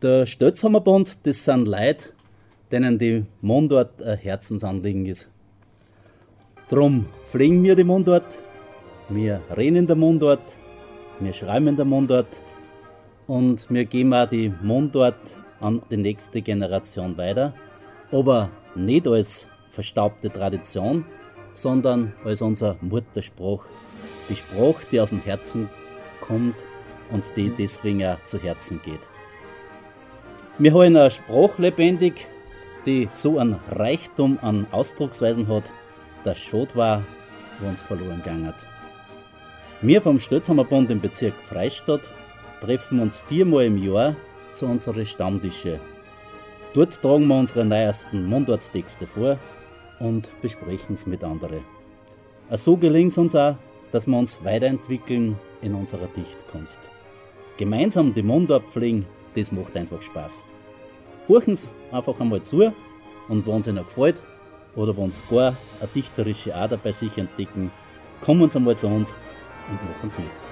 Der 0.00 0.26
Stötzhammerbund, 0.26 1.26
das 1.26 1.44
sind 1.44 1.66
Leute, 1.66 2.10
denen 2.70 2.98
die 2.98 3.24
Mundart 3.40 4.00
ein 4.00 4.16
Herzensanliegen 4.16 5.06
ist. 5.06 5.28
Drum 6.68 7.06
pflegen 7.24 7.64
wir 7.64 7.74
die 7.74 7.82
Mundart, 7.82 8.38
wir 9.08 9.40
reden 9.56 9.74
in 9.74 9.86
der 9.88 9.96
Mundart, 9.96 10.56
wir 11.18 11.32
schreiben 11.32 11.66
in 11.66 11.74
der 11.74 11.84
Mundart 11.84 12.28
und 13.26 13.68
wir 13.70 13.86
geben 13.86 14.14
auch 14.14 14.28
die 14.28 14.52
Mundart 14.62 15.18
an 15.58 15.82
die 15.90 15.96
nächste 15.96 16.42
Generation 16.42 17.16
weiter. 17.16 17.52
Aber 18.12 18.50
nicht 18.76 19.08
als 19.08 19.48
verstaubte 19.66 20.30
Tradition, 20.30 21.06
sondern 21.54 22.12
als 22.24 22.40
unser 22.40 22.76
Mutterspruch. 22.82 23.64
Die 24.28 24.36
Sprache, 24.36 24.86
die 24.92 25.00
aus 25.00 25.08
dem 25.08 25.22
Herzen 25.22 25.68
kommt 26.20 26.62
und 27.10 27.24
die 27.34 27.50
deswegen 27.58 28.04
auch 28.04 28.24
zu 28.26 28.38
Herzen 28.38 28.80
geht. 28.84 29.00
Wir 30.60 30.72
haben 30.72 30.96
eine 30.96 31.08
Sprache 31.08 31.62
lebendig, 31.62 32.26
die 32.84 33.06
so 33.12 33.38
einen 33.38 33.60
Reichtum 33.70 34.40
an 34.42 34.66
Ausdrucksweisen 34.72 35.46
hat, 35.46 35.72
dass 36.24 36.38
schade 36.38 36.74
war, 36.74 37.04
wo 37.60 37.68
uns 37.68 37.80
verloren 37.80 38.16
gegangen 38.16 38.48
hat. 38.48 38.56
Wir 39.82 40.02
vom 40.02 40.18
Stötzhammerbund 40.18 40.90
im 40.90 41.00
Bezirk 41.00 41.34
Freistadt 41.34 42.10
treffen 42.60 42.98
uns 42.98 43.20
viermal 43.20 43.66
im 43.66 43.80
Jahr 43.80 44.16
zu 44.50 44.66
unseren 44.66 45.06
Stammtische. 45.06 45.78
Dort 46.74 47.00
tragen 47.00 47.28
wir 47.28 47.36
unsere 47.36 47.64
neuesten 47.64 48.26
Mundarttexte 48.26 49.06
vor 49.06 49.38
und 50.00 50.28
besprechen 50.42 50.94
es 50.94 51.06
mit 51.06 51.22
anderen. 51.22 51.60
So 52.50 52.76
gelingt 52.76 53.12
es 53.12 53.18
uns 53.18 53.36
auch, 53.36 53.54
dass 53.92 54.08
wir 54.08 54.18
uns 54.18 54.36
weiterentwickeln 54.42 55.38
in 55.62 55.76
unserer 55.76 56.08
Dichtkunst. 56.16 56.80
Gemeinsam 57.58 58.12
die 58.12 58.22
Mundart 58.22 58.64
pflegen, 58.64 59.06
das 59.36 59.52
macht 59.52 59.76
einfach 59.76 60.02
Spaß. 60.02 60.44
Horchen 61.28 61.56
Sie 61.56 61.68
einfach 61.92 62.18
einmal 62.20 62.42
zu 62.42 62.72
und 63.28 63.46
wenn 63.46 63.60
es 63.60 63.66
Ihnen 63.66 63.84
gefällt 63.84 64.22
oder 64.74 64.96
wenn 64.96 65.10
Sie 65.10 65.20
gar 65.28 65.56
eine 65.78 65.88
dichterische 65.94 66.54
Ader 66.54 66.78
bei 66.78 66.92
sich 66.92 67.16
entdecken, 67.18 67.70
kommen 68.22 68.48
Sie 68.48 68.56
einmal 68.56 68.76
zu 68.76 68.86
uns 68.86 69.14
und 69.68 69.74
machen 69.74 70.06
es 70.06 70.18
mit. 70.18 70.47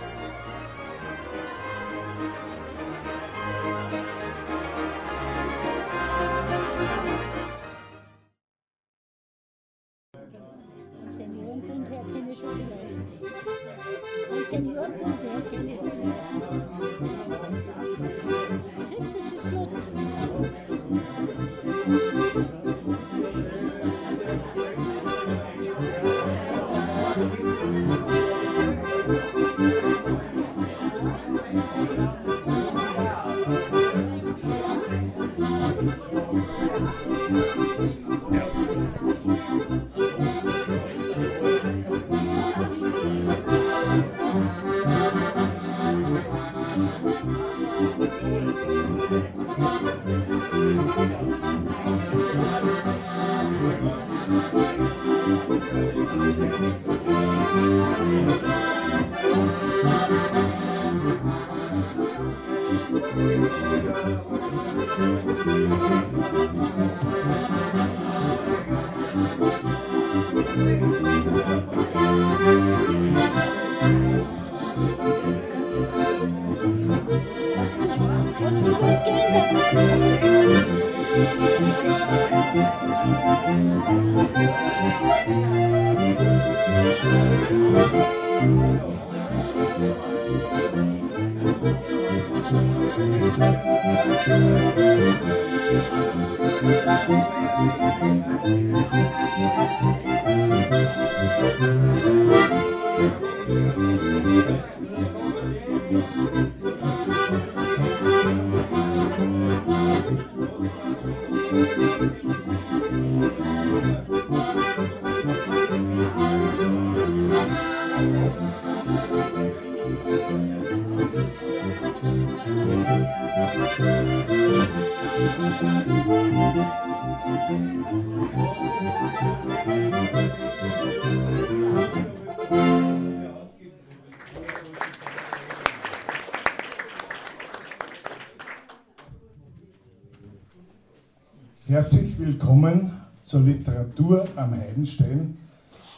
Herzlich 141.69 142.17
willkommen 142.17 142.93
zur 143.23 143.41
Literatur 143.41 144.25
am 144.37 144.53
Heidenstein. 144.53 145.37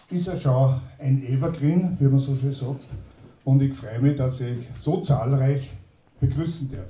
Ist 0.08 0.26
ja 0.26 0.34
schon 0.34 0.80
ein 0.98 1.22
Evergreen, 1.22 1.94
wie 2.00 2.04
man 2.04 2.18
so 2.18 2.34
schön 2.36 2.54
sagt. 2.54 2.86
Und 3.44 3.60
ich 3.60 3.74
freue 3.74 4.00
mich, 4.00 4.16
dass 4.16 4.40
ich 4.40 4.66
so 4.78 5.02
zahlreich 5.02 5.68
begrüßen 6.20 6.70
darf. 6.70 6.88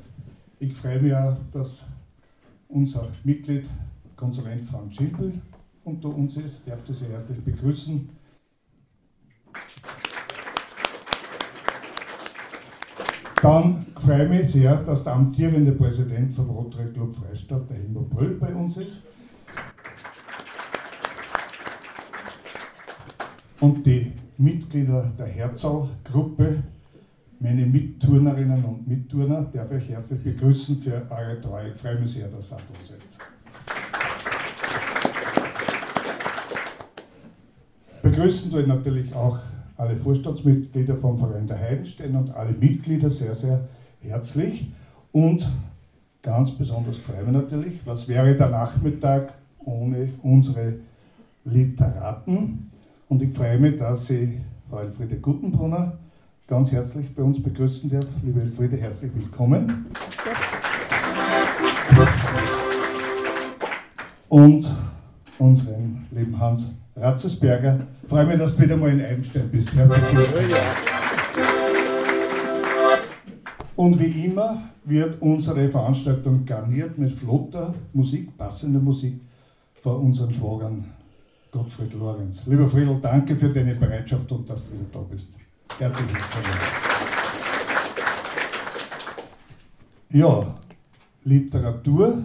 Ich 0.61 0.75
freue 0.75 1.03
mich 1.03 1.13
auch, 1.13 1.37
dass 1.51 1.87
unser 2.69 3.05
Mitglied, 3.25 3.69
Konsulent 4.15 4.65
Frank 4.65 4.95
Schimpel, 4.95 5.33
unter 5.83 6.11
uns 6.11 6.37
ist. 6.37 6.61
Ich 6.61 6.73
darf 6.73 6.79
sehr 6.87 7.09
herzlich 7.09 7.45
begrüßen. 7.45 8.09
Dann 13.43 13.87
freue 14.09 14.25
ich 14.25 14.31
mich 14.31 14.49
sehr, 14.53 14.75
dass 14.85 15.05
der 15.05 15.13
amtierende 15.13 15.73
Präsident 15.73 16.33
vom 16.33 16.49
Rotary 16.49 16.91
Club 16.95 17.15
Freistadt, 17.15 17.69
der 17.69 17.77
Helmut 17.77 18.09
Bröll, 18.09 18.39
bei 18.41 18.55
uns 18.55 18.79
ist. 18.79 19.03
Und 23.61 23.85
die 23.85 24.11
Mitglieder 24.39 25.13
der 25.19 25.27
Herzl-Gruppe, 25.27 26.63
meine 27.39 27.67
Mitturnerinnen 27.67 28.65
und 28.65 28.89
Mitturner, 28.89 29.47
darf 29.53 29.71
ich 29.73 29.91
herzlich 29.91 30.25
begrüßen 30.25 30.79
für 30.79 31.03
eure 31.11 31.39
Treue. 31.43 31.73
Ich 31.75 31.79
freue 31.79 32.01
mich 32.01 32.11
sehr, 32.11 32.29
dass 32.29 32.51
ihr 32.51 32.57
da 32.57 32.63
seid. 32.89 32.99
Begrüßen 38.01 38.59
ich 38.59 38.67
natürlich 38.67 39.15
auch 39.15 39.39
alle 39.77 39.97
Vorstandsmitglieder 39.97 40.97
vom 40.97 41.19
Verein 41.19 41.47
der 41.47 41.59
Heidenstein 41.61 42.17
und 42.17 42.31
alle 42.31 42.53
Mitglieder 42.53 43.11
sehr, 43.11 43.35
sehr 43.35 43.69
herzlich. 44.01 44.71
Und 45.13 45.51
ganz 46.23 46.51
besonders 46.51 46.99
freue 46.99 47.25
mich 47.25 47.33
natürlich, 47.33 47.81
was 47.85 48.09
wäre 48.09 48.37
der 48.37 48.49
Nachmittag 48.49 49.33
ohne 49.65 50.09
unsere 50.23 50.75
Literaten? 51.45 52.71
Und 53.09 53.23
ich 53.23 53.35
freue 53.35 53.59
mich, 53.59 53.77
dass 53.77 54.11
ich 54.11 54.31
Frau 54.69 54.81
Elfriede 54.81 55.17
Guttenbrunner 55.17 55.99
ganz 56.47 56.73
herzlich 56.73 57.15
bei 57.15 57.23
uns 57.23 57.43
begrüßen 57.43 57.91
darf. 57.91 58.07
Liebe 58.23 58.41
Elfriede, 58.41 58.77
herzlich 58.77 59.13
willkommen. 59.15 59.87
Und 64.29 64.69
unseren 65.39 66.07
lieben 66.11 66.39
Hans 66.39 66.75
Ratzesberger. 66.97 67.81
Freue 68.09 68.27
mich, 68.27 68.39
dass 68.39 68.57
du 68.57 68.63
wieder 68.63 68.77
mal 68.77 68.91
in 68.91 69.03
Eibenstein 69.03 69.49
bist. 69.51 69.75
Herzlich 69.75 70.03
willkommen. 70.13 70.98
Und 73.79 74.01
wie 74.01 74.25
immer 74.25 74.61
wird 74.87 75.23
unsere 75.23 75.69
Veranstaltung 75.69 76.45
garniert 76.45 76.99
mit 76.99 77.13
flotter 77.13 77.73
Musik, 77.93 78.37
passender 78.37 78.81
Musik 78.81 79.21
von 79.81 80.03
unseren 80.03 80.35
Schwagern 80.35 80.85
Gottfried 81.53 81.95
Lorenz. 81.95 82.45
Lieber 82.47 82.67
Friedel, 82.67 82.99
danke 83.01 83.37
für 83.37 83.51
deine 83.51 83.77
Bereitschaft 83.77 84.33
und 84.33 84.51
dass 84.51 84.65
du 84.65 84.73
wieder 84.73 84.87
da 84.93 84.99
bist. 85.09 85.29
Herzlichen 85.79 86.09
Dank. 86.09 86.25
Ja, 90.11 90.55
Literatur 91.23 92.25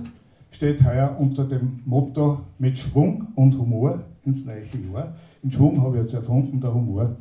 steht 0.50 0.84
heuer 0.84 1.16
unter 1.20 1.44
dem 1.44 1.82
Motto 1.86 2.40
mit 2.58 2.80
Schwung 2.80 3.28
und 3.36 3.56
Humor 3.60 4.02
ins 4.26 4.44
neue 4.46 4.64
Jahr. 4.92 5.14
Den 5.44 5.52
Schwung 5.52 5.80
habe 5.84 5.98
ich 5.98 6.02
jetzt 6.02 6.16
erfunden, 6.16 6.60
der 6.60 6.74
Humor 6.74 7.16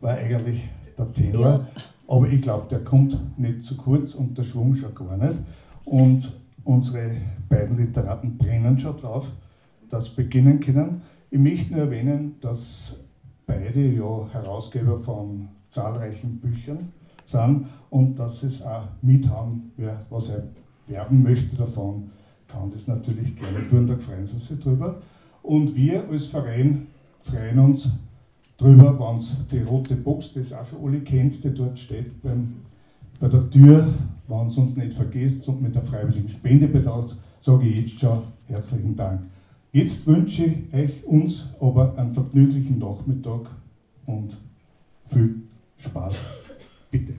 war 0.00 0.12
eigentlich 0.12 0.68
der 0.96 1.12
Tenor. 1.12 1.66
Ja. 1.74 1.82
Aber 2.06 2.28
ich 2.28 2.42
glaube, 2.42 2.66
der 2.68 2.84
kommt 2.84 3.38
nicht 3.38 3.62
zu 3.62 3.76
kurz 3.76 4.14
und 4.14 4.36
der 4.36 4.44
Schwung 4.44 4.74
schon 4.74 4.94
gar 4.94 5.16
nicht. 5.16 5.38
Und 5.84 6.32
unsere 6.64 7.12
beiden 7.48 7.76
Literaten 7.76 8.36
brennen 8.36 8.78
schon 8.78 8.96
drauf, 8.96 9.30
dass 9.88 10.10
beginnen 10.10 10.60
können. 10.60 11.02
Ich 11.30 11.38
möchte 11.38 11.72
nur 11.72 11.82
erwähnen, 11.82 12.36
dass 12.40 13.00
beide 13.46 13.80
ja 13.80 14.28
Herausgeber 14.32 14.98
von 14.98 15.48
zahlreichen 15.68 16.38
Büchern 16.38 16.92
sind 17.24 17.66
und 17.90 18.18
dass 18.18 18.40
sie 18.40 18.48
es 18.48 18.62
auch 18.62 18.84
mithaben, 19.00 19.72
wer 19.76 20.04
was 20.10 20.30
er 20.30 20.44
werben 20.86 21.22
möchte 21.22 21.56
davon, 21.56 22.10
kann 22.48 22.70
das 22.70 22.86
natürlich 22.86 23.36
gerne 23.36 23.68
tun, 23.68 23.86
da 23.86 23.96
freuen 23.96 24.26
sie 24.26 24.38
sich 24.38 24.60
drüber. 24.60 25.00
Und 25.42 25.74
wir 25.74 26.08
als 26.08 26.26
Verein 26.26 26.86
freuen 27.20 27.58
uns 27.58 27.88
drüber, 28.62 28.98
wenn 28.98 29.18
es 29.18 29.36
die 29.50 29.58
rote 29.58 29.96
Box, 29.96 30.32
das 30.34 30.52
auch 30.52 30.64
schon 30.64 30.86
alle 30.86 31.00
kennst, 31.00 31.44
die 31.44 31.52
dort 31.52 31.78
steht 31.78 32.22
beim, 32.22 32.54
bei 33.18 33.28
der 33.28 33.48
Tür, 33.50 33.88
wenn 34.28 34.46
es 34.46 34.56
uns 34.56 34.76
nicht 34.76 34.94
vergisst 34.94 35.48
und 35.48 35.62
mit 35.62 35.74
der 35.74 35.82
freiwilligen 35.82 36.28
Spende 36.28 36.68
bedacht, 36.68 37.16
sage 37.40 37.66
ich 37.66 37.76
jetzt 37.76 38.00
schon 38.00 38.22
herzlichen 38.46 38.94
Dank. 38.96 39.22
Jetzt 39.72 40.06
wünsche 40.06 40.44
ich 40.44 40.74
euch 40.74 41.04
uns 41.04 41.48
aber 41.60 41.96
einen 41.98 42.12
vergnüglichen 42.12 42.78
Nachmittag 42.78 43.50
und 44.06 44.36
viel 45.06 45.42
Spaß. 45.78 46.14
Bitte. 46.90 47.14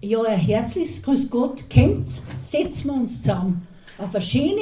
Ja, 0.00 0.22
ein 0.22 0.38
herzliches 0.38 1.02
Grüß 1.02 1.30
Gott, 1.30 1.68
kennt's, 1.68 2.22
setzen 2.48 2.88
wir 2.88 2.94
uns 2.94 3.18
zusammen 3.18 3.66
auf 3.98 4.14
eine 4.14 4.22
schöne 4.22 4.60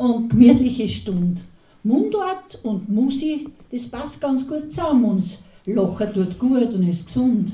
und 0.00 0.30
gemütliche 0.30 0.88
Stunde. 0.88 1.42
Mundart 1.82 2.58
und 2.62 2.88
Musik, 2.88 3.50
das 3.70 3.86
passt 3.86 4.20
ganz 4.20 4.48
gut 4.48 4.72
zusammen. 4.72 5.04
Uns 5.04 5.38
Lachen 5.66 6.12
tut 6.14 6.38
gut 6.38 6.72
und 6.72 6.88
ist 6.88 7.06
gesund. 7.06 7.52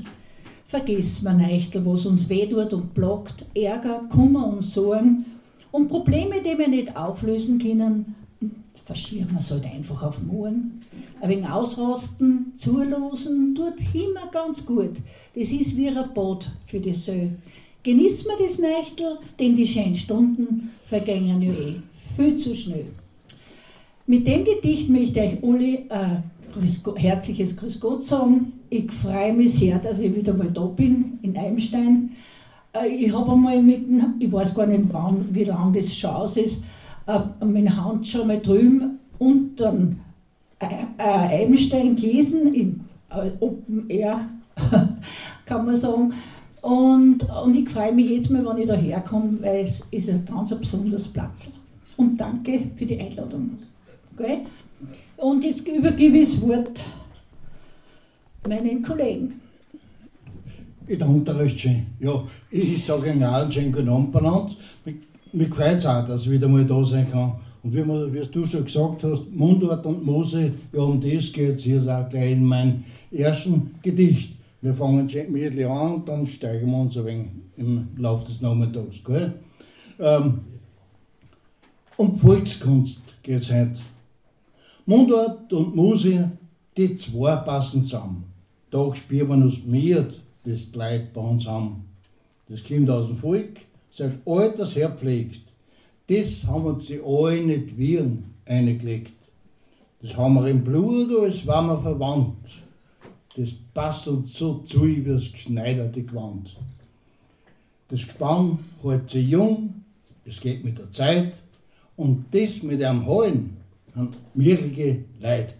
Vergessen 0.69 1.25
wir 1.25 1.33
nicht, 1.33 1.73
was 1.85 2.05
uns 2.05 2.29
weh 2.29 2.47
tut 2.47 2.71
und 2.71 2.93
blockt, 2.93 3.45
Ärger, 3.53 4.01
Kummer 4.09 4.47
und 4.47 4.61
Sorgen 4.61 5.25
und 5.71 5.89
Probleme, 5.89 6.41
die 6.41 6.57
wir 6.57 6.69
nicht 6.69 6.95
auflösen 6.95 7.59
können, 7.59 8.15
verschieben 8.85 9.31
wir 9.31 9.39
es 9.39 9.51
halt 9.51 9.65
einfach 9.65 10.01
auf 10.03 10.23
morgen. 10.23 10.81
Ein 11.19 11.29
wenig 11.29 11.49
ausrasten, 11.49 12.53
zulosen, 12.55 13.55
tut 13.55 13.75
immer 13.93 14.27
ganz 14.31 14.65
gut. 14.65 14.95
Das 15.35 15.51
ist 15.51 15.75
wie 15.75 15.89
ein 15.89 16.13
Bad 16.13 16.49
für 16.65 16.79
die 16.79 16.93
Seele. 16.93 17.31
Genießen 17.83 18.25
wir 18.25 18.45
das 18.45 18.57
Nächtel, 18.57 19.17
denn 19.37 19.55
die 19.55 19.67
schönen 19.67 19.95
Stunden 19.95 20.71
vergängen 20.83 21.41
ja 21.41 21.51
eh 21.51 21.75
viel 22.17 22.35
zu 22.35 22.55
schnell. 22.55 22.87
Mit 24.07 24.25
dem 24.25 24.43
Gedicht 24.43 24.89
möchte 24.89 25.19
ich 25.19 25.43
euch 25.43 25.43
alle 25.43 25.77
äh, 25.89 26.99
herzliches 26.99 27.55
Grüß 27.55 27.79
Gott 27.79 28.03
sagen. 28.03 28.53
Ich 28.69 28.91
freue 28.91 29.33
mich 29.33 29.53
sehr, 29.53 29.77
dass 29.79 29.99
ich 29.99 30.15
wieder 30.15 30.33
mal 30.33 30.49
da 30.51 30.65
bin 30.65 31.19
in 31.21 31.37
Eimstein. 31.37 32.11
Äh, 32.73 32.87
ich 32.87 33.13
habe 33.13 33.31
einmal 33.31 33.61
mit, 33.61 33.85
ich 34.19 34.31
weiß 34.31 34.55
gar 34.55 34.65
nicht 34.65 34.85
wann, 34.91 35.25
wie 35.31 35.43
lange 35.43 35.77
das 35.77 35.95
schon 35.95 36.09
aus 36.09 36.37
ist, 36.37 36.63
äh, 37.05 37.19
meine 37.45 37.83
Hand 37.83 38.07
schon 38.07 38.27
mal 38.27 38.39
drüben 38.39 38.99
unter 39.19 39.75
Eimstein 40.97 41.95
gelesen, 41.95 42.53
in 42.53 42.81
Open 43.39 43.89
Air, 43.89 44.27
kann 45.45 45.65
man 45.65 45.75
sagen. 45.75 46.13
Und, 46.61 47.27
und 47.29 47.55
ich 47.55 47.69
freue 47.69 47.93
mich 47.93 48.09
jetzt 48.09 48.31
mal, 48.31 48.45
wenn 48.45 48.57
ich 48.57 48.67
da 48.67 48.73
herkomme, 48.73 49.37
weil 49.41 49.61
es 49.61 49.81
ist 49.91 50.09
ein 50.09 50.25
ganz 50.25 50.53
besonderes 50.55 51.07
Platz. 51.07 51.49
Danke 52.17 52.59
für 52.75 52.85
die 52.85 52.99
Einladung. 52.99 53.59
Okay? 54.13 54.39
Und 55.17 55.43
jetzt 55.43 55.67
übergebe 55.67 56.17
ich 56.17 56.31
das 56.31 56.41
Wort 56.47 56.83
meinen 58.47 58.81
Kollegen. 58.81 59.41
Ich 60.87 60.97
danke 60.97 61.37
recht 61.37 61.59
schön. 61.59 61.85
Ja, 61.99 62.23
ich 62.49 62.83
sage 62.83 63.11
Ihnen 63.11 63.23
auch 63.23 63.33
einen 63.33 63.51
schönen 63.51 63.71
guten 63.71 63.89
Abend 63.89 64.11
benannt. 64.11 64.57
Mich 65.33 65.49
freut 65.49 65.77
es 65.77 65.85
auch, 65.85 66.07
dass 66.07 66.21
ich 66.21 66.31
wieder 66.31 66.47
mal 66.47 66.65
da 66.65 66.83
sein 66.85 67.11
kann. 67.11 67.33
Und 67.61 67.75
wie, 67.75 67.83
man, 67.83 68.13
wie 68.13 68.25
du 68.25 68.45
schon 68.45 68.63
gesagt 68.63 69.03
hast, 69.03 69.29
Mundart 69.35 69.85
und 69.85 70.05
Mose, 70.05 70.53
ja, 70.71 70.79
um 70.79 71.01
das 71.01 71.33
geht 71.33 71.57
es 71.57 71.63
hier 71.63 71.81
auch 71.81 72.09
gleich 72.09 72.31
in 72.31 72.45
meinem 72.45 72.85
ersten 73.11 73.75
Gedicht. 73.81 74.37
Wir 74.61 74.73
fangen 74.73 75.07
gemütlich 75.07 75.67
an 75.67 75.95
und 75.95 76.07
dann 76.07 76.25
steigen 76.25 76.71
wir 76.71 76.77
uns 76.77 76.97
ein 76.97 77.05
wenig 77.05 77.27
im 77.57 77.89
Laufe 77.97 78.27
des 78.27 78.41
Nachmittags. 78.41 79.03
Gell? 79.03 79.33
Ähm, 79.99 80.39
um 81.97 82.19
Volkskunst 82.19 83.01
geht 83.23 83.41
es 83.41 83.51
heute. 83.51 83.79
Mundart 84.85 85.51
und 85.51 85.75
Musik, 85.75 86.21
die 86.77 86.95
zwei 86.95 87.35
passen 87.37 87.83
zusammen. 87.83 88.23
Da 88.69 88.95
spürt 88.95 89.27
man 89.27 89.43
uns 89.43 89.65
mehr, 89.65 90.05
das 90.43 90.71
die 90.71 90.77
Leute 90.77 91.07
bei 91.13 91.21
uns 91.21 91.47
haben. 91.47 91.85
Das 92.47 92.63
kommt 92.63 92.89
aus 92.89 93.07
dem 93.07 93.17
Volk, 93.17 93.57
seit 93.91 94.13
alters 94.25 94.75
her 94.75 94.91
pflegt. 94.91 95.41
Das 96.07 96.45
haben 96.45 96.65
uns 96.65 96.85
die 96.85 97.01
alle 97.03 97.41
nicht 97.41 97.77
Viren 97.77 98.35
eingelegt. 98.45 99.13
Das 100.01 100.15
haben 100.15 100.35
wir 100.35 100.47
im 100.47 100.63
Blut, 100.63 101.11
als 101.19 101.45
waren 101.47 101.67
wir 101.67 101.79
verwandt. 101.79 102.37
Das 103.35 103.49
passt 103.73 104.07
uns 104.07 104.33
so 104.33 104.59
zu 104.59 104.85
wie 104.85 105.03
das 105.03 105.31
geschneiderte 105.31 106.03
Gewand. 106.03 106.55
Das 107.89 108.05
Gespann 108.05 108.59
hält 108.83 109.09
sich 109.09 109.27
jung, 109.27 109.83
es 110.25 110.39
geht 110.39 110.63
mit 110.63 110.77
der 110.77 110.91
Zeit 110.91 111.33
und 111.97 112.25
das 112.31 112.63
mit 112.63 112.81
einem 112.81 113.05
Hallen 113.05 113.57
an 113.95 114.15
mehrere 114.33 114.99
Leute. 115.19 115.53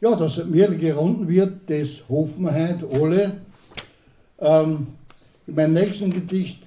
Ja, 0.00 0.14
dass 0.14 0.44
mehrere 0.46 0.94
Runden 0.94 1.28
wird, 1.28 1.68
das 1.68 2.08
hoffen 2.08 2.44
wir 2.44 2.54
heute 2.54 2.88
alle. 2.90 3.40
Ähm, 4.38 4.86
in 5.46 5.54
meinem 5.54 5.74
nächsten 5.74 6.12
Gedicht 6.12 6.62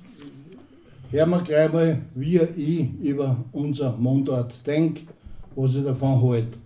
hören 1.12 1.30
wir 1.30 1.42
gleich 1.42 1.72
mal, 1.72 2.02
wie 2.16 2.38
ich 2.38 2.90
über 3.02 3.38
unser 3.52 3.96
Mundart 3.96 4.54
denke, 4.66 5.02
was 5.56 5.76
ich 5.76 5.84
davon 5.84 6.22
halte. 6.22 6.58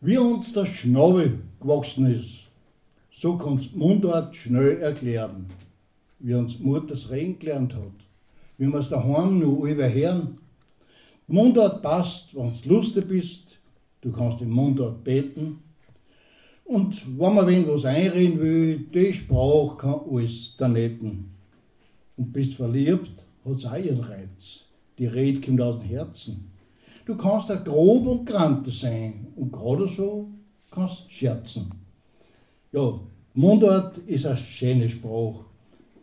Wie 0.00 0.18
uns 0.18 0.52
der 0.52 0.66
Schnabel 0.66 1.38
gewachsen 1.60 2.06
ist, 2.06 2.46
so 3.14 3.36
kannst 3.36 3.74
Mundart 3.74 4.34
schnell 4.36 4.78
erklären, 4.78 5.46
wie 6.20 6.34
uns 6.34 6.58
Mutters 6.60 7.10
Reden 7.10 7.38
gelernt 7.38 7.74
hat, 7.74 8.07
wie 8.58 8.66
wir 8.66 8.80
es 8.80 8.90
daheim 8.90 9.38
noch 9.38 9.64
überhören. 9.64 10.38
Mundart 11.26 11.82
passt, 11.82 12.34
wenn 12.34 12.52
du 12.52 12.68
lustig 12.68 13.08
bist, 13.08 13.58
du 14.00 14.12
kannst 14.12 14.40
im 14.40 14.50
Mundart 14.50 15.02
beten. 15.04 15.60
Und 16.64 17.18
wenn 17.18 17.34
man 17.34 17.46
wen 17.46 17.66
was 17.66 17.84
einreden 17.84 18.40
will, 18.40 18.78
die 18.92 19.12
Sprache 19.12 19.76
kann 19.78 20.00
alles 20.10 20.54
daneben. 20.58 21.30
Und 22.16 22.32
bist 22.32 22.54
verliebt, 22.54 23.12
hat 23.44 23.56
es 23.56 23.64
auch 23.64 23.76
ihren 23.76 24.00
Reiz. 24.00 24.66
Die 24.98 25.06
Rede 25.06 25.40
kommt 25.40 25.60
aus 25.60 25.78
dem 25.78 25.88
Herzen. 25.88 26.50
Du 27.06 27.16
kannst 27.16 27.50
auch 27.50 27.64
grob 27.64 28.06
und 28.06 28.26
grante 28.26 28.70
sein 28.70 29.28
und 29.36 29.52
gerade 29.52 29.88
so 29.88 30.28
kannst 30.70 31.10
scherzen. 31.10 31.72
Ja, 32.72 33.00
Mundart 33.32 33.98
ist 33.98 34.26
eine 34.26 34.36
schöne 34.36 34.90
Sprache, 34.90 35.44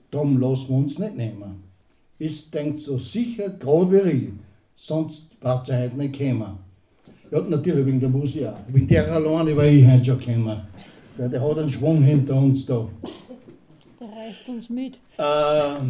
darum 0.10 0.40
lassen 0.40 0.70
wir 0.70 0.78
uns 0.78 0.98
nicht 0.98 1.16
nehmen. 1.16 1.64
Ich 2.17 2.50
denkt 2.50 2.79
so 2.79 2.98
sicher, 2.98 3.50
gerade 3.50 3.91
wie 3.91 4.10
ich, 4.10 4.24
sonst 4.75 5.27
wird 5.41 5.65
sie 5.65 5.74
heute 5.77 5.98
nicht 5.98 6.17
kommen. 6.17 6.57
Ja, 7.31 7.41
natürlich 7.41 7.86
wegen 7.86 8.00
der 8.00 8.10
Musik 8.10 8.45
auch. 8.45 8.57
Wegen 8.67 8.88
der 8.88 9.12
alleine 9.12 9.55
war 9.57 9.65
ich 9.65 9.86
heute 9.86 10.05
schon 10.05 10.17
gekommen. 10.19 10.62
Ja, 11.17 11.27
der 11.27 11.41
hat 11.41 11.57
einen 11.57 11.72
Schwung 11.72 12.01
hinter 12.01 12.36
uns 12.36 12.65
da. 12.65 12.88
Der 14.00 14.07
reißt 14.07 14.48
uns 14.48 14.69
mit. 14.69 14.95
Äh, 15.17 15.81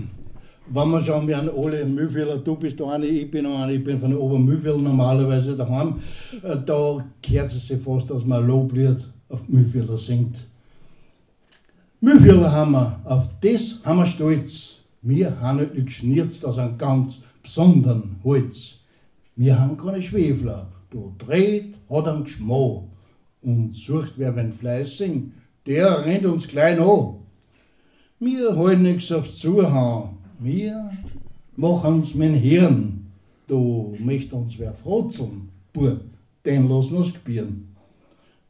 wenn 0.67 0.89
wir 0.89 1.03
schauen, 1.03 1.27
wir 1.27 1.38
haben 1.38 1.50
alle 1.55 1.86
Mühlfelder, 1.86 2.38
du 2.38 2.55
bist 2.55 2.79
da 2.79 2.89
eine, 2.89 3.05
ich 3.05 3.29
bin 3.29 3.46
eine, 3.46 3.74
ich 3.74 3.84
bin 3.84 4.00
von 4.00 4.15
Obermühlfeld 4.15 4.82
normalerweise 4.82 5.55
daheim, 5.55 6.01
äh, 6.41 6.58
da 6.65 7.05
gehört 7.22 7.48
es 7.48 7.67
sich 7.67 7.79
fast, 7.79 8.10
dass 8.10 8.25
man 8.25 8.41
ein 8.41 8.48
Loblied 8.48 8.98
auf 9.29 9.48
Mühlfelder 9.48 9.98
singt. 9.98 10.38
Mühlfelder 12.01 12.51
haben 12.51 12.72
wir, 12.72 13.00
auf 13.03 13.27
das 13.41 13.79
haben 13.84 14.00
wir 14.00 14.05
stolz. 14.08 14.75
Wir 15.08 15.40
haben 15.40 15.60
nicht 15.60 15.76
geschnitzt 15.86 16.44
aus 16.48 16.58
einem 16.58 16.80
ganz 16.80 17.20
besonderen 17.44 18.16
Holz. 18.24 18.80
Wir 19.36 19.60
haben 19.60 19.78
keine 19.78 20.02
Schwefler, 20.02 20.68
da 20.90 21.00
dreht, 21.24 21.76
hat 21.88 22.08
einen 22.08 22.24
Geschmack 22.24 22.86
und 23.44 23.76
sucht 23.76 24.14
wer 24.18 24.36
wenn 24.36 24.52
fleißig, 24.52 25.26
der 25.68 26.04
rennt 26.04 26.26
uns 26.26 26.48
klein 26.48 26.80
an. 26.80 27.18
Wir 28.20 28.56
halten 28.56 28.82
nix 28.82 29.12
aufs 29.12 29.38
Zuhauen, 29.38 30.18
wir 30.40 30.90
machen's 31.56 32.16
mit 32.16 32.38
Hirn. 32.38 33.06
Du 33.48 33.96
möcht 34.00 34.34
uns 34.34 34.58
wer 34.58 34.74
frotzeln, 34.74 35.50
Bub, 35.72 36.02
den 36.44 36.68
lassen 36.68 36.94
wir's 36.94 37.10
spielen. 37.10 37.76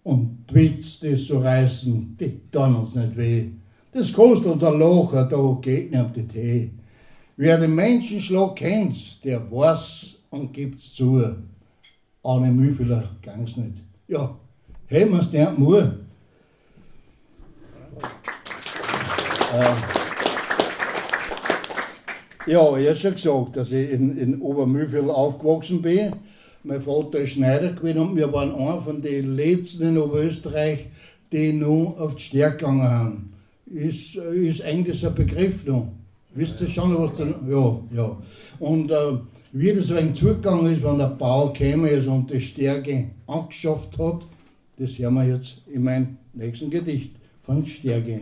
Und 0.03 0.45
Witz, 0.53 1.01
das 1.01 1.25
so 1.25 1.39
reißen, 1.39 2.15
die 2.17 2.39
tun 2.49 2.75
uns 2.75 2.95
nicht 2.95 3.17
weh. 3.17 3.49
Das 3.95 4.11
kostet 4.11 4.47
uns 4.47 4.61
ein 4.61 4.77
Locher, 4.77 5.23
da 5.23 5.37
um 5.37 5.61
die 5.61 6.27
Tee. 6.27 6.69
Wer 7.37 7.57
den 7.57 7.75
Menschenschlag 7.75 8.57
kennt, 8.57 9.23
der 9.23 9.49
weiß 9.49 10.17
und 10.31 10.51
gibt's 10.51 10.93
zu. 10.93 11.23
Arne 12.21 12.51
Mühfeller 12.51 13.11
gang's 13.21 13.55
nicht. 13.55 13.75
Ja, 14.09 14.37
hey, 14.87 15.05
man's 15.05 15.31
der 15.31 15.51
Mur. 15.51 15.95
Äh, 19.53 19.75
ja, 22.51 22.77
ich 22.77 22.87
habe 22.89 22.97
schon 22.97 23.13
gesagt, 23.13 23.55
dass 23.55 23.71
ich 23.71 23.91
in, 23.91 24.17
in 24.17 24.41
Obermühlviertel 24.41 25.09
aufgewachsen 25.09 25.81
bin. 25.81 26.11
Mein 26.63 26.81
Vater 26.81 27.19
ist 27.19 27.29
Schneider 27.29 27.71
gewesen 27.71 27.99
und 27.99 28.17
wir 28.17 28.33
waren 28.33 28.53
einer 28.55 28.81
von 28.81 29.01
den 29.01 29.37
letzten 29.37 29.83
in 29.83 29.97
Oberösterreich, 29.97 30.87
die 31.31 31.53
noch 31.53 31.95
auf 31.97 32.15
die 32.15 32.23
Stärke 32.23 32.57
gegangen 32.57 32.89
haben. 32.89 33.34
Ist, 33.65 34.15
ist 34.15 34.63
eigentlich 34.63 35.05
ein 35.05 35.15
Begriff 35.15 35.65
noch. 35.65 35.91
Wisst 36.35 36.61
ihr 36.61 36.67
schon, 36.67 36.97
was 36.97 37.17
dann. 37.17 37.49
Ja, 37.49 37.79
ja. 37.95 38.17
Und 38.59 38.91
äh, 38.91 39.17
wie 39.53 39.73
das 39.73 39.89
wegen 39.95 40.13
zugegangen 40.13 40.73
ist, 40.73 40.83
wenn 40.83 40.97
der 40.97 41.07
Bau 41.07 41.53
gekommen 41.53 41.85
ist 41.85 42.07
und 42.07 42.29
die 42.29 42.41
Stärke 42.41 43.11
angeschafft 43.25 43.97
hat, 43.97 44.21
das 44.77 44.99
hören 44.99 45.13
wir 45.13 45.23
jetzt 45.23 45.61
in 45.67 45.83
meinem 45.83 46.17
nächsten 46.33 46.69
Gedicht 46.69 47.15
von 47.43 47.65
Stärke. 47.65 48.21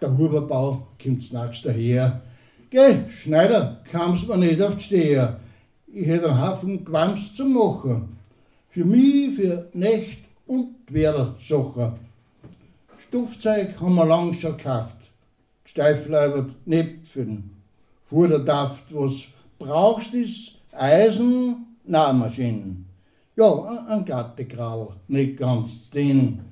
Der 0.00 0.16
Huberbau 0.16 0.86
kommt 1.02 1.32
nachts 1.32 1.62
daher. 1.62 2.22
Geh, 2.70 2.94
Schneider, 3.10 3.80
kam's 3.90 4.26
mir 4.26 4.36
nicht 4.38 4.62
auf 4.62 4.76
die 4.76 4.84
Steher. 4.84 5.40
Ich 5.92 6.06
hätte 6.06 6.30
einen 6.30 6.40
Haufen 6.40 6.84
Quams 6.84 7.34
zu 7.34 7.44
machen. 7.44 8.16
Für 8.68 8.84
mich, 8.84 9.34
für 9.34 9.68
Nacht 9.74 10.18
und 10.46 10.76
Werdersacher. 10.88 11.98
Stoffzeug 13.10 13.80
haben 13.80 13.96
wir 13.96 14.06
lang 14.06 14.32
schon 14.34 14.56
gekauft. 14.56 14.96
Für 15.64 17.24
den 17.24 17.50
Fuderdaft. 18.04 18.84
Was 18.90 19.24
brauchst, 19.58 20.14
ist 20.14 20.60
Eisen, 20.70 21.76
Nahmaschinen. 21.84 22.86
Ja, 23.34 23.84
ein 23.88 24.04
Gattekrall, 24.04 24.90
nicht 25.08 25.38
ganz 25.38 25.90
den. 25.90 26.42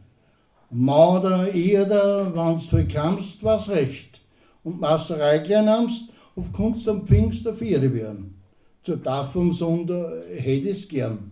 Marder, 0.70 1.54
Erde, 1.54 2.32
wenn's 2.34 2.70
du 2.70 2.84
kannst, 2.88 3.44
was 3.44 3.68
recht. 3.68 4.20
Und 4.64 4.80
Masserei 4.80 5.38
nimmst, 5.62 6.12
auf 6.34 6.52
Kunst 6.52 6.88
am 6.88 7.06
Pfingst 7.06 7.46
der 7.46 7.54
Vierde 7.54 7.94
werden. 7.94 8.34
Zur 8.82 9.00
Tafel 9.00 9.52
Sonder 9.52 10.10
hätte 10.34 10.70
ich's 10.70 10.88
gern. 10.88 11.30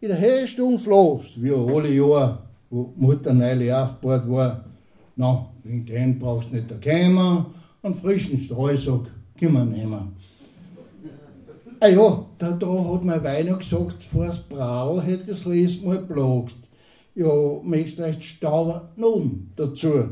In 0.00 0.08
der 0.08 0.16
Hellstunde 0.16 0.78
floß, 0.78 1.42
wie 1.42 1.52
alle 1.52 1.92
Jahre, 1.92 2.45
wo 2.70 2.92
Mutter 2.96 3.32
neulich 3.32 3.72
aufgebaut 3.72 4.28
war. 4.28 4.64
Na, 5.16 5.46
wegen 5.62 5.86
dem 5.86 6.18
brauchst 6.18 6.50
du 6.50 6.56
nicht 6.56 6.70
der 6.70 6.78
Kämmer, 6.78 7.46
einen 7.82 7.94
frischen 7.94 8.40
Streusack 8.40 9.10
können 9.38 9.54
wir 9.54 9.64
nehmen. 9.64 10.16
Ah 11.78 11.88
ja, 11.88 12.24
da, 12.38 12.52
da 12.52 12.92
hat 12.92 13.04
mein 13.04 13.22
Weiner 13.22 13.56
gesagt, 13.56 14.02
vor 14.02 14.26
das 14.26 14.42
Brall 14.42 15.02
hätte 15.02 15.26
das 15.26 15.44
letzte 15.44 15.86
Mal 15.86 15.98
blagst. 15.98 16.56
Ja, 17.14 17.30
möchtest 17.62 18.00
recht 18.00 18.24
Stauber 18.24 18.88
nun 18.96 19.50
dazu. 19.56 20.10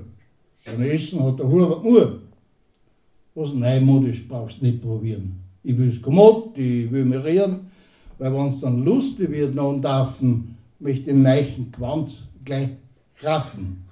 Schon 0.58 0.82
Essen 0.82 1.22
hat 1.22 1.38
der 1.38 1.48
Hubert 1.48 1.84
nur. 1.84 2.20
Was 3.34 3.52
neumodisch 3.54 4.28
brauchst 4.28 4.60
du 4.60 4.66
nicht 4.66 4.82
probieren. 4.82 5.40
Ich 5.62 5.76
will's 5.76 6.00
kommod, 6.00 6.56
ich 6.56 6.90
will 6.90 7.04
mich 7.04 7.24
rühren, 7.24 7.60
weil 8.18 8.32
wenn's 8.32 8.60
dann 8.60 8.84
lustig 8.84 9.30
wird 9.30 9.54
noch 9.54 9.70
und 9.70 9.82
darfen, 9.82 10.56
möchte 10.78 11.06
den 11.06 11.22
neichen 11.22 11.72
Quant 11.72 12.10
gleich 12.44 12.70
raffen. 13.22 13.84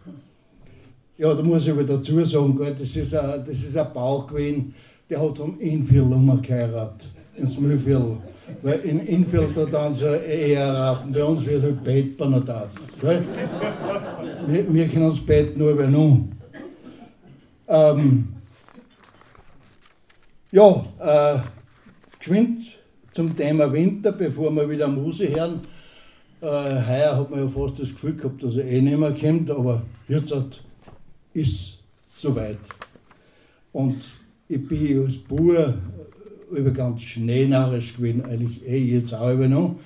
Ja, 1.19 1.35
da 1.35 1.43
muss 1.43 1.65
ich 1.65 1.71
aber 1.71 1.85
dazu 1.85 2.25
sagen, 2.25 2.57
gell, 2.57 2.75
das 2.79 2.97
ist 2.97 3.15
ein, 3.15 3.45
das 3.47 3.63
gewesen, 4.27 4.75
der 5.09 5.21
hat 5.21 5.39
vom 5.39 5.59
Infirl 5.61 6.39
geheiratet, 6.43 7.09
ins 7.37 7.59
Mühlviertel. 7.59 8.19
Weil 8.63 8.81
in 8.81 9.01
Infeld 9.07 9.57
da 9.57 9.65
dann 9.65 9.95
so 9.95 10.07
eher 10.07 10.73
rauf. 10.75 11.05
Bei 11.13 11.25
uns 11.25 11.47
wird 11.47 11.63
halt 11.63 11.85
Bett 11.85 12.17
bei 12.17 12.27
nicht 12.27 12.51
auf. 12.51 12.71
Gell? 13.01 13.25
Wir, 14.47 14.75
wir 14.75 14.89
können 14.89 15.07
uns 15.07 15.25
Bett 15.25 15.57
nur 15.57 15.77
bei 15.77 15.87
nun. 15.87 16.33
Ähm, 17.69 18.29
ja, 20.51 20.85
äh, 21.01 21.39
geschwind 22.19 22.79
zum 23.13 23.35
Thema 23.37 23.73
Winter, 23.73 24.13
bevor 24.13 24.51
wir 24.55 24.69
wieder 24.69 24.89
Musik 24.89 25.37
hören. 25.37 25.61
Äh, 26.43 26.45
heuer 26.45 27.17
hat 27.17 27.31
man 27.31 27.39
ja 27.39 27.49
fast 27.49 27.79
das 27.79 27.91
Gefühl 27.91 28.17
gehabt, 28.17 28.43
dass 28.43 28.57
er 28.57 28.67
eh 28.67 28.83
nicht 28.83 28.99
mehr 28.99 29.15
kommt, 29.15 29.49
aber 29.49 29.83
jetzt 30.09 30.35
ist 31.35 31.79
soweit. 32.17 32.59
Und 33.73 34.01
ich 34.49 34.67
bin 34.67 35.05
als 35.05 35.19
Bauer 35.19 35.75
über 36.51 36.73
ganz 36.73 37.03
schneenarisch 37.03 37.97
gewesen, 37.97 38.25
eigentlich 38.25 38.67
eh 38.67 38.97
jetzt 38.97 39.15
auch 39.15 39.33
über 39.33 39.47
noch. 39.47 39.77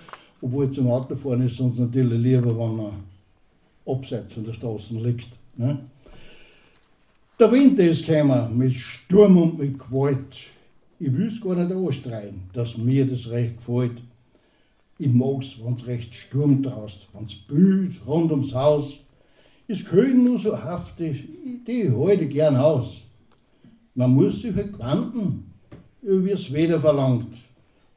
Obwohl 0.41 0.71
zum 0.71 0.89
Autofahren 0.89 1.45
ist 1.45 1.61
uns 1.61 1.79
natürlich 1.79 2.19
lieber, 2.19 2.59
wenn 2.59 2.77
man 2.77 2.93
abseits 3.85 4.33
von 4.33 4.47
der 4.47 4.55
Straße 4.55 4.95
liegt. 4.95 5.29
Ne? 5.59 5.79
Der 7.39 7.53
Winter 7.53 7.85
ist 7.85 8.07
gekommen 8.07 8.57
mit 8.57 8.73
Sturm 8.73 9.37
und 9.37 9.59
mit 9.59 9.79
Gewalt. 9.79 10.37
Ich 10.99 11.13
will 11.13 11.27
es 11.27 11.39
gar 11.39 11.55
nicht 11.55 11.71
anstreuen, 11.71 12.45
dass 12.55 12.79
mir 12.79 13.05
das 13.05 13.31
recht 13.31 13.59
gefällt. 13.59 13.99
Ich 14.99 15.12
mag's, 15.12 15.57
wenn's 15.62 15.87
recht 15.87 16.15
Sturm 16.15 16.62
draust, 16.62 17.09
wenn's 17.12 17.35
büht 17.35 17.95
rund 18.07 18.31
ums 18.31 18.55
Haus. 18.55 19.00
Es 19.69 19.85
können 19.85 20.25
nur 20.25 20.38
so 20.38 20.57
haftig, 20.57 21.25
die 21.67 21.91
halte 21.91 22.26
gern 22.26 22.57
aus. 22.57 23.03
Man 23.95 24.12
muss 24.12 24.43
sich 24.43 24.55
halt 24.55 24.73
quanten, 24.75 25.53
wie 26.03 26.31
es 26.31 26.53
Wetter 26.53 26.81
verlangt. 26.81 27.37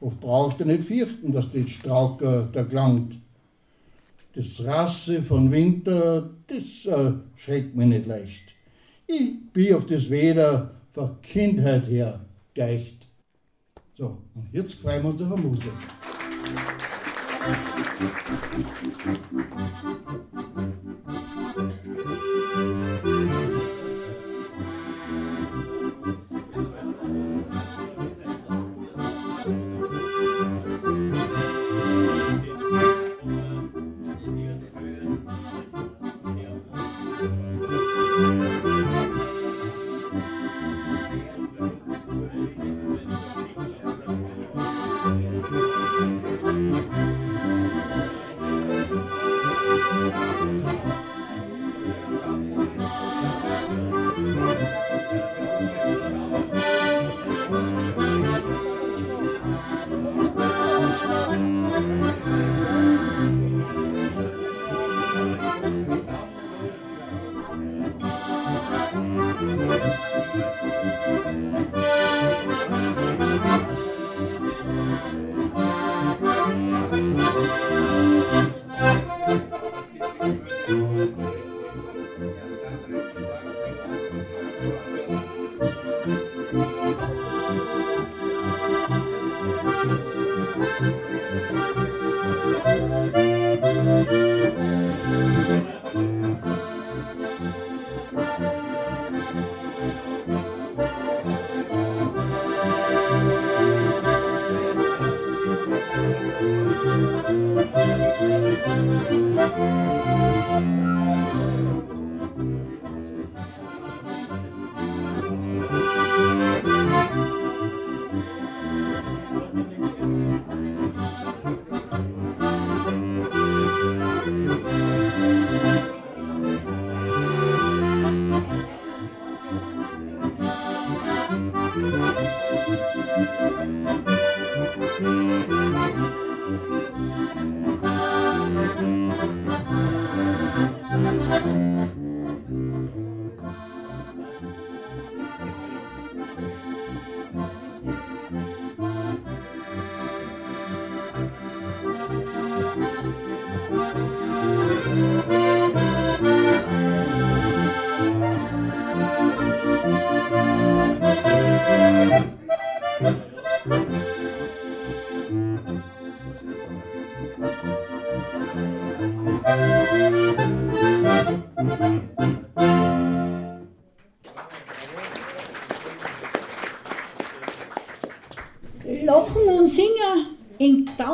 Oft 0.00 0.20
braucht 0.20 0.60
er 0.60 0.66
nicht 0.66 0.84
fürchten, 0.84 1.32
dass 1.32 1.50
die 1.50 1.68
Strauke 1.68 2.48
da 2.52 2.64
klangt. 2.64 3.16
Das 4.34 4.64
Rasse 4.64 5.22
von 5.22 5.50
Winter, 5.50 6.30
das 6.46 6.86
äh, 6.86 7.12
schreckt 7.36 7.74
mich 7.76 7.88
nicht 7.88 8.06
leicht. 8.06 8.42
Ich 9.06 9.52
bin 9.52 9.74
auf 9.74 9.86
das 9.86 10.08
Wetter 10.08 10.70
von 10.92 11.20
Kindheit 11.20 11.88
her 11.88 12.20
geicht. 12.54 13.06
So, 13.96 14.18
und 14.34 14.48
jetzt 14.52 14.74
freuen 14.74 15.02
wir 15.02 15.10
uns 15.10 15.22
auf 15.22 15.38
Musik. 15.38 15.72
Thank 17.42 17.80
you. 23.34 23.49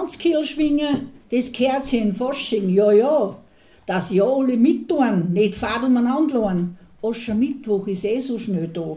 In 0.06 0.12
Tanzkiel 0.12 0.44
schwingen, 0.44 1.10
das 1.30 1.52
gehört 1.52 1.92
in 1.92 2.14
Fasching, 2.14 2.68
ja, 2.70 2.92
ja. 2.92 3.36
Dass 3.86 4.12
ja 4.12 4.24
alle 4.24 4.56
mittun, 4.56 5.32
nicht 5.32 5.56
fad 5.56 5.82
umeinander 5.84 6.40
lassen. 6.40 6.78
Aschermittwoch 7.02 7.86
ist 7.88 8.04
eh 8.04 8.20
so 8.20 8.38
schnell 8.38 8.68
da. 8.68 8.96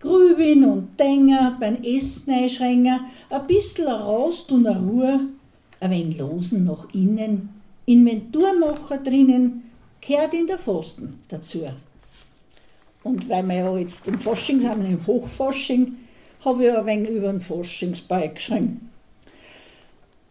Grübin 0.00 0.64
und 0.64 0.98
Denger, 0.98 1.56
beim 1.58 1.82
Essen 1.82 2.32
einschränken, 2.32 3.00
ein 3.30 3.46
bisschen 3.46 3.86
Rast 3.86 4.50
und 4.52 4.66
eine 4.66 4.78
Ruhe, 4.78 5.20
ein 5.80 5.90
wenig 5.90 6.18
losen 6.18 6.64
nach 6.64 6.92
innen, 6.92 7.48
Inventurmacher 7.86 8.98
drinnen, 8.98 9.70
gehört 10.00 10.34
in 10.34 10.46
der 10.46 10.58
Fasten 10.58 11.20
dazu. 11.28 11.60
Und 13.02 13.28
weil 13.28 13.46
wir 13.46 13.56
ja 13.56 13.78
jetzt 13.78 14.06
im 14.08 14.18
Fasching 14.18 14.60
sind, 14.60 14.84
im 14.84 15.06
Hochfasching, 15.06 15.96
habe 16.44 16.64
ich 16.64 16.72
ein 16.72 16.86
wenig 16.86 17.10
über 17.10 17.28
den 17.28 17.40
Faschingsbei 17.40 18.28
geschrieben. 18.28 18.90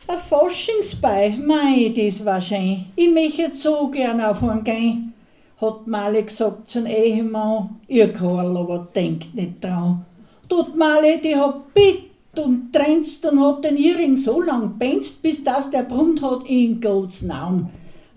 Ein 0.06 0.20
Faschingsbei, 0.20 1.38
mei, 1.42 1.94
das 1.96 2.26
war 2.26 2.42
schön. 2.42 2.86
Ich 2.94 3.10
möchte 3.10 3.56
so 3.56 3.88
gern 3.88 4.20
auf 4.20 4.44
einen 4.44 4.62
gehen, 4.66 5.14
hat 5.62 5.88
Mali 5.88 6.24
gesagt 6.24 6.70
zum 6.70 6.86
Ehemann. 6.88 7.80
Ihr 7.88 8.12
Karl 8.12 8.58
aber 8.58 8.90
denkt 8.94 9.34
nicht 9.34 9.64
dran. 9.64 10.06
Tut 10.50 10.76
Mali, 10.76 11.22
die 11.24 11.38
hat 11.38 11.74
bitt 11.74 12.10
und 12.38 12.74
tränzt 12.74 13.26
und 13.26 13.40
hat 13.40 13.64
den 13.64 13.78
Iring 13.78 14.18
so 14.18 14.42
lang 14.42 14.78
benzt, 14.78 15.22
bis 15.22 15.42
das 15.42 15.72
der 15.72 15.84
Brund 15.84 16.22
hat 16.22 16.44
in 16.50 16.82
Gottes 16.82 17.22
Namen. 17.22 17.70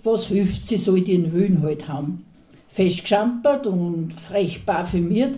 Was 0.03 0.27
hilft, 0.27 0.64
sie 0.64 0.79
soll 0.79 1.03
den 1.03 1.31
Höhen 1.31 1.62
halt 1.62 1.87
haben. 1.87 2.27
Fest 2.68 3.03
geschampert 3.03 3.64
und 3.64 4.12
frech 4.12 4.66
parfümiert, 4.66 5.37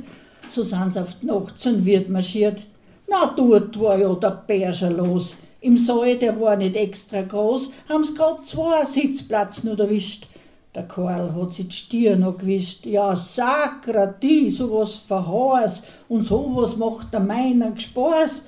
so 0.48 0.62
sind 0.62 0.94
sie 0.94 1.00
auf 1.02 1.14
die 1.20 1.26
Nacht 1.26 1.60
zum 1.60 1.84
Wirt 1.84 2.08
marschiert. 2.08 2.62
Na, 3.06 3.34
dort 3.36 3.78
war 3.78 3.98
ja 3.98 4.14
der 4.14 4.30
Bär 4.46 4.72
schon 4.72 4.96
los. 4.96 5.34
Im 5.60 5.76
Saal, 5.76 6.16
der 6.16 6.40
war 6.40 6.56
nicht 6.56 6.76
extra 6.76 7.22
groß, 7.22 7.70
haben's 7.88 8.14
grad 8.14 8.46
zwei 8.46 8.84
Sitzplatz 8.84 9.64
nur 9.64 9.78
erwischt. 9.78 10.28
Der 10.74 10.86
Karl 10.86 11.34
hat 11.34 11.54
sich 11.54 11.66
die 11.66 11.74
Stirn 11.74 12.20
noch 12.20 12.38
gewischt. 12.38 12.86
Ja, 12.86 13.16
Sakrati, 13.16 14.50
sowas 14.50 14.96
verhaß 14.96 15.82
und 16.08 16.26
sowas 16.26 16.76
macht 16.76 17.12
der 17.12 17.18
meiner 17.18 17.78
Spaß. 17.78 18.42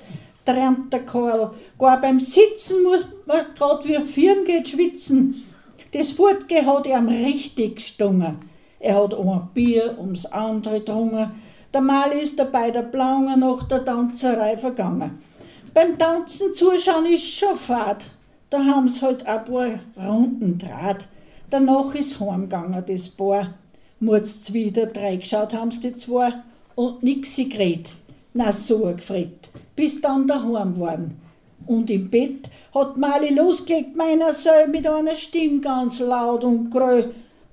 Träumt 0.45 0.93
der 0.93 1.01
Karl. 1.01 1.51
Gar 1.77 1.99
beim 1.99 2.21
Sitzen 2.21 2.83
muss 2.83 3.05
man 3.25 3.45
grad 3.57 3.85
wie 3.85 3.99
Firm 3.99 4.45
geht 4.45 4.69
schwitzen. 4.69 5.43
Das 5.91 6.11
Fortgehen 6.11 6.65
hat 6.65 6.87
ihm 6.87 7.09
richtig 7.09 7.75
gestungen. 7.75 8.37
Er 8.79 9.03
hat 9.03 9.13
ein 9.13 9.49
Bier 9.53 9.97
ums 9.99 10.25
andere 10.25 10.79
getrunken. 10.79 11.31
Der 11.73 11.81
Mal 11.81 12.11
ist 12.11 12.39
dabei 12.39 12.71
der 12.71 12.83
Blaue 12.83 13.37
nach 13.37 13.63
der 13.67 13.83
Tanzerei 13.83 14.55
vergangen. 14.55 15.19
Beim 15.73 15.97
Tanzen 15.97 16.53
zuschauen 16.53 17.05
ist 17.05 17.23
schon 17.23 17.55
fad. 17.55 18.03
Da 18.49 18.65
haben 18.65 18.89
sie 18.89 19.01
halt 19.01 19.25
ein 19.25 19.45
paar 19.45 19.79
Runden 19.97 20.57
Draht. 20.57 21.05
Danach 21.49 21.95
ist 21.95 22.19
heimgegangen, 22.19 22.83
das 22.85 23.07
Paar. 23.07 23.53
Murz 24.01 24.51
wieder 24.51 24.93
reingeschaut 24.93 25.53
haben 25.53 25.71
sie 25.71 25.79
die 25.79 25.95
zwei 25.95 26.33
und 26.75 27.03
nix 27.03 27.37
geredet. 27.37 27.87
Na 28.33 28.51
so 28.51 28.79
gefreut, 28.79 29.49
bis 29.75 30.01
dann 30.01 30.27
daheim 30.27 30.77
waren. 30.77 31.21
Und 31.67 31.89
im 31.89 32.09
Bett 32.09 32.49
hat 32.73 32.97
Mali 32.97 33.33
losgelegt, 33.33 33.95
meiner 33.95 34.33
Sohn 34.33 34.71
mit 34.71 34.85
einer 34.85 35.15
Stimme 35.15 35.61
ganz 35.61 35.99
laut 35.99 36.43
und 36.43 36.69
grö. 36.69 37.03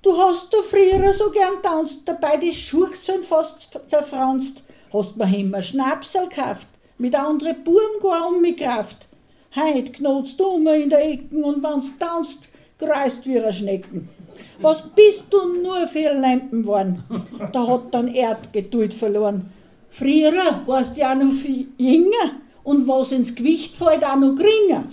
Du 0.03 0.17
hast 0.17 0.53
du 0.53 0.63
früher 0.63 1.13
so 1.13 1.31
gern 1.31 1.63
tanzt, 1.63 2.01
dabei 2.05 2.37
die 2.37 2.53
Schuchseln 2.53 3.23
fast 3.23 3.79
zerfranst. 3.89 4.65
Hast 4.93 5.17
mir 5.17 5.39
immer 5.39 5.63
Schnapsel 5.63 6.29
gekauft, 6.29 6.69
mit 6.99 7.15
anderen 7.15 7.63
Buben 7.65 8.01
gar 8.03 8.29
um 8.29 8.43
mich 8.43 8.57
Kraft. 8.57 9.07
Heut 9.57 9.93
knotst 9.95 10.39
du 10.39 10.57
immer 10.57 10.75
in 10.75 10.91
der 10.91 11.11
Ecken 11.11 11.43
und 11.43 11.63
wenn's 11.63 11.97
tanzt, 11.99 12.51
kreist 12.79 13.27
wie 13.27 13.41
ein 13.41 13.53
Schnecken. 13.53 14.09
Was 14.61 14.83
bist 14.95 15.27
du 15.31 15.63
nur 15.63 15.87
für 15.89 16.13
Lampen 16.13 16.67
worden? 16.67 17.03
Da 17.53 17.67
hat 17.67 17.95
dann 17.95 18.09
Erdgeduld 18.09 18.93
verloren. 18.93 19.51
Früher 19.91 20.63
warst 20.67 20.97
du 20.97 21.01
ja 21.01 21.15
noch 21.15 21.33
viel 21.33 21.69
jünger 21.79 22.33
und 22.65 22.87
was 22.87 23.13
ins 23.13 23.35
Gewicht 23.35 23.77
fällt, 23.77 24.05
auch 24.05 24.17
noch 24.17 24.35
geringer. 24.35 24.85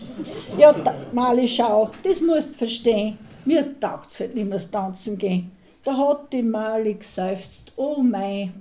Ja, 0.58 0.72
da, 0.72 0.96
Mali, 1.12 1.48
schau, 1.48 1.92
das 2.04 2.22
musst 2.22 2.54
du 2.54 2.60
verstehen. 2.60 3.18
Mir 3.44 3.80
taugt's 3.80 4.20
halt 4.20 4.36
nicht 4.36 4.48
mehr 4.48 4.72
Tanzen 4.72 5.18
gehen. 5.18 5.52
Da 5.84 5.96
hat 5.96 6.32
die 6.32 6.42
Mali 6.42 6.94
geseufzt, 6.94 7.74
oh 7.76 8.02
mei, 8.02 8.52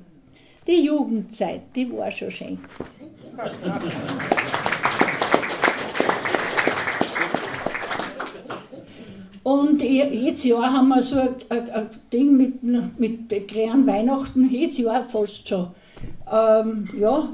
die 0.67 0.85
Jugendzeit, 0.85 1.63
die 1.75 1.91
war 1.93 2.11
schon 2.11 2.31
schön. 2.31 2.59
Und 9.43 9.83
jedes 9.83 10.45
Jahr 10.45 10.73
haben 10.73 10.89
wir 10.89 11.03
so 11.03 11.17
ein, 11.19 11.29
ein, 11.51 11.87
Ding 12.13 12.37
mit, 12.37 12.63
mit 12.99 13.49
kleinen 13.49 13.87
Weihnachten, 13.87 14.49
jedes 14.49 14.79
Jahr 14.79 15.05
fast 15.09 15.49
schon. 15.49 15.69
Ähm, 16.33 16.89
ja, 16.99 17.29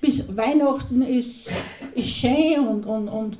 bis 0.00 0.34
Weihnachten 0.36 1.02
ist, 1.02 1.50
ist 1.94 2.08
schön 2.08 2.66
und, 2.66 2.86
und, 2.86 3.08
und, 3.08 3.38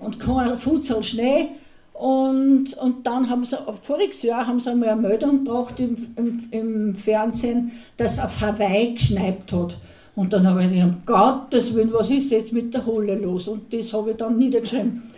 und 0.00 0.20
kein 0.20 0.56
Futzel 0.58 1.02
Schnee. 1.02 1.48
Und, 1.94 2.74
und 2.74 3.06
dann 3.06 3.28
haben 3.28 3.44
sie, 3.44 3.56
voriges 3.82 4.22
Jahr 4.22 4.46
haben 4.46 4.60
sie 4.60 4.70
einmal 4.70 4.90
eine 4.90 5.00
Meldung 5.00 5.44
gebracht 5.44 5.80
im, 5.80 5.96
im, 6.16 6.48
im 6.50 6.94
Fernsehen, 6.94 7.72
dass 7.96 8.18
auf 8.18 8.40
Hawaii 8.40 8.94
geschneit 8.94 9.52
hat. 9.52 9.78
Und 10.14 10.32
dann 10.32 10.46
habe 10.46 10.64
ich 10.64 10.70
gedacht, 10.70 10.88
um 10.88 11.02
Gottes 11.06 11.74
Willen, 11.74 11.92
was 11.92 12.10
ist 12.10 12.30
jetzt 12.30 12.52
mit 12.52 12.74
der 12.74 12.84
Holle 12.84 13.16
los? 13.16 13.48
Und 13.48 13.72
das 13.72 13.92
habe 13.92 14.10
ich 14.10 14.16
dann 14.16 14.36
niedergeschrieben. 14.36 15.10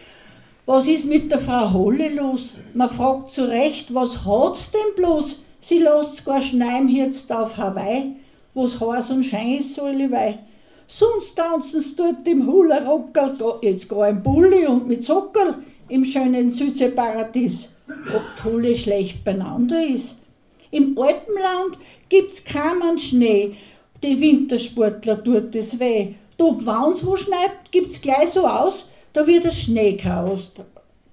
Was 0.66 0.86
ist 0.86 1.04
mit 1.04 1.30
der 1.30 1.40
Frau 1.40 1.72
Holle 1.72 2.14
los? 2.14 2.54
Man 2.72 2.88
fragt 2.88 3.30
zu 3.32 3.48
Recht, 3.48 3.92
was 3.92 4.24
hat's 4.24 4.70
denn 4.70 4.94
bloß? 4.96 5.38
Sie 5.60 5.78
lässt 5.78 6.18
sogar 6.18 6.40
schneien 6.40 6.88
jetzt 6.88 7.32
auf 7.32 7.56
Hawaii, 7.56 8.16
wo's 8.54 8.80
heiß 8.80 9.10
und 9.10 9.24
schein 9.24 9.52
ist, 9.52 9.74
so 9.74 9.84
Wei. 9.84 10.38
Sonst 10.86 11.34
tanzen 11.34 11.80
sie 11.80 11.96
dort 11.96 12.26
im 12.28 12.46
Hula-Rockerl, 12.46 13.58
jetzt 13.62 13.88
gar 13.88 14.08
im 14.08 14.22
Bulli 14.22 14.66
und 14.66 14.86
mit 14.86 15.04
Sockerl 15.04 15.54
im 15.88 16.04
schönen 16.04 16.50
Südseeparadies. 16.50 17.70
Ob 17.88 18.44
Hulle 18.44 18.74
schlecht 18.74 19.24
beieinander 19.24 19.86
ist. 19.86 20.16
Im 20.70 20.98
Alpenland 20.98 21.78
gibt's 22.08 22.44
keinen 22.44 22.98
Schnee, 22.98 23.56
die 24.04 24.20
Wintersportler 24.20 25.22
tut 25.24 25.54
es 25.56 25.78
weh. 25.80 26.14
Dort, 26.36 26.66
wenn's 26.66 27.04
wo 27.06 27.16
schneit, 27.16 27.70
gibt's 27.70 28.00
gleich 28.00 28.30
so 28.30 28.46
aus, 28.46 28.90
da 29.12 29.26
wird 29.26 29.44
das 29.44 29.58
Schneechaos 29.58 30.54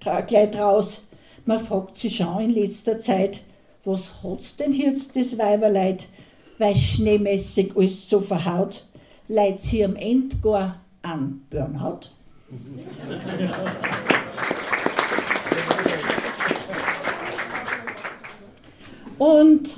gleich 0.00 0.50
draus. 0.50 1.08
Man 1.46 1.64
fragt 1.64 1.98
sich 1.98 2.16
schon 2.16 2.40
in 2.40 2.50
letzter 2.50 2.98
Zeit, 3.00 3.40
was 3.84 4.22
hat's 4.22 4.56
denn 4.56 4.72
jetzt 4.74 5.16
das 5.16 5.38
Weiberleid, 5.38 6.04
weil 6.58 6.76
schneemäßig 6.76 7.76
alles 7.76 8.08
so 8.08 8.20
verhaut, 8.20 8.84
leid 9.28 9.62
sie 9.62 9.84
am 9.84 9.96
Ende 9.96 10.36
gar 10.36 10.80
an 11.02 11.42
Burnout. 11.50 12.10
Und 19.18 19.76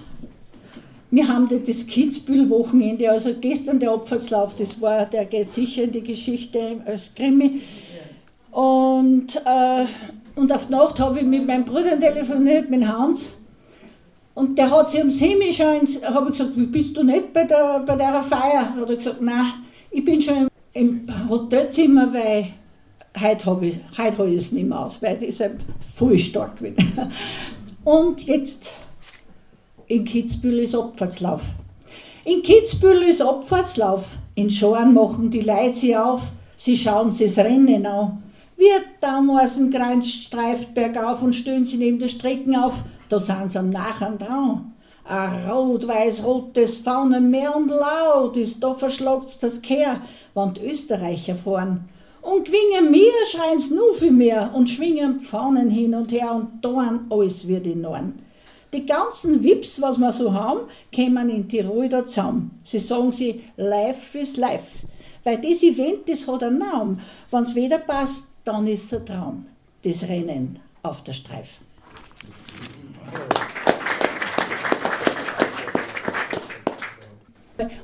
wir 1.15 1.29
haben 1.29 1.49
das 1.49 1.87
Kitzbühel-Wochenende, 1.87 3.11
also 3.11 3.35
gestern 3.41 3.79
der 3.79 3.95
Opferslauf, 3.95 4.57
das 4.57 4.81
war, 4.81 5.07
der 5.07 5.25
geht 5.27 5.51
sicher 5.51 5.85
in 5.85 5.93
die 5.93 6.03
Geschichte 6.03 6.81
als 6.87 7.15
Krimi. 7.15 7.63
Und, 8.51 9.37
äh, 9.37 9.85
und 10.35 10.53
auf 10.53 10.69
Nacht 10.71 10.99
habe 10.99 11.21
ich 11.21 11.25
mit 11.25 11.47
meinem 11.47 11.65
Bruder 11.65 11.99
telefoniert, 11.99 12.69
mit 12.69 12.87
Hans. 12.87 13.37
Und 14.35 14.59
der 14.59 14.71
hat 14.71 14.91
sich 14.91 15.03
um 15.03 15.11
Semi 15.11 15.53
schon, 15.53 15.87
habe 16.03 16.31
ich 16.31 16.39
gesagt, 16.39 16.57
wie 16.57 16.67
bist 16.67 16.97
du 16.97 17.05
nicht 17.05 17.33
bei 17.33 17.45
der, 17.45 17.85
bei 17.87 17.95
der 17.95 18.23
Feier? 18.23 18.75
Hat 18.75 18.91
er 18.91 18.97
gesagt, 18.97 19.23
nein, 19.23 19.53
ich 19.91 20.05
bin 20.05 20.21
schon 20.21 20.49
im, 20.73 21.07
Hotelzimmer, 21.29 22.13
weil 22.13 22.47
heute 23.21 23.47
habe 23.47 23.67
ich, 23.67 23.77
hab 23.97 24.27
ich 24.27 24.35
es 24.35 24.51
nicht 24.51 24.69
mehr 24.69 24.81
aus, 24.81 25.01
weil 25.01 25.23
ist 25.23 25.43
voll 25.95 26.19
stark 26.19 26.61
wieder. 26.61 26.83
Und 27.85 28.23
jetzt 28.27 28.73
in 29.87 30.05
Kitzbühel 30.05 30.61
ist 30.61 30.75
Abfahrtslauf. 30.75 31.43
In 32.25 32.43
Kitzbühel 32.43 33.03
ist 33.03 33.21
Abfahrtslauf. 33.21 34.07
In 34.35 34.51
Schorn 34.51 34.95
machen 34.95 35.31
die 35.31 35.41
Leute 35.41 35.75
sie 35.75 35.97
auf, 35.97 36.23
sie 36.57 36.77
schauen 36.77 37.13
sich 37.13 37.35
das 37.35 37.45
Rennen 37.45 37.87
an. 37.87 38.23
Wird 38.57 38.87
damals 39.01 39.57
ein 39.57 39.71
Kreis 39.71 40.09
streift 40.09 40.75
bergauf 40.75 41.23
und 41.23 41.35
stöhnt 41.35 41.69
sie 41.69 41.77
neben 41.77 41.99
der 41.99 42.09
Strecken 42.09 42.57
auf, 42.57 42.83
da 43.09 43.21
sind 43.21 43.53
sie 43.53 43.59
am 43.59 43.71
Nachern 43.71 44.19
dran. 44.19 44.73
Ein 45.05 45.51
rot-weiß-rotes 45.51 46.79
Faunenmeer 46.79 47.55
und 47.55 47.69
laut 47.69 48.37
ist, 48.37 48.63
da 48.63 48.75
verschlagt 48.75 49.43
das 49.43 49.61
Kehr, 49.61 50.01
wann 50.33 50.55
die 50.55 50.67
Österreicher 50.67 51.37
fahren. 51.37 51.89
Und 52.23 52.47
gewingen 52.47 52.91
mir 52.91 53.13
schreien's 53.31 53.71
nur 53.71 53.95
viel 53.95 54.13
mehr 54.13 54.51
und 54.55 54.71
schwingen 54.71 55.21
Pfaunen 55.21 55.69
hin 55.69 55.95
und 55.95 56.11
her 56.11 56.33
und 56.35 56.65
dorn 56.65 57.07
alles 57.11 57.47
wird 57.47 57.67
in 57.67 57.83
Norden. 57.83 58.25
Die 58.75 58.87
ganzen 58.87 59.45
Wips, 59.45 59.81
was 59.81 59.99
wir 59.99 60.11
so 60.11 60.33
haben, 60.33 60.63
kommen 60.93 61.31
in 61.31 61.49
Tirol 61.49 61.89
da 61.89 62.05
zusammen. 62.05 62.61
Sie 62.65 62.81
sagen 62.81 63.13
sie, 63.13 63.45
life 63.57 64.19
is 64.19 64.37
life. 64.37 64.81
Weil 65.23 65.41
das 65.41 65.63
Event, 65.63 66.09
das 66.09 66.27
hat 66.27 66.43
einen 66.43 66.59
Namen. 66.59 67.01
Wenn 67.31 67.45
es 67.45 67.55
wieder 67.55 67.79
passt, 67.79 68.33
dann 68.45 68.67
ist 68.67 68.93
es 68.93 68.99
ein 68.99 69.07
Traum. 69.07 69.47
Das 69.85 70.03
Rennen 70.09 70.59
auf 70.83 71.05
der 71.05 71.13
Streife. 71.13 71.63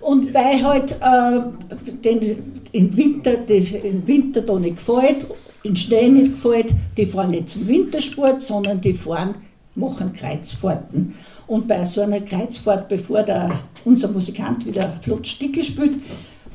Und 0.01 0.35
weil 0.35 0.65
halt 0.65 0.99
äh, 1.01 1.93
den, 2.03 2.65
im, 2.73 2.97
Winter, 2.97 3.37
das, 3.37 3.71
im 3.71 4.05
Winter 4.09 4.41
da 4.41 4.59
nicht 4.59 4.79
gefällt, 4.79 5.25
im 5.63 5.77
Schnee 5.77 6.09
nicht 6.09 6.33
gefällt, 6.33 6.73
die 6.97 7.07
fahren 7.07 7.31
nicht 7.31 7.51
zum 7.51 7.69
Wintersport, 7.69 8.43
sondern 8.43 8.81
die 8.81 8.95
fahren, 8.95 9.37
machen 9.75 10.13
Kreuzfahrten. 10.13 11.15
Und 11.47 11.69
bei 11.69 11.85
so 11.85 12.01
einer 12.03 12.21
Kreuzfahrt, 12.21 12.89
bevor 12.89 13.23
der, 13.23 13.61
unser 13.85 14.09
Musikant 14.09 14.67
wieder 14.67 14.89
Flutstickel 15.03 15.65
spielt, 15.65 16.01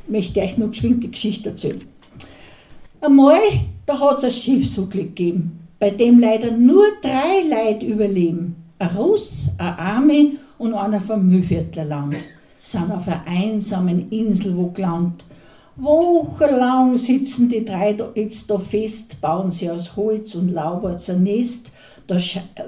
möchte 0.08 0.39
ich 0.39 0.45
euch 0.45 0.58
noch 0.58 0.69
geschwind 0.69 1.04
die 1.04 1.12
Geschichte 1.12 1.49
erzählen. 1.49 1.82
Einmal, 3.01 3.39
da 3.86 3.99
hat 3.99 4.19
es 4.19 4.23
ein 4.23 4.32
Schiffsunglück 4.32 5.15
gegeben, 5.15 5.60
bei 5.80 5.91
dem 5.91 6.19
leider 6.19 6.51
nur 6.51 6.86
drei 7.01 7.41
Leute 7.49 7.86
überleben. 7.86 8.56
Ein 8.80 8.95
Russ, 8.95 9.49
ein 9.58 9.73
Arme 9.78 10.32
und 10.58 10.73
einer 10.73 11.01
vom 11.01 11.28
Mühlviertlerland 11.28 12.15
sind 12.62 12.91
auf 12.91 13.08
einer 13.08 13.25
einsamen 13.28 14.10
Insel 14.10 14.56
wo 14.58 14.67
gelandet. 14.67 15.25
Wochenlang 15.78 16.97
sitzen 16.97 17.49
die 17.49 17.65
drei 17.65 17.95
jetzt 18.15 18.49
da 18.49 18.58
fest, 18.58 19.19
bauen 19.19 19.51
sie 19.51 19.69
aus 19.69 19.95
Holz 19.95 20.34
und 20.34 20.49
Laubholz 20.49 21.10
ein 21.10 21.23
Nest. 21.23 21.69
Da 22.07 22.17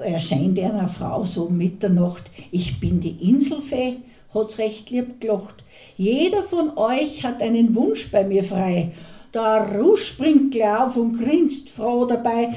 erscheint 0.04 0.58
einer 0.58 0.88
Frau 0.88 1.24
so 1.24 1.48
Mitternacht, 1.48 2.24
ich 2.50 2.80
bin 2.80 3.00
die 3.00 3.16
Inselfee, 3.30 3.98
hat's 4.34 4.58
recht 4.58 4.90
lieb 4.90 5.20
gelacht. 5.20 5.62
Jeder 5.96 6.42
von 6.42 6.76
euch 6.76 7.24
hat 7.24 7.40
einen 7.40 7.74
Wunsch 7.76 8.10
bei 8.10 8.24
mir 8.24 8.42
frei. 8.42 8.92
Der 9.32 9.78
Rusch 9.78 10.08
springt 10.08 10.52
gleich 10.52 10.80
auf 10.80 10.96
und 10.96 11.18
grinst 11.18 11.70
froh 11.70 12.04
dabei. 12.04 12.54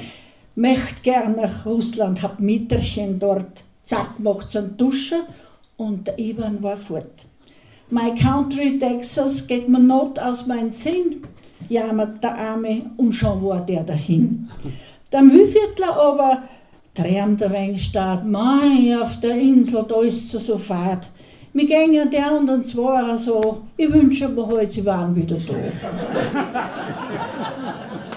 Möcht 0.54 1.02
gern 1.02 1.36
nach 1.36 1.64
Russland, 1.66 2.22
hab 2.22 2.40
Mieterchen 2.40 3.18
dort. 3.18 3.62
Zack, 3.84 4.18
macht's 4.18 4.56
einen 4.56 4.76
Duscher 4.76 5.26
und 5.76 6.08
der 6.08 6.18
Ivan 6.18 6.62
war 6.62 6.76
fort. 6.76 7.12
My 7.90 8.14
country 8.14 8.78
Texas 8.78 9.46
geht 9.46 9.68
mir 9.68 9.78
not 9.78 10.18
aus 10.18 10.46
mein 10.46 10.72
Sinn, 10.72 11.22
jammert 11.68 12.22
der 12.24 12.36
Arme 12.36 12.90
und 12.96 13.12
schon 13.12 13.44
war 13.44 13.64
der 13.64 13.82
dahin. 13.82 14.48
Der 15.12 15.22
Mühlviertler 15.22 15.96
aber 15.96 16.42
träumt 16.94 17.42
ein 17.42 17.52
wenig 17.52 17.84
statt, 17.84 18.26
mei, 18.26 18.96
auf 19.00 19.20
der 19.20 19.38
Insel, 19.38 19.84
da 19.88 20.02
ist 20.02 20.34
es 20.34 20.46
so 20.46 20.58
fad. 20.58 21.06
Wir 21.54 21.66
gehen 21.66 22.10
der 22.10 22.38
und 22.38 22.46
dann 22.46 22.64
zwei 22.64 23.14
so, 23.16 23.62
ich 23.76 23.92
wünsche 23.92 24.28
mir 24.28 24.46
heute, 24.46 24.72
sie 24.72 24.86
waren 24.86 25.14
wieder 25.14 25.36
da. 25.36 25.52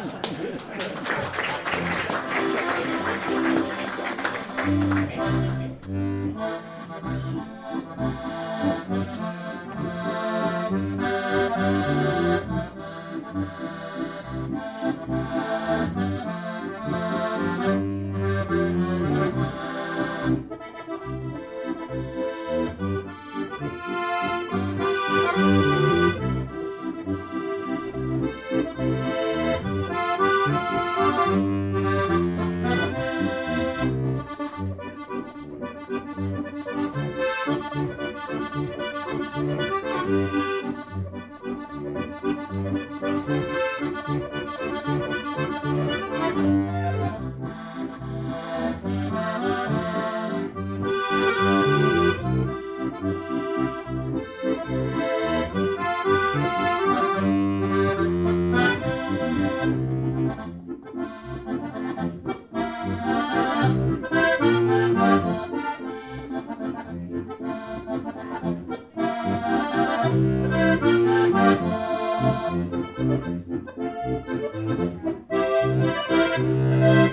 Ich 76.45 77.04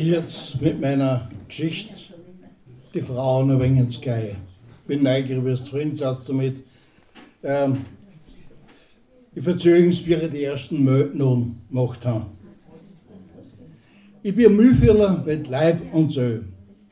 gehe 0.00 0.12
jetzt 0.12 0.60
mit 0.62 0.80
meiner 0.80 1.28
Geschichte 1.46 1.94
die 2.94 3.02
Frauen 3.02 3.50
ein 3.50 3.60
wenig 3.60 3.80
ins 3.80 4.00
Geier. 4.00 4.36
Bin 4.86 5.02
neugierig, 5.02 5.44
wie 5.44 5.50
es 5.50 5.64
drin 5.64 5.94
satz 5.94 6.24
damit. 6.26 6.56
Ähm, 7.42 7.84
ich 9.34 9.44
verzöge 9.44 9.90
es, 9.90 10.06
wie 10.06 10.16
die 10.16 10.44
ersten 10.44 10.82
Möten 10.82 11.18
gemacht 11.68 12.04
haben. 12.06 12.26
Ich 14.22 14.34
bin 14.34 14.56
Mühlvierler 14.56 15.22
mit 15.24 15.48
Leib 15.48 15.80
und 15.92 16.10
Seele. 16.10 16.44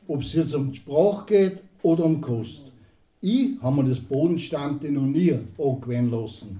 Ob 0.07 0.21
es 0.21 0.33
jetzt 0.33 0.53
um 0.55 0.71
die 0.71 0.77
Sprache 0.77 1.25
geht 1.27 1.59
oder 1.81 2.05
um 2.05 2.21
Kost. 2.21 2.71
Ich 3.21 3.61
habe 3.61 3.81
mir 3.81 3.89
das 3.89 3.99
Bodenstande 3.99 4.91
noch 4.91 5.01
nie 5.01 5.33
angewöhnen 5.57 6.11
lassen. 6.11 6.59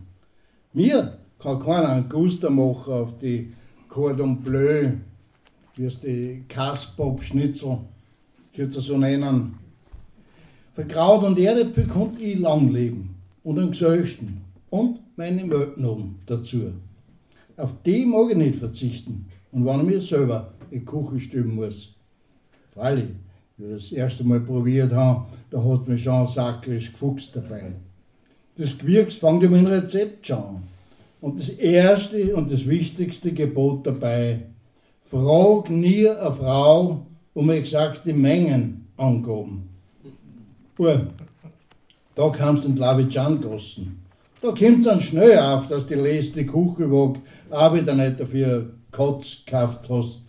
Mir 0.74 1.18
kann 1.38 1.60
keiner 1.60 1.90
einen 1.90 2.10
Guster 2.10 2.50
machen 2.50 2.94
auf 2.94 3.18
die 3.20 3.54
Cordon 3.88 4.42
Bleu, 4.42 4.92
es 5.86 6.00
die 6.00 6.44
Kaspop-Schnitzel, 6.48 7.78
ich 8.52 8.60
würde 8.60 8.82
so 8.82 8.98
nennen. 8.98 9.56
Für 10.76 10.86
Kraut 10.86 11.24
und 11.24 11.40
Erdäpfel 11.40 11.88
konnte 11.88 12.22
ich 12.24 12.40
lang 12.40 12.72
leben 12.72 13.16
und 13.44 13.60
einen 13.60 13.72
Gesellschten 13.72 14.42
und 14.70 15.00
meine 15.18 15.44
Möten 15.44 16.16
dazu. 16.26 16.74
Auf 17.58 17.74
die 17.86 18.06
mag 18.06 18.32
ich 18.32 18.38
nicht 18.38 18.60
verzichten. 18.60 19.26
Und 19.52 19.66
wenn 19.66 19.82
ich 19.82 19.86
mir 19.86 20.02
selber 20.02 20.54
in 20.72 20.80
die 20.80 20.86
Küche 20.86 21.20
stimmen 21.20 21.56
muss. 21.56 21.94
Freilich, 22.74 23.10
wie 23.58 23.66
ich 23.66 23.90
das 23.90 23.92
erste 23.92 24.24
Mal 24.24 24.40
probiert 24.40 24.94
habe, 24.94 25.26
da 25.50 25.64
hat 25.64 25.88
mich 25.88 26.04
schon 26.04 26.28
sakrisch 26.28 26.94
gefuchst 26.94 27.36
dabei. 27.36 27.74
Das 28.58 28.78
Gewürz 28.78 29.16
fängt 29.16 29.44
dem 29.44 29.66
Rezept 29.66 30.28
schon 30.28 30.64
Und 31.22 31.40
das 31.40 31.50
erste 31.50 32.36
und 32.36 32.52
das 32.52 32.68
wichtigste 32.68 33.34
Gebot 33.34 33.88
dabei, 33.88 34.42
frag 35.10 35.70
nie 35.70 36.08
eine 36.08 36.32
Frau 36.32 37.06
um 37.34 37.50
exakte 37.50 38.14
Mengen 38.14 38.88
angaben. 38.98 39.70
Da 42.16 42.30
kannst 42.30 42.64
du 42.64 42.70
den 42.70 42.78
Lavitschan 42.78 43.42
gossen. 43.42 44.04
Da 44.42 44.52
kommt 44.52 44.86
dann 44.86 45.02
schnell 45.02 45.38
auf, 45.40 45.68
dass 45.68 45.88
die 45.88 45.96
letzte 45.96 46.46
Kuche 46.46 46.90
wog, 46.90 47.18
aber 47.50 47.82
da 47.82 47.94
nicht 47.94 48.20
dafür 48.20 48.70
Kotz 48.92 49.44
gekauft 49.46 49.86
hast. 49.90 50.22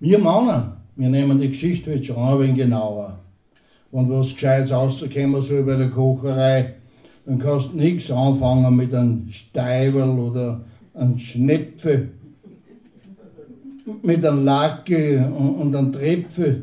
Wir 0.00 0.18
Männer, 0.18 0.76
wir 0.96 1.08
nehmen 1.08 1.40
die 1.40 1.48
Geschichte 1.48 1.92
jetzt 1.92 2.06
schon 2.06 2.16
ein 2.16 2.38
wenig 2.40 2.56
genauer. 2.56 3.18
Wenn 3.90 4.10
was 4.10 4.34
Gescheites 4.34 4.72
rauskommen 4.72 5.42
soll 5.42 5.64
bei 5.64 5.76
der 5.76 5.90
Kocherei, 5.90 6.74
dann 7.26 7.38
kannst 7.38 7.72
du 7.72 7.76
nichts 7.76 8.10
anfangen 8.10 8.74
mit 8.76 8.94
einem 8.94 9.28
Steivel 9.30 10.08
oder 10.08 10.60
einem 10.94 11.18
Schnepfe, 11.18 12.08
mit 14.02 14.24
einem 14.24 14.44
Lacke 14.44 15.26
und, 15.36 15.54
und 15.56 15.76
einem 15.76 15.92
Trepfe, 15.92 16.62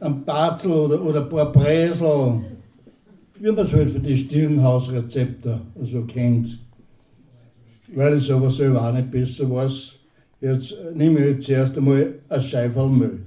einem 0.00 0.24
Batzel 0.24 0.72
oder, 0.72 1.02
oder 1.02 1.22
ein 1.22 1.28
paar 1.28 1.52
Bresel, 1.52 2.40
wie 3.38 3.52
man 3.52 3.66
es 3.66 3.72
halt 3.72 3.90
für 3.90 4.00
die 4.00 4.16
Stirnhausrezepte 4.16 5.60
so 5.82 6.02
kennt. 6.02 6.58
Weil 7.94 8.18
ich 8.18 8.32
aber 8.32 8.50
selber 8.50 8.88
auch 8.88 8.92
nicht 8.92 9.10
besser 9.10 9.50
weiß, 9.50 9.94
jetzt 10.40 10.74
nehme 10.94 11.20
ich 11.20 11.26
jetzt 11.26 11.46
zuerst 11.46 11.78
einmal 11.78 12.14
ein 12.28 12.40
Scheifel 12.40 12.88
Müll. 12.88 13.22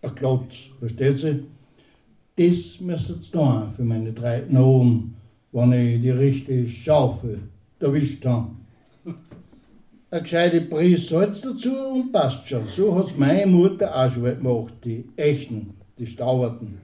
Ein 0.00 0.14
Klotz, 0.14 0.70
versteht 0.78 1.18
sie? 1.18 1.44
Das 2.36 2.80
müsste 2.80 3.12
jetzt 3.14 3.34
da 3.34 3.70
für 3.76 3.84
meine 3.84 4.12
drei 4.12 4.44
Noten, 4.48 5.14
wenn 5.52 5.72
ich 5.72 6.00
die 6.00 6.10
richtige 6.10 6.68
Schaufel 6.68 7.40
erwischt 7.78 8.24
habe. 8.24 8.50
Eine 10.12 10.24
gescheite 10.24 10.60
Prise 10.60 11.06
Salz 11.06 11.40
dazu 11.40 11.74
und 11.74 12.12
passt 12.12 12.46
schon. 12.46 12.68
So 12.68 12.94
hat 12.94 13.06
es 13.06 13.16
meine 13.16 13.46
Mutter 13.46 13.96
auch 13.96 14.12
schon 14.12 14.24
gemacht, 14.24 14.74
die 14.84 15.06
echten, 15.16 15.72
die 15.98 16.04
stauberten. 16.04 16.82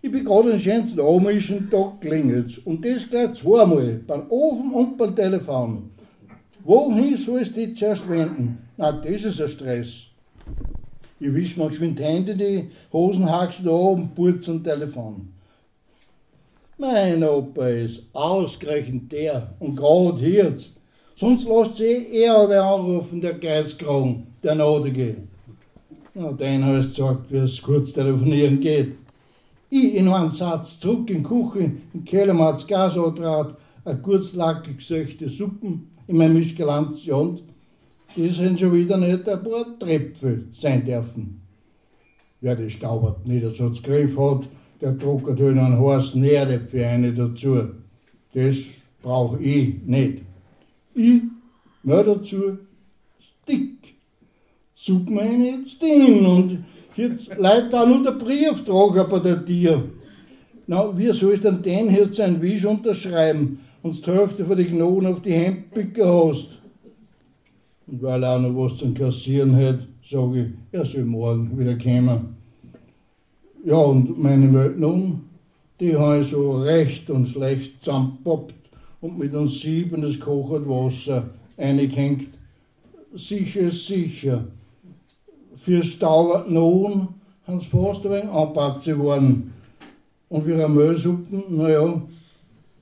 Ich 0.00 0.12
bin 0.12 0.24
gerade 0.24 0.52
den 0.52 0.60
schönsten 0.60 1.00
amischen 1.00 1.68
Tag 1.68 2.00
klingelt 2.00 2.64
und 2.64 2.84
das 2.84 3.10
gleich 3.10 3.32
zweimal, 3.32 4.00
beim 4.06 4.30
Ofen 4.30 4.72
und 4.72 4.96
beim 4.96 5.16
Telefon. 5.16 5.90
Wohin 6.62 7.16
soll 7.16 7.40
es 7.40 7.52
die 7.52 7.74
zuerst 7.74 8.08
wenden? 8.08 8.68
Na, 8.76 8.92
das 8.92 9.24
ist 9.24 9.42
ein 9.42 9.48
Stress. 9.48 10.06
Ich 11.18 11.34
wisch 11.34 11.56
mal 11.56 11.70
geschwind 11.70 11.98
die 11.98 12.04
Hände, 12.04 12.36
die 12.36 12.68
Hosenhaxen 12.92 13.64
da 13.64 13.72
oben, 13.72 14.10
Purz 14.14 14.46
und 14.46 14.62
Telefon. 14.62 15.32
Mein 16.78 17.24
Opa 17.24 17.66
ist 17.66 18.04
ausgerechnet 18.12 19.10
der 19.10 19.54
und 19.58 19.74
gerade 19.74 20.24
jetzt. 20.24 20.81
Sonst 21.22 21.46
lässt 21.46 21.76
sie 21.76 22.08
eher 22.12 22.48
wer 22.48 22.64
anrufen, 22.64 23.20
der 23.20 23.34
Geizkragen, 23.34 24.26
der 24.42 24.56
Notige. 24.56 25.18
Na, 26.14 26.32
den 26.32 26.64
hast 26.64 26.96
gesagt, 26.96 27.30
wie 27.30 27.36
es 27.36 27.62
kurz 27.62 27.92
telefonieren 27.92 28.60
geht. 28.60 28.96
Ich 29.70 29.94
in 29.94 30.08
einen 30.08 30.30
Satz 30.30 30.80
zurück 30.80 31.08
in 31.10 31.22
die 31.22 32.04
Küche, 32.04 32.34
mal 32.34 32.50
das 32.50 32.66
Gas 32.66 32.98
antrat, 32.98 33.54
eine 33.84 33.98
kurzlackig 33.98 34.78
gesöchte 34.78 35.28
Suppen 35.28 35.92
in 36.08 36.16
mein 36.16 36.34
Mischgelanz 36.34 37.06
und 37.06 37.44
die 38.16 38.28
sind 38.28 38.58
schon 38.58 38.74
wieder 38.74 38.96
nicht 38.96 39.28
ein 39.28 39.44
paar 39.44 39.78
Tröpfe 39.78 40.46
sein 40.52 40.84
dürfen. 40.84 41.40
Wer 42.40 42.56
die 42.56 42.68
Staubert 42.68 43.24
nicht 43.28 43.46
so 43.54 43.70
Griff 43.80 44.18
hat, 44.18 44.48
der 44.80 44.90
druckert 44.90 45.38
halt 45.38 45.56
einen 45.56 45.78
heißen 45.78 46.24
Erde 46.24 46.66
eine 46.84 47.14
dazu. 47.14 47.60
Das 48.34 48.56
brauche 49.00 49.40
ich 49.40 49.84
nicht. 49.86 50.31
Ich 50.94 51.22
mehr 51.82 52.04
dazu 52.04 52.58
Stick. 53.18 53.94
Suppen 54.74 55.18
eine 55.18 55.58
jetzt 55.58 55.82
hin 55.82 56.26
und 56.26 56.64
jetzt 56.96 57.36
leitet 57.38 57.74
auch 57.74 57.86
nur 57.86 58.02
der 58.02 58.12
Briefträger 58.12 59.04
bei 59.04 59.18
der 59.20 59.44
Tier. 59.44 59.82
Na, 60.66 60.96
wie 60.96 61.12
soll 61.12 61.34
ich 61.34 61.40
denn 61.40 61.62
den 61.62 61.90
jetzt 61.90 62.16
sein 62.16 62.40
Wisch 62.42 62.64
unterschreiben 62.64 63.60
und 63.82 64.06
die 64.06 64.10
Hälfte 64.10 64.44
von 64.44 64.56
den 64.56 64.68
Knoten 64.68 65.06
auf 65.06 65.22
die 65.22 65.32
Hemdpicker 65.32 66.28
hast? 66.28 66.58
Und 67.86 68.02
weil 68.02 68.22
er 68.22 68.36
auch 68.36 68.40
noch 68.40 68.56
was 68.56 68.76
zum 68.76 68.94
Kassieren 68.94 69.54
hat, 69.56 69.80
sage 70.04 70.40
ich, 70.40 70.46
er 70.72 70.84
soll 70.84 71.04
morgen 71.04 71.58
wieder 71.58 71.78
kommen. 71.78 72.36
Ja, 73.64 73.76
und 73.76 74.20
meine 74.20 74.46
Möten, 74.46 75.20
die 75.78 75.96
habe 75.96 76.20
ich 76.20 76.28
so 76.28 76.62
recht 76.62 77.08
und 77.10 77.28
schlecht 77.28 77.82
zusammengepoppt 77.82 78.61
und 79.02 79.18
mit 79.18 79.34
einem 79.34 79.48
Sieb 79.48 79.92
in 79.92 80.00
das 80.00 80.18
kochende 80.18 80.68
Wasser 80.68 81.24
eingehängt. 81.58 82.28
Sicher 83.14 83.62
ist 83.62 83.86
sicher. 83.86 84.44
Für 85.54 85.82
Stauber 85.82 86.46
nun 86.48 87.08
haben 87.46 87.60
sie 87.60 87.66
fast 87.66 88.06
ein 88.06 88.12
wenig 88.12 88.30
anpatzt 88.30 88.98
worden. 88.98 89.52
Und 90.28 90.44
für 90.44 90.54
eine 90.54 90.68
Müllsuppe, 90.68 91.42
naja, 91.50 92.00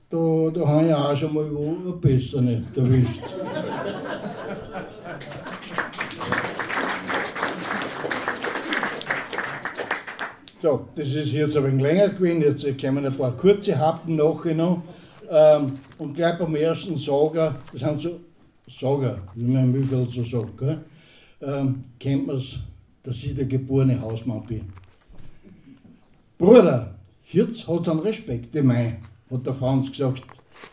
da, 0.09 0.51
da 0.53 0.67
habe 0.67 0.87
ich 0.87 0.93
auch 0.93 1.17
schon 1.17 1.33
mal 1.33 1.49
wo 1.53 1.91
besser 1.93 2.41
nicht 2.41 2.77
erwischt. 2.77 3.23
So, 10.61 10.85
das 10.95 11.07
ist 11.07 11.31
jetzt 11.31 11.57
ein 11.57 11.65
wenig 11.65 11.81
länger 11.81 12.09
gewesen. 12.09 12.41
Jetzt 12.41 12.79
kommen 12.79 13.05
ein 13.05 13.17
paar 13.17 13.31
kurze 13.31 13.77
Happen 13.77 14.15
nachher 14.15 14.53
noch. 14.53 14.83
Ähm, 15.33 15.77
und 15.97 16.13
gleich 16.13 16.37
beim 16.37 16.55
ersten 16.55 16.97
Sager, 16.97 17.55
das 17.71 17.79
sind 17.79 18.01
so 18.01 18.19
Sager, 18.67 19.17
wie 19.35 19.45
man 19.45 19.63
im 19.63 19.71
Müffel 19.71 20.05
so 20.11 20.25
sagt, 20.25 20.57
gell? 20.57 20.81
Ähm, 21.41 21.85
kennt 21.97 22.27
man 22.27 22.35
es, 22.35 22.59
dass 23.01 23.23
ich 23.23 23.33
der 23.33 23.45
geborene 23.45 24.01
Hausmann 24.01 24.43
bin. 24.43 24.67
Bruder, 26.37 26.95
jetzt 27.31 27.65
hat 27.65 27.81
es 27.81 27.89
einen 27.89 28.01
Respekt 28.01 28.53
in 28.57 28.67
mir, 28.67 28.97
hat 29.31 29.45
der 29.45 29.53
Franz 29.53 29.89
gesagt. 29.89 30.23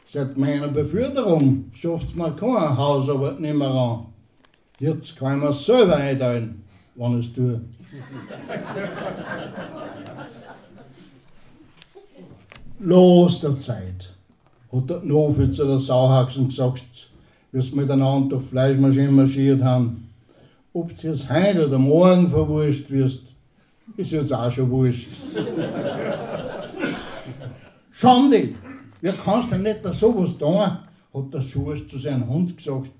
Seit 0.05 0.37
meiner 0.37 0.69
Beförderung 0.69 1.71
schafft 1.73 2.17
mir 2.17 2.33
kein 2.33 2.77
Hausarbeit 2.77 3.39
nicht 3.39 3.55
mehr 3.55 3.69
an. 3.69 4.07
Jetzt 4.81 5.17
kann 5.17 5.39
mir 5.39 5.53
selber 5.53 5.97
einteilen, 5.97 6.65
ich 6.97 7.05
es 7.05 7.33
tue. 7.33 7.61
Los 12.81 13.41
der 13.41 13.57
Zeit, 13.59 14.18
hat 14.73 14.91
der 14.91 15.01
Novi 15.01 15.51
zu 15.51 15.67
der 15.67 15.79
Sauhaxen 15.79 16.49
gesagt, 16.49 17.11
wie 17.53 17.63
sie 17.63 17.77
miteinander 17.77 18.37
durch 18.37 18.47
Fleischmaschinen 18.47 19.15
marschiert 19.15 19.63
haben. 19.63 20.09
Ob 20.73 20.97
du 20.97 21.09
jetzt 21.09 21.31
heute 21.31 21.67
oder 21.67 21.79
morgen 21.79 22.29
verwurscht 22.29 22.91
wirst, 22.91 23.23
ist 23.97 24.11
jetzt 24.11 24.33
auch 24.33 24.53
schon 24.53 24.71
wurscht. 24.71 25.09
Schande, 27.93 28.51
wie 29.01 29.13
kannst 29.25 29.51
du 29.51 29.59
nicht 29.59 29.85
da 29.85 29.93
sowas 29.93 30.37
tun? 30.39 30.79
hat 31.15 31.35
der 31.35 31.43
Schurz 31.43 31.89
zu 31.89 31.99
seinem 31.99 32.29
Hund 32.29 32.57
gesagt, 32.57 32.91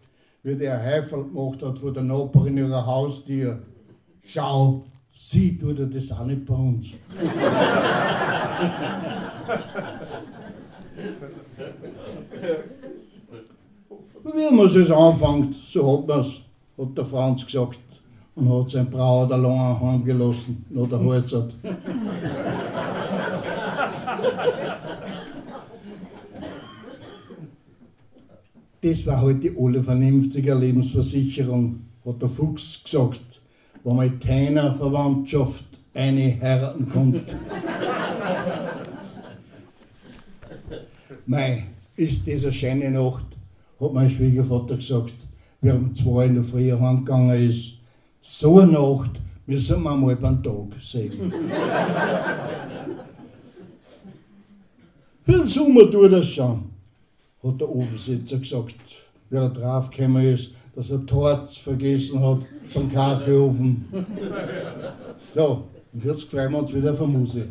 wie 0.43 0.57
der 0.57 0.81
Heifel 0.81 1.25
gemacht 1.25 1.63
hat 1.63 1.79
vor 1.79 1.93
der 1.93 2.03
Nachbarin 2.03 2.59
ihrer 2.59 2.85
Haustier. 2.85 3.63
Schau, 4.27 4.85
sie 5.15 5.57
tut 5.59 5.79
das 5.95 6.11
auch 6.13 6.25
nicht 6.25 6.45
bei 6.47 6.55
uns. 6.55 6.89
Wie 14.25 14.55
man 14.55 14.67
es 14.67 14.91
anfängt, 14.91 15.55
so 15.71 15.99
hat 15.99 16.09
man 16.09 16.21
es, 16.21 16.41
hat 16.77 16.99
der 16.99 17.05
Franz 17.05 17.47
gesagt 17.47 17.79
und 18.35 18.53
hat 18.53 18.71
sein 18.71 18.91
Braut 18.91 19.33
allein 19.33 19.81
heimgelassen, 19.81 20.65
nach 20.71 20.89
der 20.89 21.01
Halzert. 21.01 21.55
Das 28.81 29.07
war 29.07 29.21
halt 29.23 29.43
die 29.43 29.57
alle 29.59 29.83
vernünftige 29.83 30.55
Lebensversicherung, 30.55 31.81
hat 32.05 32.23
der 32.23 32.29
Fuchs 32.29 32.85
gesagt, 32.85 33.41
wo 33.83 33.93
man 33.93 34.21
keiner 34.21 34.75
Verwandtschaft 34.75 35.65
eine 35.95 36.41
heiraten 36.41 36.89
konnte. 36.89 37.23
Mei, 41.31 41.65
ist 41.95 42.27
das 42.27 42.43
eine 42.43 42.53
schöne 42.55 42.91
Nacht, 42.91 43.27
hat 43.79 43.93
mein 43.93 44.09
Schwiegervater 44.09 44.77
gesagt, 44.77 45.13
wie 45.61 45.71
um 45.71 45.95
zwei 45.95 46.25
in 46.25 46.37
der 46.37 46.45
Früh 46.45 46.73
heimgegangen 46.73 47.51
ist. 47.51 47.75
So 48.23 48.61
eine 48.61 48.73
Nacht 48.73 49.21
müssen 49.45 49.83
wir 49.83 49.95
mal 49.95 50.17
beim 50.17 50.43
Tag 50.43 50.69
sehen. 50.81 51.31
Für 55.27 55.33
den 55.33 55.49
Sommer 55.49 55.91
tut 55.91 56.13
das 56.15 56.29
schon, 56.29 56.71
hat 57.43 57.61
der 57.61 57.77
Ofensitzer 57.77 58.39
gesagt, 58.39 58.77
wie 59.29 59.37
er 59.37 59.51
draufgekommen 59.51 60.25
ist, 60.25 60.53
dass 60.75 60.91
er 60.91 61.05
Torz 61.05 61.59
vergessen 61.59 62.27
hat 62.27 62.41
vom 62.73 62.91
Kachelofen. 62.91 63.85
So, 65.35 65.65
und 65.93 66.05
jetzt 66.07 66.23
freuen 66.23 66.53
wir 66.53 66.61
uns 66.61 66.73
wieder 66.73 66.93
auf 66.93 67.07
Musik. 67.07 67.49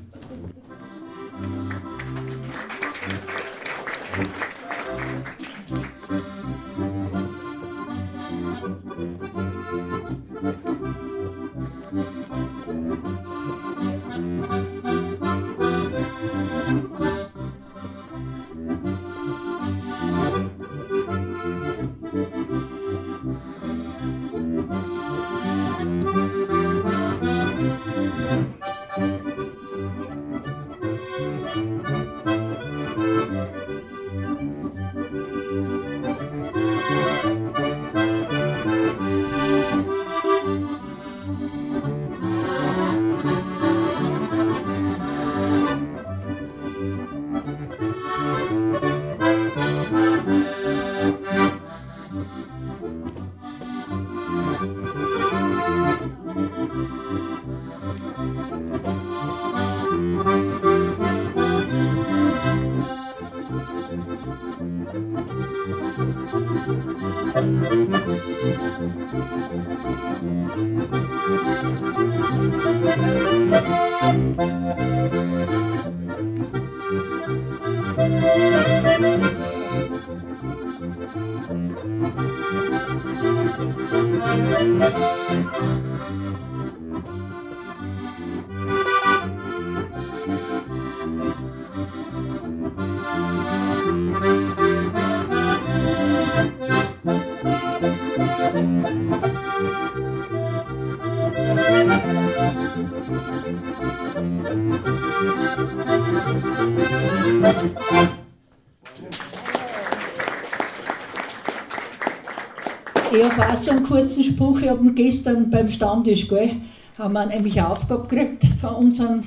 Auch 113.40 113.56
so 113.56 113.70
einen 113.70 113.84
kurzen 113.84 114.24
Spruch, 114.24 114.62
ich 114.62 114.70
habe 114.70 114.92
gestern 114.94 115.52
beim 115.52 115.70
Stammtisch, 115.70 116.28
gell, 116.28 116.52
haben 116.98 117.14
wir 117.14 117.26
nämlich 117.28 117.60
eine 117.60 117.70
Aufgabe 117.70 118.08
gekriegt 118.08 118.44
von 118.60 118.76
unseren 118.76 119.24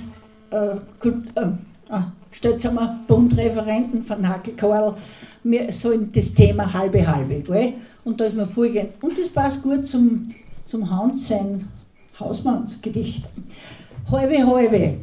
äh, 0.51 0.75
äh, 1.07 1.47
ah, 1.89 2.13
Bundreferenten 3.07 4.03
von 4.03 4.29
Hackel 4.29 4.55
Karl, 4.55 4.97
wir 5.45 5.71
sollen 5.71 6.11
das 6.13 6.35
Thema 6.35 6.73
halbe 6.73 7.07
halbe, 7.07 7.41
gell? 7.41 7.75
Und 8.05 8.21
da 8.21 8.25
ist 8.25 8.35
mir 8.35 8.47
vorgehen. 8.47 8.89
Und 9.01 9.17
das 9.17 9.29
passt 9.29 9.63
gut 9.63 9.87
zum, 9.87 10.31
zum 10.67 10.91
Hans, 10.91 11.29
sein 11.29 11.69
Hausmannsgedicht. 12.19 13.25
Halbe 14.11 14.45
halbe. 14.45 14.95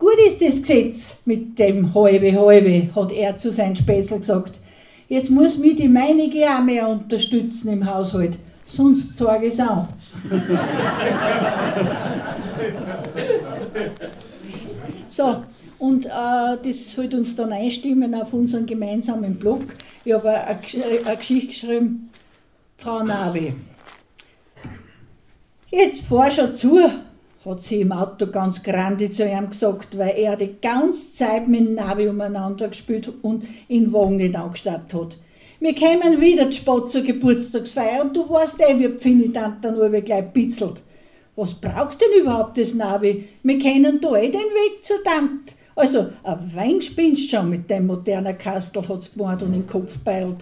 Gut 0.00 0.16
ist 0.26 0.42
das 0.42 0.62
Gesetz 0.62 1.18
mit 1.24 1.58
dem 1.60 1.94
halbe 1.94 2.32
halbe, 2.32 2.88
hat 2.94 3.12
er 3.12 3.36
zu 3.36 3.52
seinem 3.52 3.76
Spätzl 3.76 4.18
gesagt. 4.18 4.58
Jetzt 5.08 5.30
muss 5.30 5.58
mich 5.58 5.76
die 5.76 5.88
meinige 5.88 6.44
auch 6.50 6.62
mehr 6.62 6.88
unterstützen 6.88 7.72
im 7.72 7.86
Haushalt, 7.86 8.36
sonst 8.68 9.16
sage 9.16 9.46
ich 9.46 9.54
es 9.54 9.60
auch. 9.60 9.88
so, 15.08 15.42
und 15.78 16.06
äh, 16.06 16.10
das 16.62 16.92
sollte 16.92 17.16
uns 17.16 17.34
dann 17.36 17.52
einstimmen 17.52 18.14
auf 18.14 18.32
unseren 18.32 18.66
gemeinsamen 18.66 19.36
Blog. 19.36 19.62
Ich 20.04 20.12
habe 20.12 20.30
eine, 20.30 20.58
eine 21.06 21.16
Geschichte 21.16 21.48
geschrieben, 21.48 22.10
Frau 22.76 23.02
Navi. 23.02 23.54
Jetzt 25.70 26.06
fahr 26.06 26.30
schon 26.30 26.54
zu, 26.54 26.80
hat 27.44 27.62
sie 27.62 27.82
im 27.82 27.92
Auto 27.92 28.26
ganz 28.26 28.62
grande 28.62 29.10
zu 29.10 29.24
ihm 29.26 29.50
gesagt, 29.50 29.96
weil 29.96 30.16
er 30.16 30.36
die 30.36 30.56
ganze 30.60 31.14
Zeit 31.14 31.46
mit 31.46 31.60
dem 31.60 31.74
Navi 31.74 32.08
umeinander 32.08 32.68
gespielt 32.68 33.12
und 33.22 33.44
den 33.68 33.92
Wagen 33.92 34.16
nicht 34.16 34.34
angestartet 34.34 34.94
hat. 34.94 35.16
Wir 35.60 35.74
kämen 35.74 36.20
wieder 36.20 36.50
zu 36.50 36.58
spät 36.58 36.90
zur 36.90 37.02
Geburtstagsfeier 37.02 38.02
und 38.02 38.16
du 38.16 38.28
weißt 38.30 38.60
eh, 38.60 38.78
wie 38.78 38.88
Pfini 38.88 39.32
dann 39.32 39.58
nur 39.60 39.90
gleich 39.90 40.26
bitzelt. 40.26 40.80
Was 41.34 41.54
brauchst 41.54 42.00
denn 42.00 42.22
überhaupt 42.22 42.58
das 42.58 42.74
Navi? 42.74 43.28
Wir 43.42 43.58
kennen 43.58 44.00
da 44.00 44.16
eh 44.16 44.30
den 44.30 44.40
Weg 44.40 44.84
zur 44.84 45.02
Tante. 45.02 45.54
Also, 45.74 46.10
ein 46.22 46.52
Wein 46.54 46.82
spinnst 46.82 47.30
schon 47.30 47.50
mit 47.50 47.68
dem 47.70 47.86
modernen 47.86 48.38
Kastel, 48.38 48.88
hat's 48.88 49.12
gemeint 49.12 49.42
und 49.42 49.52
in 49.52 49.60
den 49.60 49.66
Kopf 49.66 49.98
beilt. 49.98 50.38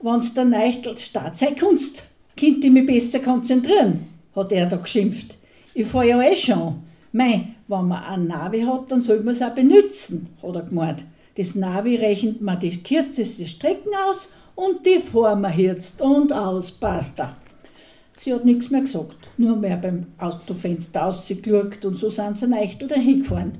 Wenn's 0.00 0.34
der 0.34 0.44
Neichtel 0.44 0.96
statt 0.98 1.38
sei 1.38 1.52
Kunst, 1.52 2.02
könnt 2.38 2.64
ich 2.64 2.70
mich 2.70 2.86
besser 2.86 3.20
konzentrieren, 3.20 4.06
hat 4.36 4.52
er 4.52 4.66
da 4.66 4.76
geschimpft. 4.76 5.34
Ich 5.72 5.86
fahr 5.86 6.04
ja 6.04 6.22
eh 6.22 6.36
schon. 6.36 6.82
Mei, 7.12 7.48
wenn 7.68 7.88
man 7.88 8.04
ein 8.04 8.26
Navi 8.26 8.60
hat, 8.60 8.90
dann 8.92 9.00
soll 9.00 9.20
man 9.20 9.34
es 9.34 9.42
auch 9.42 9.54
benutzen, 9.54 10.28
hat 10.42 10.56
er 10.56 10.62
gemeint. 10.62 11.04
Das 11.38 11.54
Navi 11.54 11.94
rechnet 11.94 12.40
man 12.40 12.58
die 12.58 12.82
kürzeste 12.82 13.46
Strecken 13.46 13.92
aus 14.08 14.32
und 14.56 14.84
die 14.84 14.98
fahren 14.98 15.42
wir 15.42 15.54
jetzt 15.54 16.02
und 16.02 16.32
aus, 16.32 16.72
basta. 16.72 17.36
Sie 18.18 18.34
hat 18.34 18.44
nichts 18.44 18.70
mehr 18.70 18.80
gesagt, 18.80 19.28
nur 19.36 19.54
mehr 19.54 19.76
beim 19.76 20.06
Autofenster 20.18 21.06
ausgeschaut 21.06 21.84
und 21.84 21.96
so 21.96 22.10
sind 22.10 22.36
sie 22.36 22.48
Neichtel 22.48 22.88
dahin 22.88 23.20
gefahren. 23.22 23.58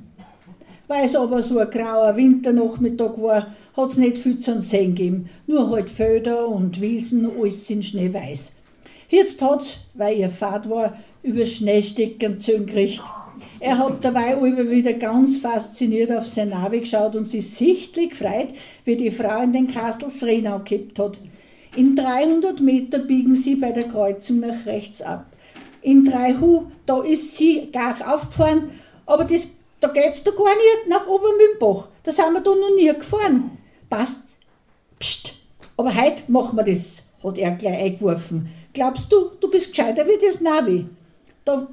Weil 0.89 1.05
es 1.05 1.15
aber 1.15 1.41
so 1.41 1.57
ein 1.57 1.69
grauer 1.69 2.17
Winternachmittag 2.17 3.13
war, 3.15 3.55
hat 3.77 3.91
es 3.91 3.97
nicht 3.97 4.17
viel 4.17 4.41
zu 4.41 4.61
sehen 4.61 4.93
gegeben. 4.93 5.29
Nur 5.47 5.69
halt 5.69 5.89
Felder 5.89 6.49
und 6.49 6.81
Wiesen, 6.81 7.31
alles 7.39 7.69
in 7.69 7.81
Schneeweiß. 7.81 8.51
Jetzt 9.07 9.41
hat's, 9.41 9.77
weil 9.93 10.17
ihr 10.17 10.29
Fahrt 10.29 10.69
war, 10.69 10.97
über 11.23 11.45
Schneestecken 11.45 12.39
zugerichtet. 12.39 13.05
Er 13.59 13.77
hat 13.77 14.03
dabei 14.03 14.33
immer 14.33 14.69
wieder 14.69 14.93
ganz 14.93 15.37
fasziniert 15.37 16.11
auf 16.11 16.25
sein 16.25 16.49
Navi 16.49 16.81
geschaut 16.81 17.15
und 17.15 17.29
sich 17.29 17.49
sichtlich 17.49 18.11
gefreut, 18.11 18.49
wie 18.85 18.95
die 18.95 19.11
Frau 19.11 19.41
in 19.41 19.53
den 19.53 19.67
Kastels 19.67 20.23
Renau 20.23 20.59
gekippt 20.59 20.99
hat. 20.99 21.17
In 21.75 21.95
300 21.95 22.59
Meter 22.61 22.99
biegen 22.99 23.35
sie 23.35 23.55
bei 23.55 23.71
der 23.71 23.83
Kreuzung 23.83 24.39
nach 24.39 24.65
rechts 24.65 25.01
ab. 25.01 25.25
In 25.81 26.03
Dreihu, 26.03 26.65
da 26.85 27.01
ist 27.03 27.37
sie 27.37 27.69
gar 27.71 27.95
aufgefahren, 28.13 28.71
aber 29.05 29.23
das, 29.23 29.47
da 29.79 29.87
geht's 29.87 30.23
da 30.23 30.31
gar 30.31 30.55
nicht 30.55 30.89
nach 30.89 31.07
Obermühlbach. 31.07 31.87
Da 32.03 32.11
sind 32.11 32.33
wir 32.33 32.41
da 32.41 32.49
noch 32.49 32.75
nie 32.75 32.87
gefahren. 32.87 33.57
Passt. 33.89 34.21
Psst. 34.99 35.35
Aber 35.77 35.95
heute 35.95 36.23
machen 36.27 36.57
wir 36.57 36.63
das, 36.63 37.03
hat 37.23 37.37
er 37.37 37.51
gleich 37.51 37.79
eingeworfen. 37.79 38.49
Glaubst 38.73 39.11
du, 39.11 39.31
du 39.39 39.49
bist 39.49 39.69
gescheiter 39.69 40.05
wie 40.05 40.25
das 40.25 40.41
Navi? 40.41 40.87
Da, 41.45 41.67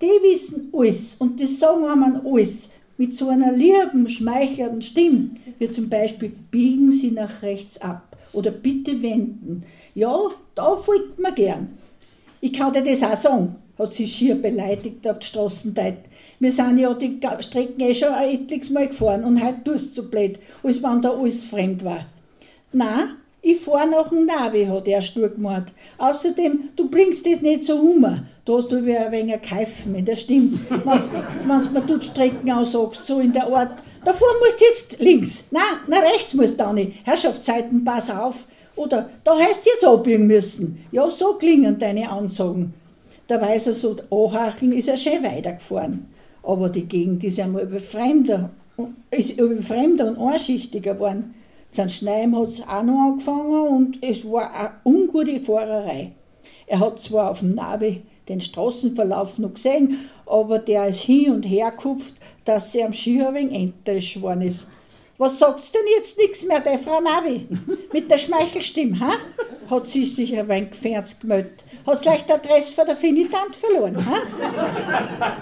die 0.00 0.06
wissen 0.22 0.70
alles 0.72 1.16
und 1.18 1.38
die 1.38 1.46
sagen 1.46 1.84
einem 1.84 2.20
alles 2.24 2.70
mit 2.96 3.14
so 3.14 3.28
einer 3.28 3.52
lieben, 3.52 4.08
schmeichelnden 4.08 4.82
Stimme, 4.82 5.30
wie 5.58 5.70
zum 5.70 5.88
Beispiel, 5.88 6.32
biegen 6.50 6.92
Sie 6.92 7.10
nach 7.10 7.42
rechts 7.42 7.80
ab 7.80 8.16
oder 8.32 8.50
bitte 8.50 9.02
wenden. 9.02 9.64
Ja, 9.94 10.28
da 10.54 10.76
folgt 10.76 11.18
man 11.18 11.34
gern. 11.34 11.68
Ich 12.40 12.52
kann 12.52 12.72
dir 12.72 12.82
das 12.82 13.02
auch 13.02 13.16
sagen, 13.16 13.56
hat 13.78 13.94
sie 13.94 14.06
schier 14.06 14.34
beleidigt 14.34 15.06
auf 15.08 15.18
die 15.18 15.26
Straßenzeit. 15.26 15.98
Wir 16.38 16.52
sind 16.52 16.78
ja 16.78 16.92
die 16.94 17.18
Strecken 17.40 17.80
eh 17.80 17.94
schon 17.94 18.08
ein 18.10 18.30
etliches 18.30 18.70
Mal 18.70 18.88
gefahren 18.88 19.24
und 19.24 19.42
heute 19.42 19.64
tust 19.64 19.96
du 19.96 20.02
so 20.02 20.08
blöd, 20.10 20.38
als 20.62 20.82
wenn 20.82 21.02
da 21.02 21.10
alles 21.10 21.44
fremd 21.44 21.84
war. 21.84 22.06
Na, 22.72 23.16
ich 23.42 23.60
fahr 23.60 23.86
nach 23.86 24.10
dem 24.10 24.26
Navi, 24.26 24.66
hat 24.66 24.86
er 24.86 25.00
stur 25.00 25.30
gemacht. 25.30 25.72
Außerdem, 25.96 26.70
du 26.76 26.90
bringst 26.90 27.24
das 27.24 27.40
nicht 27.40 27.64
so 27.64 27.76
um. 27.76 28.02
Da 28.44 28.52
hast 28.52 28.70
du 28.70 28.84
wie 28.84 28.96
ein 28.96 29.12
wenig 29.12 29.40
Keifen 29.42 29.94
in 29.94 30.04
der 30.04 30.16
Stimme. 30.16 30.58
Wenn 30.68 31.86
du 31.86 31.94
mir 31.94 32.02
Strecken 32.02 32.50
aussagst, 32.50 33.06
so 33.06 33.20
in 33.20 33.32
der 33.32 33.46
Art. 33.46 33.72
Davor 34.04 34.28
musst 34.40 34.60
du 34.60 34.64
jetzt 34.64 34.98
links. 35.00 35.44
Nein, 35.50 35.62
na 35.88 36.00
rechts 36.00 36.34
musst 36.34 36.60
du 36.60 36.72
nicht. 36.72 36.92
Herrschaftszeiten, 37.04 37.84
pass 37.84 38.10
auf. 38.10 38.44
Oder 38.76 39.08
da 39.24 39.38
heißt 39.38 39.64
jetzt 39.64 39.84
abbiegen 39.84 40.26
müssen. 40.26 40.84
Ja, 40.92 41.08
so 41.10 41.34
klingen 41.34 41.78
deine 41.78 42.10
Ansagen. 42.10 42.74
Der 43.28 43.40
Weißer 43.40 43.72
so 43.72 43.96
Anhacheln 44.10 44.72
ist 44.72 44.88
er 44.88 44.96
schön 44.96 45.22
weitergefahren. 45.22 46.06
Aber 46.42 46.68
die 46.68 46.86
Gegend 46.86 47.22
ist 47.24 47.38
einmal 47.38 47.62
über 47.62 47.80
Fremder, 47.80 48.50
ist 49.10 49.38
über 49.38 49.62
Fremder 49.62 50.08
und 50.08 50.18
einschichtiger 50.18 50.94
geworden. 50.94 51.34
Sein 51.72 51.88
Schneim 51.88 52.36
hat 52.36 52.48
es 52.48 52.62
auch 52.62 52.82
noch 52.82 53.10
angefangen 53.10 53.68
und 53.68 53.98
es 54.02 54.24
war 54.24 54.52
eine 54.52 54.72
ungute 54.84 55.38
Fahrerei. 55.40 56.12
Er 56.66 56.80
hat 56.80 57.00
zwar 57.00 57.30
auf 57.30 57.40
dem 57.40 57.54
Navi 57.54 58.02
den 58.28 58.40
Straßenverlauf 58.40 59.38
noch 59.38 59.54
gesehen, 59.54 60.08
aber 60.26 60.58
der 60.58 60.88
ist 60.88 61.00
hin 61.00 61.32
und 61.32 61.42
her 61.42 61.70
gekupft, 61.70 62.14
dass 62.44 62.72
sie 62.72 62.82
am 62.82 62.92
Ski 62.92 63.22
ein 63.22 63.34
wenig 63.34 63.54
enterisch 63.54 64.14
geworden 64.14 64.42
ist. 64.42 64.66
Was 65.18 65.38
sagst 65.38 65.74
du 65.74 65.78
denn 65.78 65.88
jetzt 65.98 66.16
nichts 66.16 66.44
mehr, 66.44 66.60
der 66.60 66.78
Frau 66.78 67.00
Navi? 67.00 67.46
Mit 67.92 68.10
der 68.10 68.18
Schmeichelstimme, 68.18 68.98
ha? 68.98 69.12
Hat 69.68 69.86
sie 69.86 70.04
sich 70.04 70.36
ein 70.36 70.48
wenig 70.48 70.70
gefährzt 70.70 71.20
gemeldet. 71.20 71.64
Hat 71.86 72.04
leicht 72.04 72.28
die 72.28 72.32
Adresse 72.32 72.72
von 72.72 72.86
der 72.86 72.96
Finitant 72.96 73.54
verloren, 73.54 74.04
ha? 74.06 74.22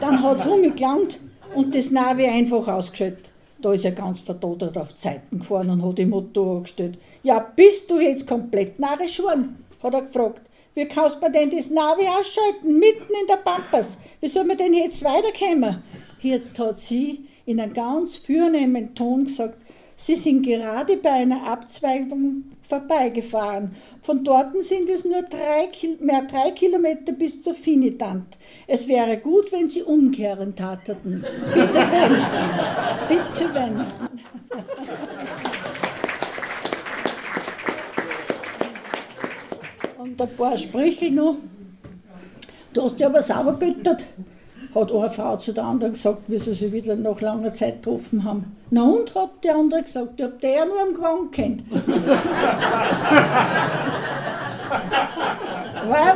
Dann 0.01 0.22
hat 0.22 0.41
es 0.41 0.47
umgelangt 0.47 1.20
und 1.55 1.74
das 1.74 1.91
Navi 1.91 2.26
einfach 2.26 2.66
ausgeschaltet. 2.68 3.28
Da 3.61 3.72
ist 3.72 3.84
er 3.84 3.92
ganz 3.92 4.20
vertodert 4.20 4.78
auf 4.78 4.94
Zeiten 4.94 5.40
gefahren 5.40 5.70
und 5.70 5.84
hat 5.84 5.98
im 5.98 6.11
Motor 6.11 6.59
angestellt. 6.59 6.98
Ja, 7.22 7.40
bist 7.40 7.90
du 7.90 7.98
jetzt 7.98 8.26
komplett 8.26 8.78
narrisch 8.78 9.16
geworden? 9.16 9.64
hat 9.82 9.94
er 9.94 10.02
gefragt. 10.02 10.42
Wie 10.74 10.86
kannst 10.86 11.22
du 11.22 11.30
denn 11.30 11.50
das 11.50 11.70
Navi 11.70 12.06
ausschalten, 12.06 12.78
mitten 12.78 13.12
in 13.20 13.26
der 13.28 13.36
Pampas? 13.36 13.96
Wie 14.20 14.28
soll 14.28 14.44
man 14.44 14.56
denn 14.56 14.74
jetzt 14.74 15.02
weiterkommen? 15.02 15.82
Jetzt 16.20 16.59
hat 16.59 16.78
sie 16.78 17.26
in 17.46 17.61
einem 17.61 17.74
ganz 17.74 18.16
fürnehmen 18.16 18.94
Ton 18.94 19.26
gesagt, 19.26 19.59
sie 19.96 20.16
sind 20.16 20.42
gerade 20.42 20.96
bei 20.96 21.11
einer 21.11 21.44
Abzweigung 21.44 22.44
vorbeigefahren. 22.68 23.74
Von 24.02 24.22
dort 24.22 24.52
sind 24.64 24.88
es 24.88 25.04
nur 25.04 25.22
drei, 25.22 25.68
mehr 26.00 26.22
drei 26.22 26.50
Kilometer 26.52 27.12
bis 27.12 27.42
zur 27.42 27.54
Finitant. 27.54 28.38
Es 28.71 28.87
wäre 28.87 29.16
gut, 29.16 29.51
wenn 29.51 29.66
Sie 29.71 29.83
umkehren 29.83 30.55
tateten. 30.55 31.25
Bitte 31.55 31.75
wenn. 31.75 32.16
Bitte 33.09 33.55
wenn. 33.55 33.81
Und 39.97 40.21
ein 40.21 40.37
paar 40.37 40.59
Sprüche 40.59 41.11
noch. 41.11 41.39
Du 42.75 42.83
hast 42.83 42.99
dich 42.99 43.07
aber 43.07 43.23
sauber 43.23 43.55
göttert, 43.55 44.05
hat 44.75 44.93
eine 44.93 45.11
Frau 45.11 45.37
zu 45.37 45.53
der 45.53 45.64
anderen 45.64 45.93
gesagt, 45.95 46.23
wie 46.29 46.39
sie 46.39 46.55
sich 46.55 46.73
wieder 46.73 46.97
nach 46.97 47.21
langer 47.21 47.53
Zeit 47.53 47.83
getroffen 47.83 48.25
haben. 48.25 48.57
Na 48.71 48.83
und, 48.83 49.14
hat 49.14 49.31
die 49.43 49.51
andere 49.51 49.83
gesagt, 49.83 50.14
ich 50.16 50.25
hab 50.25 50.41
der 50.41 50.66
nur 50.66 50.81
am 50.81 50.95
Gewand 50.95 51.33
kennt. 51.33 51.62
Weil 55.89 56.14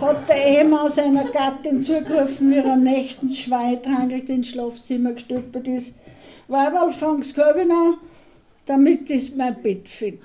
hat 0.00 0.28
der 0.28 0.46
Ehemann 0.46 0.90
seiner 0.90 1.24
Gattin 1.24 1.80
zugerufen, 1.82 2.50
wie 2.50 2.58
er 2.58 2.76
nächtens 2.76 3.38
schweitrankelt 3.38 4.28
ins 4.28 4.48
Schlafzimmer 4.48 5.12
gestülpert 5.12 5.68
ist. 5.68 5.92
Weiberl, 6.48 6.92
fang's 6.92 7.32
Kabin 7.32 7.70
an, 7.70 7.94
damit 8.70 9.10
ist 9.10 9.36
mein 9.36 9.60
Bett 9.60 9.88
fit. 9.88 10.20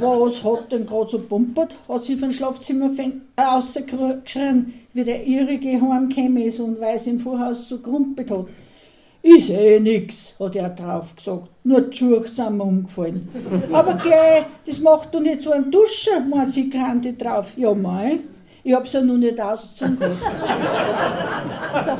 Was 0.00 0.42
hat 0.42 0.72
denn 0.72 0.84
gerade 0.84 1.10
so 1.12 1.18
pumpert? 1.20 1.76
Hat 1.88 2.02
sie 2.02 2.16
vom 2.16 2.32
Schlafzimmer 2.32 2.90
äh, 2.98 3.40
rausgeschrien, 3.40 4.74
wie 4.94 5.04
der 5.04 5.24
Irrige 5.24 5.80
heimgekommen 5.80 6.38
ist 6.38 6.58
und 6.58 6.80
weil 6.80 6.98
sie 6.98 7.10
im 7.10 7.20
Vorhaus 7.20 7.68
so 7.68 7.78
grumpelt 7.78 8.32
hat. 8.32 8.46
Ist 9.22 9.50
eh 9.50 9.78
nix, 9.78 10.34
hat 10.40 10.56
er 10.56 10.70
drauf 10.70 11.14
gesagt. 11.14 11.50
Nur 11.62 11.82
die 11.82 11.96
Schuhe 11.96 12.26
sind 12.26 12.56
mir 12.56 12.64
umgefallen. 12.64 13.28
Aber 13.72 13.94
geh, 13.94 14.42
das 14.66 14.80
macht 14.80 15.14
doch 15.14 15.20
nicht 15.20 15.42
so 15.42 15.52
ein 15.52 15.70
Duscher, 15.70 16.18
meint 16.18 16.52
sie 16.52 16.68
Kante 16.68 17.12
drauf. 17.12 17.52
Ja, 17.56 17.74
mei, 17.74 18.18
ich 18.64 18.74
hab's 18.74 18.92
ja 18.92 19.02
noch 19.02 19.18
nicht 19.18 19.40
ausgezogen. 19.40 19.98
so. 21.84 21.92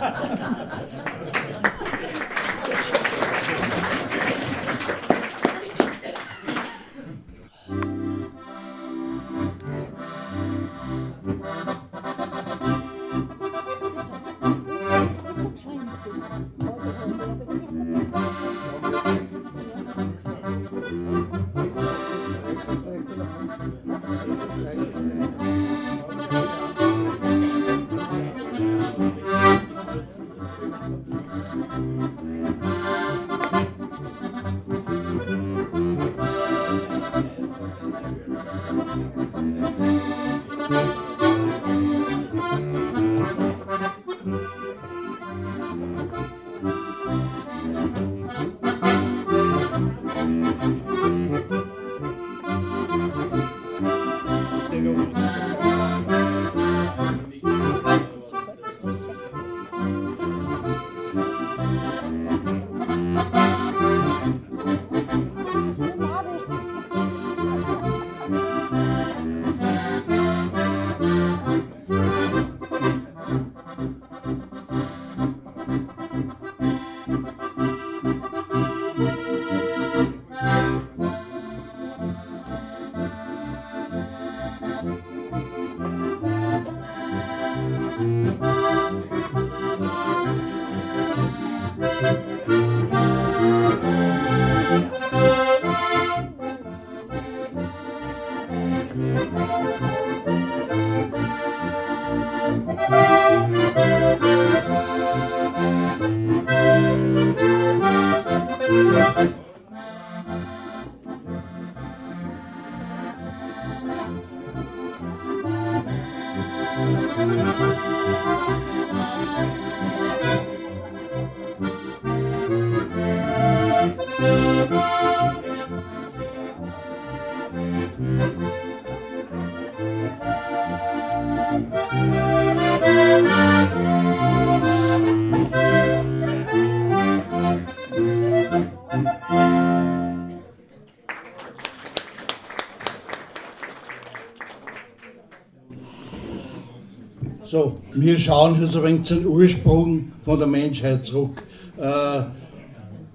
Wir 148.09 148.19
schauen 148.19 148.59
jetzt 148.59 148.75
ein 148.75 148.83
wenig 148.85 149.03
zum 149.03 149.27
Ursprung 149.27 150.13
von 150.23 150.39
der 150.39 150.49
Menschheit 150.49 151.05
zurück. 151.05 151.43
Äh, 151.79 152.23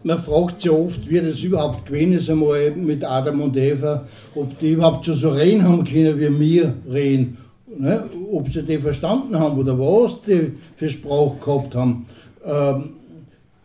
man 0.04 0.20
fragt 0.20 0.62
sich 0.62 0.70
oft, 0.70 1.10
wie 1.10 1.20
das 1.20 1.40
überhaupt 1.40 1.88
gewesen 1.88 2.14
ist 2.14 2.30
einmal 2.30 2.70
mit 2.76 3.04
Adam 3.04 3.42
und 3.42 3.58
Eva, 3.58 4.06
ob 4.36 4.60
die 4.60 4.74
überhaupt 4.74 5.06
schon 5.06 5.16
so 5.16 5.32
reden 5.32 5.64
haben 5.64 5.84
können, 5.84 6.20
wie 6.20 6.40
wir 6.40 6.76
reden. 6.88 7.38
Ne? 7.76 8.08
Ob 8.32 8.48
sie 8.50 8.62
die 8.62 8.78
verstanden 8.78 9.40
haben 9.40 9.58
oder 9.58 9.80
was 9.80 10.22
die 10.22 10.52
für 10.76 10.90
Sprache 10.92 11.38
gehabt 11.44 11.74
haben. 11.74 12.06
Ähm, 12.46 12.90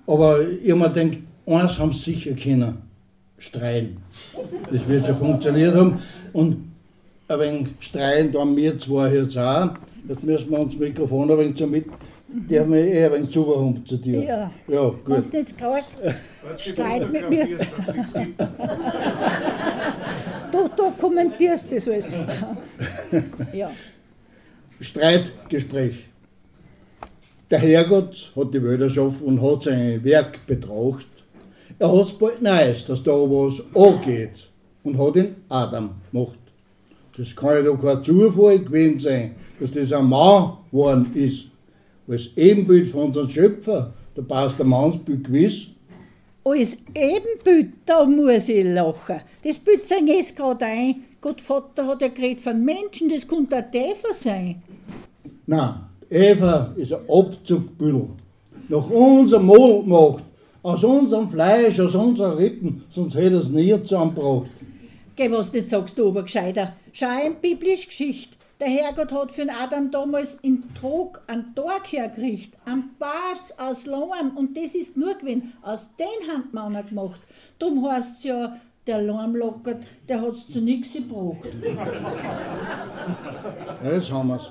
aber 0.07 0.41
ich 0.41 0.70
habe 0.70 0.81
mir 0.81 0.89
gedacht, 0.89 1.18
eins 1.45 1.79
haben 1.79 1.93
sie 1.93 2.12
sicher 2.12 2.33
können, 2.33 2.79
streiten. 3.37 3.99
Das 4.72 4.89
wird 4.89 5.05
schon 5.05 5.16
funktioniert 5.16 5.74
haben. 5.74 5.99
Und 6.33 6.57
ein 7.29 7.39
wenig 7.39 7.66
streiten 7.81 8.33
da 8.33 8.47
wir 8.57 8.79
zwei 8.79 9.12
jetzt 9.12 9.37
auch. 9.37 9.72
Jetzt 10.09 10.23
müssen 10.23 10.51
wir 10.51 10.59
uns 10.61 10.73
das 10.73 10.81
Mikrofon 10.81 11.31
ein 11.31 11.39
wenig 11.39 11.57
zu 11.57 11.67
mit. 11.67 11.85
Der 12.29 12.63
hat 12.63 12.69
mir 12.69 12.87
eher 12.87 13.13
ein 13.13 13.29
wenig 13.29 13.85
zu 13.85 13.97
dir. 13.99 14.23
Ja. 14.23 14.51
Ja, 14.67 14.89
gut. 14.89 15.17
Hast 15.17 15.33
nicht 15.35 15.59
gerade 15.59 15.85
Streit 16.57 17.13
mit 17.13 17.29
mir. 17.29 17.47
Du 20.51 20.69
dokumentierst 20.75 21.71
das 21.71 21.89
alles. 21.89 22.17
Ja. 23.53 23.71
Streitgespräch. 24.81 26.07
Der 27.51 27.59
Herrgott 27.59 28.33
hat 28.35 28.55
die 28.55 28.63
Welt 28.63 28.81
erschaffen 28.81 29.27
und 29.27 29.43
hat 29.43 29.65
sein 29.65 30.03
Werk 30.05 30.47
betrachtet. 30.47 31.07
Er 31.79 31.93
hat 31.93 32.07
es 32.07 32.13
bald 32.13 32.41
Neues, 32.41 32.87
dass 32.87 33.03
da 33.03 33.13
was 33.13 33.63
angeht 33.75 34.49
und 34.85 34.99
hat 34.99 35.17
ihn 35.17 35.37
Adam 35.49 35.91
gemacht. 36.11 36.39
Das 37.17 37.35
kann 37.35 37.57
ja 37.57 37.63
doch 37.63 37.81
kein 37.81 38.03
Zufall 38.03 38.59
gewesen 38.61 39.01
sein, 39.01 39.35
dass 39.61 39.73
das 39.73 39.93
ein 39.93 40.09
Mann 40.09 40.53
geworden 40.71 41.11
ist. 41.15 41.47
Als 42.09 42.31
Ebenbild 42.37 42.89
von 42.89 43.07
unserem 43.07 43.29
Schöpfer, 43.29 43.93
da 44.15 44.23
passt 44.23 44.59
der 44.59 44.67
Mannsbild 44.67 45.25
gewiss. 45.25 45.69
Als 46.45 46.79
Ebenbild, 46.95 47.73
da 47.85 48.05
muss 48.05 48.49
ich 48.49 48.65
lachen. 48.65 49.21
Das 49.45 49.59
Bild 49.59 49.85
sein 49.85 50.07
jetzt 50.07 50.37
gerade 50.37 50.65
ein. 50.65 51.05
Gott 51.21 51.41
Vater 51.41 51.87
hat 51.87 52.01
ja 52.01 52.09
geredet 52.09 52.41
von 52.41 52.65
Menschen, 52.65 53.09
das 53.09 53.27
könnte 53.27 53.59
auch 53.59 53.75
Eva 53.75 54.15
sein. 54.15 54.63
Nein, 55.47 55.75
Eva 56.09 56.73
ist 56.77 56.93
ein 56.93 57.01
Abzugbüttel. 57.09 58.09
Nach 58.69 58.89
unserem 58.89 59.47
Mond 59.47 59.85
gemacht. 59.85 60.25
Aus 60.63 60.83
unserem 60.85 61.29
Fleisch, 61.29 61.79
aus 61.81 61.95
unseren 61.95 62.37
Rippen, 62.37 62.83
sonst 62.91 63.15
hätte 63.15 63.37
er 63.37 63.41
es 63.41 63.49
nie 63.49 63.73
zusammengebracht. 63.83 64.51
Geh, 65.17 65.31
was 65.31 65.53
nicht 65.53 65.69
sagst 65.69 65.97
du 65.97 66.09
aber 66.09 66.23
gescheiter. 66.23 66.75
Schau 66.93 67.09
eine 67.09 67.35
biblische 67.35 67.87
Geschichte. 67.87 68.38
Der 68.61 68.69
Herrgott 68.69 69.13
hat 69.13 69.31
für 69.31 69.43
den 69.43 69.51
Adam 69.51 69.93
damals 69.93 70.35
in 70.43 70.65
Trog 70.75 71.21
einen 71.29 71.55
Tag 71.55 71.93
hergerichtet, 71.93 72.59
einen 72.65 72.97
Bart 72.99 73.55
aus 73.57 73.87
Lohn 73.87 74.33
und 74.35 74.57
das 74.57 74.75
ist 74.75 74.97
nur 74.97 75.15
gewesen, 75.15 75.53
aus 75.63 75.89
den 75.97 76.29
Handmauern 76.29 76.85
gemacht. 76.89 77.21
Darum 77.61 77.89
heißt 77.89 78.19
es 78.19 78.25
ja, 78.25 78.57
der 78.85 78.97
Alarm 78.97 79.37
lockert, 79.37 79.85
der 80.09 80.21
hat's 80.23 80.49
zu 80.49 80.61
nichts 80.61 80.95
gebracht. 80.95 81.39
Ja, 83.85 83.93
jetzt 83.93 84.11
haben 84.11 84.29
wir's. 84.29 84.51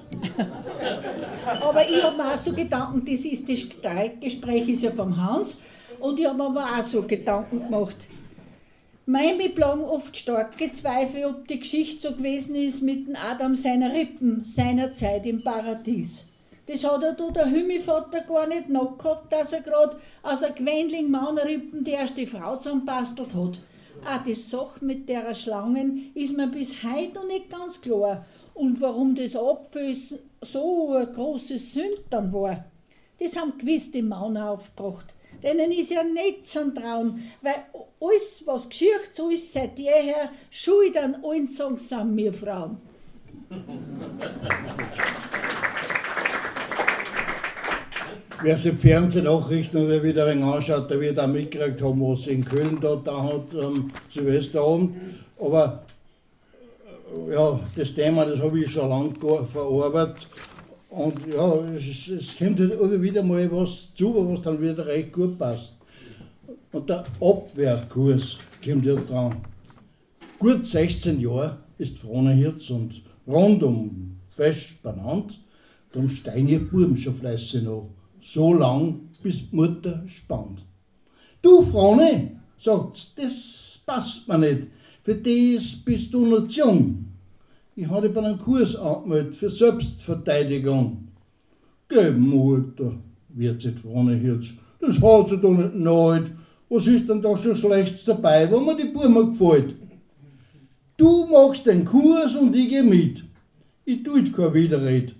Aber 1.62 1.82
ich 1.82 2.02
habe 2.02 2.16
mir 2.16 2.34
auch 2.34 2.38
so 2.38 2.54
Gedanken, 2.54 3.04
das 3.04 3.26
ist 3.26 3.50
das 3.50 3.60
Streitgespräch 3.60 4.70
ist 4.70 4.84
ja 4.84 4.92
vom 4.92 5.18
Hans, 5.18 5.58
und 6.00 6.18
ich 6.18 6.28
habe 6.28 6.38
mir 6.38 6.64
auch 6.64 6.82
so 6.82 7.02
Gedanken 7.02 7.60
gemacht. 7.60 7.98
Mein 9.10 9.38
mich 9.38 9.56
plagen 9.56 9.86
oft 9.86 10.18
starke 10.18 10.74
Zweifel, 10.74 11.24
ob 11.24 11.48
die 11.48 11.62
Geschichte 11.62 12.10
so 12.10 12.14
gewesen 12.14 12.56
ist 12.56 12.82
mit 12.82 13.08
dem 13.08 13.16
Adam 13.16 13.56
seiner 13.56 13.94
Rippen, 13.94 14.44
seiner 14.44 14.92
Zeit 14.92 15.26
im 15.26 15.42
Paradies. 15.42 16.26
Das 16.66 16.84
hat 16.84 17.04
er 17.04 17.14
da 17.14 17.32
der 17.32 17.50
Hümmivater 17.50 18.20
gar 18.28 18.48
nicht 18.48 18.68
nachgehabt, 18.68 19.32
dass 19.32 19.54
er 19.54 19.62
gerade 19.62 19.96
aus 20.24 20.44
einer 20.44 20.54
Gwendling 20.54 21.10
Maunerippen 21.10 21.86
die 21.86 21.92
erste 21.92 22.28
Frau 22.28 22.58
zusammenbastelt 22.58 23.34
hat. 23.34 23.62
Auch 24.06 24.24
die 24.26 24.34
Sache 24.34 24.84
mit 24.84 25.08
der 25.08 25.34
Schlangen 25.36 26.12
ist 26.14 26.36
mir 26.36 26.48
bis 26.48 26.84
heute 26.84 27.14
noch 27.14 27.28
nicht 27.28 27.50
ganz 27.50 27.80
klar. 27.80 28.26
Und 28.56 28.82
warum 28.82 29.16
das 29.16 29.38
Apfel 29.38 29.96
so 30.42 30.92
ein 30.92 31.14
großes 31.14 31.76
Sünd 31.76 32.02
dann 32.10 32.34
war, 32.34 32.66
das 33.22 33.38
haben 33.38 33.58
gewiss 33.58 33.90
die 33.90 34.02
Mauner 34.02 34.52
aufgebracht. 34.52 35.16
Denen 35.44 35.72
ist 35.72 35.92
ja 35.92 36.04
nicht 36.04 36.48
zum 36.48 36.74
Trauen, 36.74 37.24
weil 37.42 37.56
alles, 38.02 38.44
was 38.46 38.70
geschieht, 38.70 39.12
so 39.14 39.30
ist 39.30 39.54
seit 39.54 39.78
jeher 39.78 40.32
schuld 40.50 40.98
an 40.98 41.18
allen 41.24 41.48
sagen, 41.48 41.78
sind 41.78 42.18
wir 42.18 42.34
Frauen. 42.34 42.78
Wer 48.42 48.58
sich 48.58 48.74
Fernsehnachrichten 48.74 49.86
oder 49.86 50.04
wieder 50.04 50.28
ein 50.28 50.44
anschaut, 50.44 50.90
der 50.90 51.00
wird 51.02 51.20
auch 51.20 51.28
mitgekriegt 51.28 51.82
haben, 51.82 52.02
was 52.02 52.28
in 52.28 52.46
Köln 52.46 52.80
da, 52.80 52.96
da 52.96 53.24
hat 53.24 53.56
am 53.60 53.90
Silvesterabend. 54.14 54.96
Aber 55.40 55.84
äh, 57.16 57.34
ja, 57.34 57.60
das 57.76 57.96
Thema, 57.96 58.26
das 58.26 58.40
habe 58.40 58.60
ich 58.60 58.72
schon 58.72 58.90
lange 58.90 59.14
verarbeitet. 59.48 60.28
Und 60.90 61.20
ja, 61.28 61.56
es, 61.76 62.08
es 62.08 62.38
kommt 62.38 62.60
halt 62.60 62.74
immer 62.74 63.02
wieder 63.02 63.24
mal 63.24 63.52
was 63.52 63.94
zu, 63.94 64.14
was 64.16 64.42
dann 64.42 64.62
wieder 64.62 64.86
recht 64.86 65.12
gut 65.12 65.38
passt. 65.38 65.76
Und 66.72 66.90
der 66.90 67.06
Abwehrkurs 67.20 68.38
kommt 68.64 68.86
jetzt 68.86 69.10
dran. 69.10 69.38
Gut 70.40 70.66
16 70.66 71.20
Jahre 71.20 71.58
ist 71.78 71.98
Frone 71.98 72.34
Hirz 72.34 72.70
und 72.70 73.02
rundum 73.28 74.18
fest 74.30 74.82
benannt. 74.84 75.40
Darum 75.92 76.10
steigen 76.10 76.48
ihr 76.48 76.68
Buben 76.68 76.98
schon 76.98 77.16
fleißig 77.16 77.64
noch 77.64 77.90
so 78.22 78.54
lang, 78.54 79.10
bis 79.24 79.50
die 79.50 79.56
Mutter 79.56 80.04
spannt. 80.08 80.64
Du, 81.42 81.62
Frauene, 81.62 82.40
sagt's, 82.58 83.14
das 83.16 83.80
passt 83.86 84.28
mir 84.28 84.38
nicht. 84.38 84.68
Für 85.04 85.16
das 85.16 85.76
bist 85.84 86.14
du 86.14 86.26
noch 86.26 86.50
jung. 86.50 87.06
Ich 87.80 87.88
hatte 87.88 88.10
bei 88.10 88.24
einem 88.24 88.40
Kurs 88.40 88.76
angemeldet 88.76 89.36
für 89.36 89.52
Selbstverteidigung. 89.52 91.10
Geh, 91.88 92.10
Mutter, 92.10 92.94
wird 93.30 93.62
sie 93.62 93.72
Frauene 93.72 94.16
Hirsch, 94.16 94.58
das 94.82 95.00
hat 95.00 95.30
sie 95.30 95.38
doch 95.38 95.52
nicht 95.52 95.76
neid. 95.76 96.24
Was 96.70 96.88
ist 96.88 97.08
denn 97.08 97.22
da 97.22 97.38
schon 97.38 97.56
Schlechtes 97.56 98.04
dabei, 98.06 98.52
wenn 98.52 98.66
mir 98.66 98.76
die 98.76 98.92
Burma 98.92 99.22
gefällt? 99.22 99.76
Du 100.98 101.28
machst 101.28 101.68
den 101.68 101.86
Kurs 101.86 102.36
und 102.36 102.56
ich 102.56 102.68
geh 102.70 102.82
mit. 102.82 103.24
Ich 103.86 104.02
tue 104.02 104.24
kein 104.24 104.56
Widerred. 104.56 105.14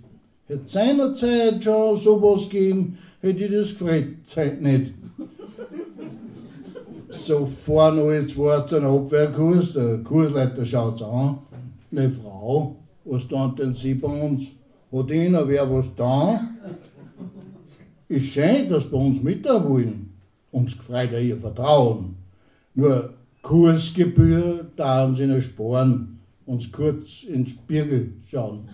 Hätte 0.48 0.66
seinerzeit 0.66 1.62
schon 1.62 1.96
sowas 1.96 2.48
gegeben, 2.48 2.98
hätte 3.20 3.44
ich 3.44 3.52
das 3.52 3.78
gefreut, 3.78 4.14
Zeit 4.26 4.60
nicht. 4.60 4.94
So 7.08 7.46
fahren 7.46 8.00
alles 8.00 8.36
war 8.36 8.66
zu 8.66 8.78
einem 8.78 8.96
Abwehrkurs, 8.96 9.74
der 9.74 9.98
Kursleiter 9.98 10.66
schaut's 10.66 11.02
an. 11.02 11.38
Eine 11.90 12.10
Frau, 12.10 12.76
was 13.04 13.26
tun 13.28 13.56
denn 13.56 13.74
Sie 13.74 13.94
bei 13.94 14.08
uns? 14.08 14.52
Hat 14.92 15.10
Ihnen 15.10 15.48
wer 15.48 15.70
was 15.70 15.94
da? 15.94 16.40
Ist 18.08 18.26
schön, 18.26 18.68
dass 18.68 18.84
Sie 18.84 18.90
bei 18.90 18.98
uns 18.98 19.22
mitarbeiten 19.22 19.70
wollen. 19.70 20.12
Uns 20.50 20.76
gefreut 20.76 21.12
ja 21.12 21.18
Ihr 21.18 21.38
Vertrauen. 21.38 22.16
Nur 22.74 23.14
Kursgebühr 23.40 24.66
da 24.76 25.14
Sie 25.14 25.26
noch 25.26 25.40
sparen, 25.40 26.20
uns 26.44 26.70
kurz 26.70 27.22
ins 27.22 27.50
Spiegel 27.50 28.12
schauen. 28.30 28.68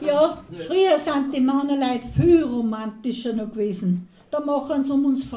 Ja, 0.00 0.42
früher 0.48 0.98
sind 0.98 1.34
die 1.34 1.40
Männerleute 1.40 2.08
viel 2.16 2.42
romantischer 2.44 3.34
noch 3.34 3.50
gewesen. 3.50 4.08
Da 4.32 4.40
machen 4.40 4.82
sie 4.82 4.90
um 4.90 5.04
uns 5.04 5.30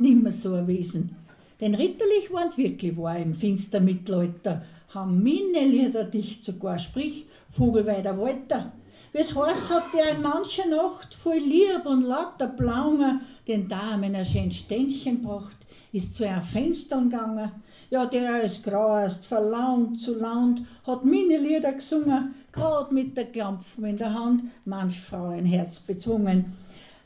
nicht 0.00 0.22
mehr 0.22 0.32
so 0.32 0.54
ein 0.54 0.66
Wesen. 0.66 1.14
Denn 1.60 1.76
ritterlich 1.76 2.32
waren 2.32 2.50
sie 2.50 2.64
wirklich 2.64 2.96
wahr 2.96 3.16
im 3.16 3.36
Finstermittelalter, 3.36 4.64
haben 4.88 5.22
Minnelieder 5.22 6.02
dicht 6.02 6.44
sogar, 6.44 6.80
sprich 6.80 7.26
Vogelweider 7.52 8.18
Walter. 8.18 8.72
Wie's 9.12 9.36
heißt, 9.36 9.68
hat 9.70 9.84
der 9.94 10.16
in 10.16 10.22
mancher 10.22 10.66
Nacht 10.68 11.14
voll 11.14 11.38
lieb 11.38 11.86
und 11.86 12.02
lauter 12.02 12.48
Blaunger 12.48 13.20
den 13.46 13.68
Damen 13.68 14.16
ein 14.16 14.24
schönes 14.24 14.56
Ständchen 14.56 15.22
gebracht, 15.22 15.58
ist 15.92 16.16
zu 16.16 16.26
einem 16.26 16.42
Fenster 16.42 17.00
gegangen. 17.00 17.52
Ja, 17.90 18.06
der 18.06 18.42
ist 18.42 18.64
grauest, 18.64 19.24
verlaunt, 19.24 20.00
zu 20.00 20.18
launt, 20.18 20.62
hat 20.84 21.04
meine 21.04 21.38
Lieder 21.38 21.74
gesungen, 21.74 22.34
grad 22.50 22.90
mit 22.90 23.16
der 23.16 23.26
Klampfen 23.26 23.84
in 23.84 23.98
der 23.98 24.12
Hand, 24.12 24.42
manch 24.64 24.98
Frau 24.98 25.28
ein 25.28 25.46
Herz 25.46 25.78
bezwungen. 25.78 26.56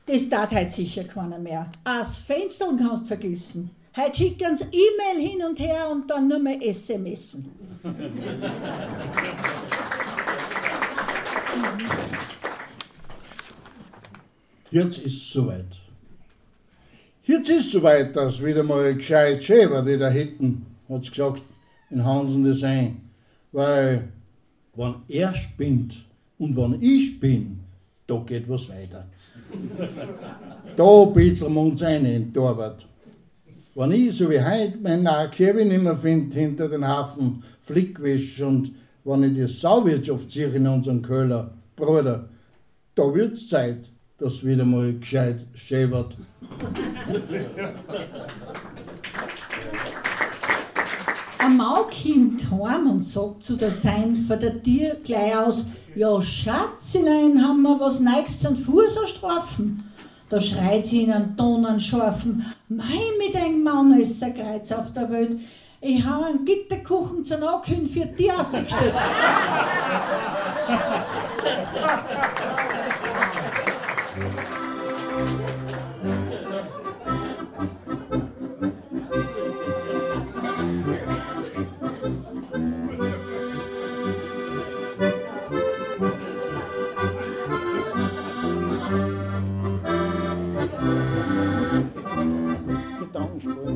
Das 0.07 0.29
tat 0.29 0.53
heute 0.53 0.71
sicher 0.71 1.03
keiner 1.03 1.39
mehr. 1.39 1.69
Aus 1.83 2.19
Fenster 2.19 2.67
kannst 2.79 3.09
vergessen. 3.09 3.71
Heute 3.97 4.17
schicken 4.17 4.57
sie 4.57 4.65
E-Mail 4.67 5.29
hin 5.29 5.43
und 5.43 5.59
her 5.59 5.89
und 5.91 6.09
dann 6.09 6.29
nur 6.29 6.39
mehr 6.39 6.61
SMSen. 6.63 7.51
Jetzt 14.71 14.99
ist 14.99 15.17
es 15.17 15.33
soweit. 15.33 15.67
Jetzt 17.25 17.49
ist 17.49 17.67
es 17.67 17.73
soweit, 17.73 18.15
dass 18.15 18.45
wieder 18.45 18.63
mal 18.63 18.95
gescheit 18.95 19.43
Schäfer, 19.43 19.83
die 19.83 19.99
da 19.99 20.09
hätten, 20.09 20.67
hat 20.89 21.03
es 21.03 21.11
gesagt, 21.11 21.43
in 21.91 22.05
Hansen 22.05 22.45
Design. 22.45 23.11
Weil, 23.51 24.09
wenn 24.77 24.95
er 25.09 25.35
spinnt 25.35 26.05
und 26.39 26.57
wenn 26.57 26.81
ich 26.81 27.15
spinne, 27.15 27.57
da 28.07 28.23
geht 28.25 28.49
was 28.49 28.69
weiter. 28.69 29.07
Da 30.77 31.05
bitzeln 31.05 31.55
wir 31.55 31.61
uns 31.61 31.83
ein 31.83 32.05
in 32.05 32.33
Torwart. 32.33 32.87
Wenn 33.75 33.93
ich, 33.93 34.17
so 34.17 34.31
wie 34.31 34.41
heute, 34.41 34.79
meinen 34.79 35.31
Kevin 35.31 35.69
nicht 35.69 35.83
mehr 35.83 35.97
finde 35.97 36.35
hinter 36.39 36.69
den 36.69 36.87
Hafen 36.87 37.43
Flickwäsch 37.63 38.41
und 38.41 38.73
wenn 39.05 39.23
ich 39.23 39.35
die 39.35 39.47
Sauwirtschaft 39.47 40.33
sehe 40.33 40.49
in 40.49 40.67
unserem 40.67 41.03
Köhler, 41.03 41.53
Bruder, 41.77 42.29
da 42.95 43.15
wird's 43.15 43.49
Zeit, 43.49 43.91
dass 44.19 44.45
wieder 44.45 44.65
mal 44.65 44.95
gescheit 44.95 45.45
schäbert. 45.55 46.17
Ein 51.39 51.57
Mau 51.57 51.85
heim 52.51 52.91
und 52.91 53.05
sagt 53.05 53.45
zu 53.45 53.57
der 53.57 53.71
Sein 53.71 54.25
von 54.27 54.41
der 54.41 54.63
Tier 54.63 54.97
gleich 55.05 55.37
aus, 55.37 55.67
ja 55.95 56.21
Schatzilein, 56.21 57.43
haben 57.43 57.63
wir 57.63 57.79
was 57.81 58.01
Neues 58.01 58.41
zum 58.41 58.57
Fuß 58.57 58.99
strafen. 59.09 59.91
Da 60.29 60.41
schreit 60.41 60.87
sie 60.87 61.05
in 61.05 61.13
einen 61.13 61.37
Ton 61.37 61.65
an 61.65 61.79
scharfen, 61.79 62.45
mein 62.69 62.89
mit 63.19 63.37
einem 63.37 63.63
Mann 63.63 63.99
ist 64.01 64.23
ein 64.23 64.35
Kreuz 64.35 64.73
auf 64.73 64.93
der 64.93 65.11
Welt. 65.11 65.39
Ich 65.81 66.05
habe 66.05 66.27
einen 66.27 66.45
Gitterkuchen 66.45 67.25
zum 67.25 67.43
Ankündigen 67.45 67.89
für 67.89 68.07
die 68.07 68.33
ausgestellt. 68.33 68.95
Gedankensprung, 93.47 93.76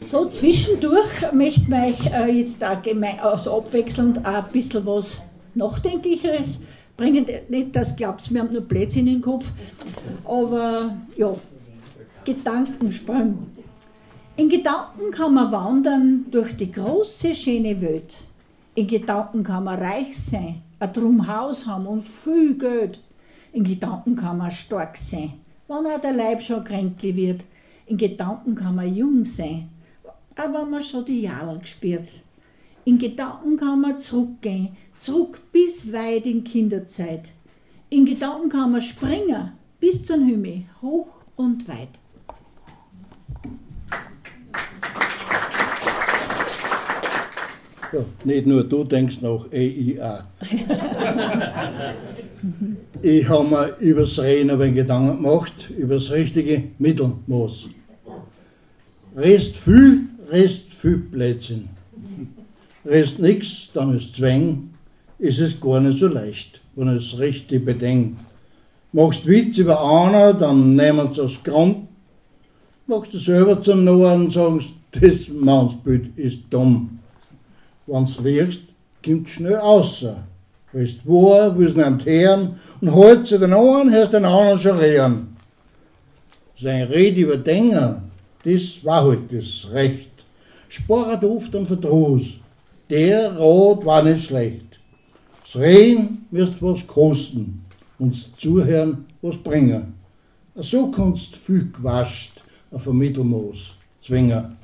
So 0.00 0.24
zwischendurch 0.24 1.32
möchte 1.32 1.60
ich 1.60 2.06
euch 2.06 2.12
äh, 2.12 2.32
jetzt 2.40 2.64
auch 2.64 2.78
also 3.22 3.58
abwechselnd 3.58 4.18
auch 4.26 4.32
ein 4.32 4.44
bisschen 4.52 4.86
was 4.86 5.18
Nachdenklicheres 5.54 6.60
bringen. 6.96 7.26
Nicht, 7.48 7.76
dass 7.76 7.94
glaubt, 7.94 8.32
wir 8.32 8.40
haben 8.40 8.52
nur 8.52 8.62
Blödsinn 8.62 9.06
im 9.06 9.20
Kopf, 9.20 9.46
aber 10.24 10.96
ja, 11.16 11.34
Gedankensprung. 12.24 13.48
In 14.36 14.48
Gedanken 14.48 15.10
kann 15.10 15.34
man 15.34 15.52
wandern 15.52 16.26
durch 16.30 16.56
die 16.56 16.72
große, 16.72 17.34
schöne 17.34 17.80
Welt. 17.80 18.16
In 18.78 18.86
Gedanken 18.86 19.42
kann 19.42 19.64
man 19.64 19.76
reich 19.76 20.16
sein, 20.16 20.62
ein 20.78 20.92
drum 20.92 21.26
Haus 21.26 21.66
haben 21.66 21.84
und 21.84 22.06
viel 22.06 22.56
Geld. 22.56 23.02
In 23.52 23.64
Gedanken 23.64 24.14
kann 24.14 24.38
man 24.38 24.52
stark 24.52 24.96
sein, 24.96 25.32
wenn 25.66 25.84
auch 25.84 26.00
der 26.00 26.12
Leib 26.12 26.40
schon 26.40 26.62
kränklich 26.62 27.16
wird. 27.16 27.44
In 27.86 27.96
Gedanken 27.96 28.54
kann 28.54 28.76
man 28.76 28.94
jung 28.94 29.24
sein, 29.24 29.68
auch 30.04 30.52
wenn 30.52 30.70
man 30.70 30.80
schon 30.80 31.04
die 31.04 31.22
Jahre 31.22 31.58
gespürt. 31.58 32.08
In 32.84 32.98
Gedanken 32.98 33.56
kann 33.56 33.80
man 33.80 33.98
zurückgehen, 33.98 34.76
zurück 35.00 35.40
bis 35.50 35.92
weit 35.92 36.24
in 36.26 36.44
Kinderzeit. 36.44 37.24
In 37.90 38.06
Gedanken 38.06 38.48
kann 38.48 38.70
man 38.70 38.82
springen, 38.82 39.54
bis 39.80 40.06
zum 40.06 40.24
Himmel, 40.24 40.66
hoch 40.80 41.08
und 41.34 41.66
weit. 41.66 41.98
Ja, 47.92 48.00
nicht 48.24 48.46
nur 48.46 48.64
du 48.64 48.84
denkst 48.84 49.22
nach 49.22 49.50
EIA. 49.50 50.26
ich 53.02 53.28
habe 53.28 53.48
mir 53.48 53.76
übers 53.80 54.18
Reden 54.18 54.50
ein 54.50 54.58
wenig 54.58 54.74
Gedanken 54.74 55.22
gemacht, 55.22 55.70
über 55.76 55.94
das 55.94 56.10
richtige 56.10 56.64
Mittelmaß. 56.78 57.68
Rest 59.16 59.56
viel, 59.56 60.00
rest 60.30 60.74
viel 60.74 60.98
Blödsinn. 60.98 61.70
Rest 62.84 63.20
nix, 63.20 63.70
dann 63.72 63.96
ist 63.96 64.16
Zwang, 64.16 64.70
ist 65.18 65.40
es 65.40 65.58
gar 65.58 65.80
nicht 65.80 65.98
so 65.98 66.08
leicht, 66.08 66.60
wenn 66.76 66.88
es 66.88 67.18
richtig 67.18 67.64
bedenkt. 67.64 68.20
Machst 68.92 69.26
Witz 69.26 69.56
über 69.58 69.82
einer, 69.82 70.34
dann 70.34 70.76
nehmen 70.76 71.12
sie 71.12 71.22
aus 71.22 71.42
Grund. 71.42 71.88
Machst 72.86 73.14
du 73.14 73.18
selber 73.18 73.60
zum 73.60 73.84
Narren, 73.84 74.30
sagst, 74.30 74.74
das 74.92 75.28
Mannsbild 75.28 76.16
ist 76.16 76.42
dumm. 76.50 76.97
Wenn's 77.88 78.18
liegst, 78.20 78.62
kommt 79.04 79.30
schnell 79.30 79.56
außer. 79.56 80.16
Weißt 80.72 81.00
wo, 81.04 81.32
willst 81.56 81.76
nicht 81.76 82.04
hören 82.04 82.60
und 82.80 82.92
holt 82.92 83.26
sie 83.26 83.38
den 83.38 83.54
einen, 83.54 83.90
hörst 83.90 84.12
den 84.12 84.26
anderen 84.26 84.60
schon 84.60 84.78
reden. 84.78 85.36
Sein 86.60 86.88
Red 86.88 87.16
über 87.16 87.38
Dinge, 87.38 88.02
das 88.44 88.84
war 88.84 89.04
halt 89.04 89.32
das 89.32 89.70
Recht. 89.72 90.10
Spart 90.68 91.24
oft 91.24 91.54
an 91.56 91.66
Verdruss. 91.66 92.34
Der 92.90 93.32
Rat 93.38 93.84
war 93.86 94.02
nicht 94.02 94.26
schlecht. 94.26 94.78
Das 95.42 95.56
Reden 95.56 96.26
wirst 96.30 96.60
was 96.60 96.86
kosten 96.86 97.64
und 97.98 98.14
das 98.14 98.36
Zuhören 98.36 99.06
was 99.22 99.38
bringen. 99.38 99.94
So 100.56 100.90
kannst 100.90 101.36
viel 101.36 101.70
gewascht 101.72 102.42
auf 102.70 102.86
ein 102.86 102.98
Mittelmaß 102.98 103.76
zwingen. 104.02 104.56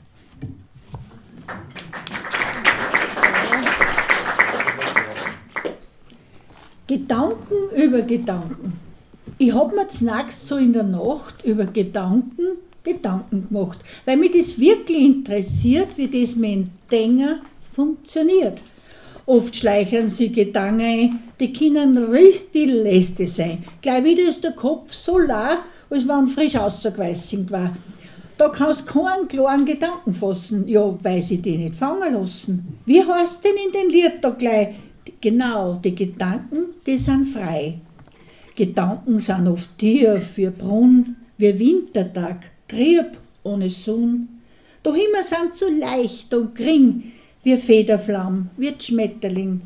Gedanken 6.87 7.71
über 7.77 8.03
Gedanken. 8.03 8.75
Ich 9.39 9.53
habe 9.53 9.75
mir 9.75 9.89
zunächst 9.89 10.47
so 10.47 10.57
in 10.57 10.73
der 10.73 10.83
Nacht 10.83 11.45
über 11.45 11.65
Gedanken 11.65 12.59
Gedanken 12.85 13.49
gemacht, 13.49 13.79
weil 14.05 14.19
mich 14.19 14.33
das 14.33 14.59
wirklich 14.59 14.99
interessiert, 14.99 15.89
wie 15.97 16.07
das 16.09 16.37
mit 16.37 16.51
dem 16.53 16.71
Denken 16.91 17.41
funktioniert. 17.75 18.61
Oft 19.27 19.57
schleichen 19.57 20.11
sie 20.11 20.31
Gedanken 20.31 20.83
ein, 20.83 21.23
die 21.41 21.53
können 21.53 21.97
richtig 21.97 22.67
lästig 22.67 23.33
sein. 23.33 23.65
Gleich 23.81 24.05
wieder 24.05 24.29
ist 24.29 24.45
der 24.45 24.53
Kopf 24.53 24.93
so 24.93 25.19
leer, 25.19 25.61
als 25.89 26.07
wenn 26.07 26.29
frisch 26.29 26.57
ausgeweißigt 26.57 27.51
war. 27.51 27.75
Da 28.37 28.51
kannst 28.51 28.83
du 28.83 29.01
keinen 29.01 29.29
klaren 29.29 29.65
Gedanken 29.65 30.13
fassen, 30.13 30.69
ja, 30.69 30.95
weil 31.03 31.23
sie 31.23 31.39
die 31.39 31.57
nicht 31.57 31.77
fangen 31.77 32.13
lassen. 32.13 32.79
Wie 32.85 33.03
heißt 33.03 33.43
denn 33.45 33.55
in 33.65 33.73
den 33.73 33.91
Lied 33.91 34.15
da 34.21 34.31
gleich? 34.31 34.75
Genau, 35.25 35.77
die 35.83 35.95
Gedanken, 35.95 36.75
die 36.87 36.99
sind 36.99 37.29
frei. 37.29 37.79
Gedanken 38.55 39.19
sind 39.21 39.49
oft 39.49 39.79
tief 39.79 40.19
für 40.19 40.51
Brunn, 40.51 41.17
wie 41.39 41.59
Wintertag, 41.59 42.51
Trieb 42.69 43.17
ohne 43.43 43.71
Sonn. 43.71 44.29
Doch 44.83 44.95
immer 44.95 45.23
sind 45.23 45.55
so 45.55 45.65
leicht 45.71 46.35
und 46.35 46.55
gering, 46.55 47.13
wie 47.43 47.57
Federflamm, 47.57 48.51
wie 48.59 48.75
Schmetterling. 48.79 49.63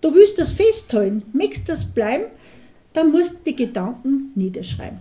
Du 0.00 0.14
willst 0.14 0.38
das 0.38 0.52
festhalten, 0.52 1.24
möchtest 1.32 1.68
das 1.68 1.84
bleiben, 1.84 2.26
dann 2.92 3.10
musst 3.10 3.32
du 3.32 3.38
die 3.46 3.56
Gedanken 3.56 4.30
niederschreiben. 4.36 5.00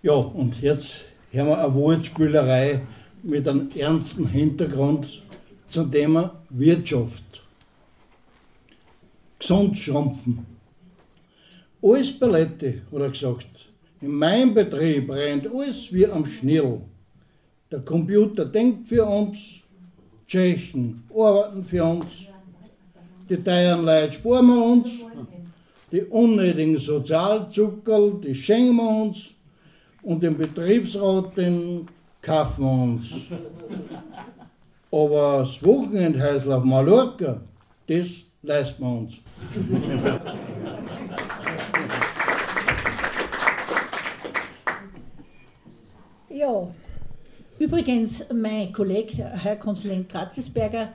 Ja, 0.00 0.14
und 0.14 0.58
jetzt 0.62 1.02
haben 1.34 1.48
wir 1.48 1.62
eine 1.62 1.74
Wortspielerei 1.74 2.80
mit 3.24 3.48
einem 3.48 3.70
ernsten 3.74 4.26
Hintergrund 4.26 5.22
zum 5.70 5.90
Thema 5.90 6.42
Wirtschaft. 6.50 7.42
Gesund 9.38 9.78
schrumpfen. 9.78 10.46
Alles 11.82 12.18
Palette, 12.18 12.82
hat 12.92 13.00
er 13.00 13.10
gesagt. 13.10 13.46
In 14.02 14.14
meinem 14.14 14.52
Betrieb 14.52 15.10
rennt 15.10 15.46
alles 15.46 15.90
wie 15.92 16.06
am 16.06 16.26
Schnirl. 16.26 16.82
Der 17.70 17.80
Computer 17.80 18.44
denkt 18.44 18.88
für 18.88 19.06
uns, 19.06 19.60
Tschechen 20.26 21.02
arbeiten 21.14 21.64
für 21.64 21.84
uns, 21.84 22.26
die 23.28 23.36
teuren 23.36 23.86
Leute 23.86 24.12
sparen 24.12 24.46
wir 24.46 24.64
uns, 24.64 24.88
die 25.90 26.02
unnötigen 26.02 26.76
Sozialzuckerl, 26.76 28.20
die 28.22 28.34
schenken 28.34 28.76
wir 28.76 28.88
uns 28.88 29.30
und 30.02 30.22
den 30.22 30.36
Betriebsrat, 30.36 31.36
den 31.36 31.88
kaufen 32.24 32.64
wir 32.64 32.70
uns. 32.70 33.26
Aber 34.90 35.40
das 35.40 35.62
Wochenendhäusl 35.64 36.52
auf 36.52 36.64
Mallorca, 36.64 37.40
das 37.86 38.08
leisten 38.42 38.82
wir 38.82 38.98
uns. 38.98 39.18
Ja, 46.28 46.68
übrigens, 47.58 48.26
mein 48.32 48.72
Kollege, 48.72 49.24
Herr 49.24 49.56
Konsulent 49.56 50.08
Gratzesberger, 50.08 50.88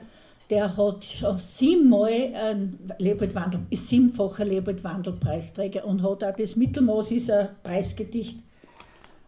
der 0.50 0.76
hat 0.76 1.04
schon 1.04 1.38
siebenmal 1.38 2.12
einen 2.34 2.90
Leopoldwandel, 2.98 3.60
ist 3.70 3.88
siebenfacher 3.88 4.44
Leopoldwandelpreisträger 4.44 5.84
und 5.84 6.02
hat 6.02 6.24
auch 6.24 6.36
das 6.36 6.56
Mittelmaß 6.56 7.12
ist 7.12 7.30
ein 7.30 7.48
Preisgedicht. 7.62 8.40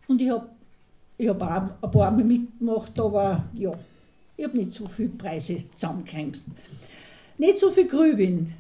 Und 0.08 0.20
ich 0.20 0.30
habe 0.30 0.48
ich 1.18 1.28
hab 1.28 1.42
auch 1.42 1.84
ein 1.84 1.90
paar 1.90 2.10
Mal 2.10 2.24
mitgemacht, 2.24 2.98
aber 2.98 3.44
ja, 3.54 3.72
ich 4.36 4.44
habe 4.44 4.58
nicht 4.58 4.72
so 4.72 4.86
viele 4.88 5.10
Preise 5.10 5.64
zusammengekremst. 5.74 6.46
Nicht 7.38 7.58
so 7.58 7.70
viel 7.70 7.86
Grübin, 7.86 8.52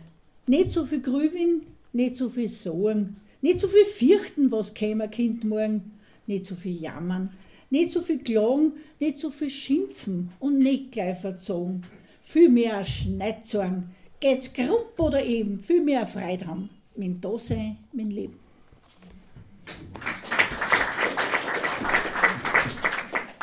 nicht 0.46 0.70
so 0.70 0.84
viel 0.84 1.00
Grübin, 1.00 1.62
nicht 1.92 2.16
so 2.16 2.28
viel 2.28 2.48
Sorgen, 2.48 3.16
nicht 3.40 3.60
so 3.60 3.68
viel 3.68 3.84
Fürchten, 3.84 4.52
was 4.52 4.74
käme 4.74 5.08
Kind 5.08 5.44
morgen, 5.44 5.92
nicht 6.26 6.46
so 6.46 6.54
viel 6.54 6.80
Jammern, 6.80 7.30
nicht 7.70 7.90
so 7.90 8.02
viel 8.02 8.18
Klagen, 8.18 8.72
nicht 9.00 9.18
so 9.18 9.30
viel 9.30 9.50
Schimpfen 9.50 10.30
und 10.38 10.58
nicht 10.58 10.92
gleich 10.92 11.18
verzogen. 11.18 11.82
Viel 12.22 12.48
mehr 12.48 12.84
Schneid 12.84 13.46
sagen, 13.46 13.90
geht's 14.20 14.52
grupp 14.52 14.98
oder 14.98 15.24
eben, 15.24 15.60
viel 15.60 15.82
mehr 15.82 16.06
Freude 16.06 16.46
haben. 16.46 16.70
Mein 16.96 17.20
Dasein, 17.20 17.78
mein 17.92 18.10
Leben. 18.10 18.36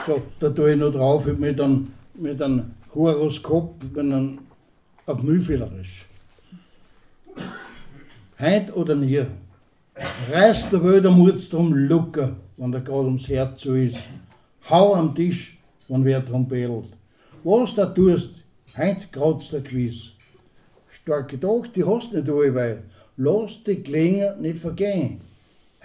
So, 0.10 0.24
da 0.40 0.50
tue 0.50 0.72
ich 0.72 0.80
noch 0.80 0.92
drauf 0.92 1.28
mit 1.38 1.62
einem, 1.62 1.88
mit 2.16 2.42
einem 2.42 2.72
Horoskop, 2.96 3.76
mit 3.84 4.00
einem, 4.00 4.40
auf 5.06 5.22
Mühlfehlerisch. 5.22 6.08
Heut 8.40 8.76
oder 8.76 8.96
nie, 8.96 9.22
reißt 10.32 10.74
der 10.74 10.84
Welt 10.84 11.06
am 11.06 11.24
drum 11.52 11.74
locker, 11.76 12.36
wenn 12.58 12.72
der 12.72 12.82
gerade 12.82 13.06
ums 13.06 13.28
Herz 13.28 13.62
so 13.62 13.76
ist. 13.76 14.00
Hau 14.68 14.96
am 14.96 15.14
Tisch, 15.14 15.60
wenn 15.88 16.04
wer 16.04 16.22
drum 16.22 16.48
bettelt. 16.48 16.90
Was 17.44 17.76
da 17.76 17.86
tust, 17.86 18.32
heut 18.76 19.12
kratzt 19.12 19.54
der 19.54 19.62
Quiz. 19.62 20.14
Starke 20.90 21.40
Tag, 21.40 21.72
die 21.76 21.86
hast 21.86 22.14
nicht 22.14 22.28
allweil. 22.28 22.82
Lass 23.16 23.64
die 23.64 23.84
Klinge 23.84 24.36
nicht 24.40 24.58
vergehen. 24.58 25.22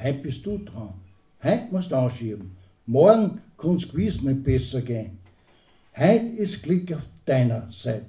Heut 0.02 0.22
bist 0.22 0.46
du 0.46 0.56
dran. 0.64 0.94
Heut 1.42 1.70
musst 1.70 1.92
du 1.92 1.96
anschieben. 1.96 2.63
Morgen 2.86 3.40
kann's 3.56 3.88
gewiss 3.88 4.20
nicht 4.20 4.44
besser 4.44 4.82
gehen. 4.82 5.18
Heut 5.96 6.36
ist 6.36 6.62
Glück 6.62 6.92
auf 6.92 7.06
deiner 7.24 7.66
Seite. 7.70 8.04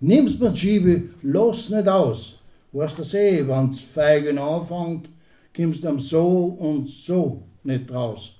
Nimm's 0.00 0.38
mit 0.38 0.56
Schiebe, 0.56 1.10
lass 1.22 1.68
nicht 1.68 1.88
aus. 1.88 2.38
Weißt 2.72 2.98
du 2.98 3.18
eh, 3.18 3.46
wenn's 3.46 3.80
feigen 3.80 4.38
anfängt, 4.38 5.08
kommst 5.54 5.84
am 5.84 6.00
so 6.00 6.56
und 6.58 6.88
so 6.88 7.42
nicht 7.62 7.90
raus. 7.90 8.34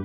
Ach 0.00 0.04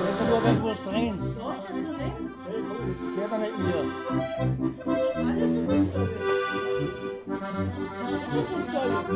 ist 0.08 0.20
aber 0.22 0.38
irgendwas 0.46 0.80
drin. 0.84 1.14
Da 1.36 1.54
steht 1.56 1.82
so 1.82 1.92
drin, 1.92 2.14
Hey, 2.46 2.60
gut, 2.62 2.78
das 2.78 3.10
geht 3.16 3.30
ja 3.32 3.38
nicht 3.38 3.58
mehr. 3.58 3.82
alles 5.26 5.52
ist 5.52 5.66
dasselbe. 5.66 6.16
Das 8.32 8.48
ist 8.48 8.68
dasselbe. 8.72 9.14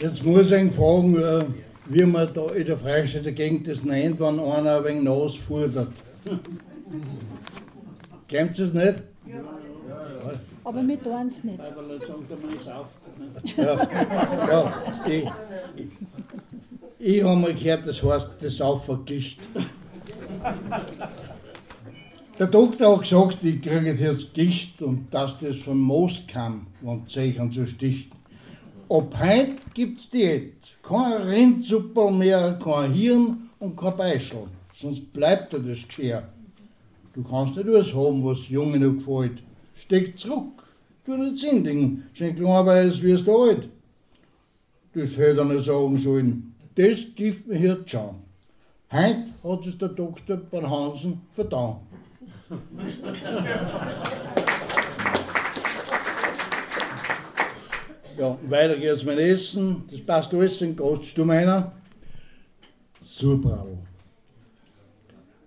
Jetzt, 0.00 0.24
muss 0.24 0.50
ich 0.50 0.60
ihn 0.60 0.70
fragen, 0.70 1.16
äh, 1.16 1.44
wie 1.86 2.04
man 2.04 2.28
da 2.32 2.50
in 2.52 2.66
der 2.66 2.76
Freistädter 2.76 3.32
Gegend 3.32 3.66
das 3.66 3.82
nennt, 3.82 4.20
wenn 4.20 4.38
einer 4.38 4.78
ein 4.78 4.84
wenig 4.84 5.02
nasfudert. 5.02 5.88
Kennt 8.28 8.58
ihr 8.58 8.64
es 8.66 8.74
nicht? 8.74 9.02
Aber 10.64 10.86
wir 10.86 11.02
tun 11.02 11.26
es 11.26 11.44
nicht. 11.44 11.60
Ja, 13.56 13.88
ja. 14.48 14.72
Ich, 15.06 15.24
Ich 17.00 17.22
habe 17.22 17.36
mal 17.36 17.54
gehört, 17.54 17.86
das 17.86 18.02
heißt, 18.02 18.30
das 18.40 18.60
Aufergischt. 18.60 19.38
Der 22.38 22.46
Doktor 22.48 22.96
hat 22.96 23.02
gesagt, 23.02 23.38
ich 23.44 23.62
kriege 23.62 23.92
jetzt 23.92 24.34
Gicht 24.34 24.82
und 24.82 25.06
dass 25.12 25.38
das 25.38 25.58
vom 25.58 25.78
Most 25.80 26.26
kam, 26.28 26.66
wenn 26.80 27.06
Zeichen 27.06 27.52
so 27.52 27.66
sticht. 27.66 28.10
Ab 28.90 29.14
heute 29.18 29.56
gibt's 29.74 30.08
Diät. 30.08 30.78
Kein 30.82 31.20
Rindsuppe 31.20 32.10
mehr, 32.10 32.58
kein 32.62 32.94
Hirn 32.94 33.50
und 33.58 33.76
kein 33.76 33.94
Beischel. 33.98 34.46
Sonst 34.72 35.12
bleibt 35.12 35.52
dir 35.52 35.58
das 35.58 35.86
Geschirr. 35.86 36.22
Du 37.12 37.22
kannst 37.22 37.56
nicht 37.56 37.68
alles 37.68 37.94
haben, 37.94 38.24
was 38.24 38.48
Jungen 38.48 38.80
noch 38.80 38.94
gefällt. 38.94 39.42
Steck 39.74 40.18
zurück. 40.18 40.62
Du 41.04 41.18
nicht 41.18 41.36
sündigen. 41.36 42.04
Schon 42.14 42.34
klar 42.34 42.64
weiß, 42.64 43.02
es 43.02 43.24
da 43.26 43.32
alt. 43.32 43.68
Das 44.94 45.18
hätte 45.18 45.40
er 45.40 45.44
nicht 45.44 45.66
sagen 45.66 45.98
sollen. 45.98 46.54
Das 46.74 47.14
gibt 47.14 47.46
mir 47.46 47.58
jetzt 47.58 47.90
schon. 47.90 48.14
Heute 48.90 49.24
hat 49.44 49.64
sich 49.64 49.76
der 49.76 49.88
Doktor 49.88 50.38
bei 50.50 50.62
Hansen 50.62 51.20
vertan. 51.34 51.76
Ja, 58.18 58.36
weiter 58.48 58.76
geht's 58.76 59.04
mit 59.04 59.16
Essen. 59.20 59.84
Das 59.92 60.00
passt 60.00 60.34
alles 60.34 60.60
in 60.60 60.74
Gast. 60.74 61.16
Du 61.16 61.24
meiner? 61.24 61.70
Surbrau. 63.04 63.78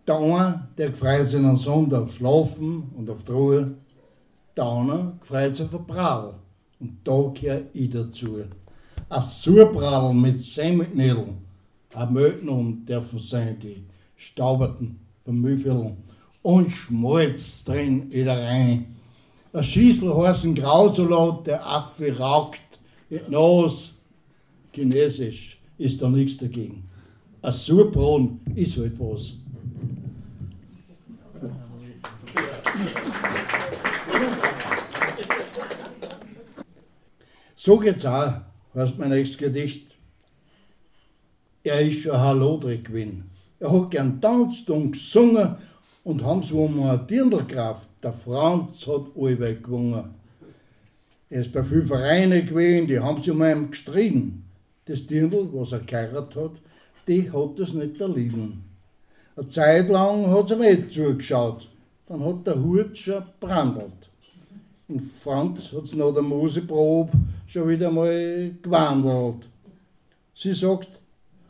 Der 0.07 0.15
eine, 0.15 0.69
der 0.77 0.93
freut 0.93 1.27
sich 1.27 1.43
am 1.43 1.57
Sonntag 1.57 2.03
auf 2.03 2.13
Schlafen 2.13 2.89
und 2.95 3.09
auf 3.09 3.27
Ruhe. 3.29 3.75
Der 4.55 4.63
andere 4.63 5.11
freut 5.21 5.57
sich 5.57 5.65
auf 5.65 5.85
Brau. 5.85 6.35
Und 6.79 6.99
da 7.03 7.33
gehöre 7.33 7.63
ich 7.73 7.89
dazu. 7.89 8.37
Ein 9.09 9.21
Surbrau 9.21 10.13
mit 10.13 10.39
Semmelknödeln. 10.39 11.39
Ein 11.93 12.13
Möten 12.13 12.85
dürfen 12.85 13.19
sein, 13.19 13.59
die 13.59 13.83
vom 15.25 15.41
Müllviertel. 15.41 15.97
Und 16.41 16.71
Schmalz 16.71 17.65
drin 17.65 18.09
in 18.11 18.25
der 18.25 18.41
rein. 18.41 18.95
Ein 19.53 19.63
Schießel 19.65 20.15
heißt 20.15 20.45
ein 20.45 20.55
Grausalat, 20.55 21.47
der 21.47 21.65
Affe 21.65 22.17
raucht 22.17 22.59
Nase. 23.27 23.91
Chinesisch 24.73 25.59
ist 25.77 26.01
da 26.01 26.07
nichts 26.07 26.37
dagegen. 26.37 26.89
Ein 27.41 27.51
Surbraun 27.51 28.39
ist 28.55 28.77
halt 28.77 28.97
was. 28.97 29.33
So 37.57 37.77
geht's 37.77 38.05
auch, 38.05 38.33
heißt 38.73 38.97
mein 38.97 39.09
nächstes 39.09 39.37
Gedicht. 39.37 39.91
Er 41.63 41.81
ist 41.81 42.05
Hallodrig 42.05 42.85
gewesen. 42.85 43.29
Er 43.59 43.71
hat 43.71 43.91
gern 43.91 44.21
tanzt 44.21 44.69
und 44.69 44.93
gesungen 44.93 45.57
und 46.03 46.23
haben 46.23 46.43
so 46.43 46.63
um 46.63 46.83
eine 46.83 46.99
Dirndlkraft. 46.99 47.89
Der 48.01 48.13
Franz 48.13 48.87
hat 48.87 49.05
allweil 49.15 49.57
gewungen. 49.57 50.15
Er 51.29 51.41
ist 51.41 51.53
bei 51.53 51.63
vielen 51.63 51.87
Vereinen 51.87 52.45
gewesen, 52.45 52.87
die 52.87 52.99
haben 52.99 53.21
sich 53.21 53.31
um 53.31 53.43
ihn 53.43 53.71
gestritten. 53.71 54.43
Das 54.85 55.05
Dirndl, 55.07 55.47
was 55.53 55.71
er 55.71 55.79
geheiratet 55.79 56.35
hat, 56.35 56.51
die 57.07 57.31
hat 57.31 57.57
das 57.59 57.73
nicht 57.73 58.01
erlitten. 58.01 58.63
Eine 59.35 59.47
Zeit 59.47 59.87
lang 59.89 60.29
hat 60.29 60.49
sie 60.49 60.55
eh 60.55 60.89
zugeschaut. 60.89 61.69
Dann 62.07 62.25
hat 62.25 62.45
der 62.45 62.61
Hut 62.61 62.97
schon 62.97 63.23
brandelt. 63.39 64.09
Und 64.89 65.01
Franz 65.01 65.71
hat 65.71 65.83
es 65.83 65.95
nach 65.95 66.13
der 66.13 66.23
Museprobe 66.23 67.11
schon 67.47 67.69
wieder 67.69 67.91
mal 67.91 68.51
gewandelt. 68.61 69.47
Sie 70.35 70.53
sagt, 70.53 70.89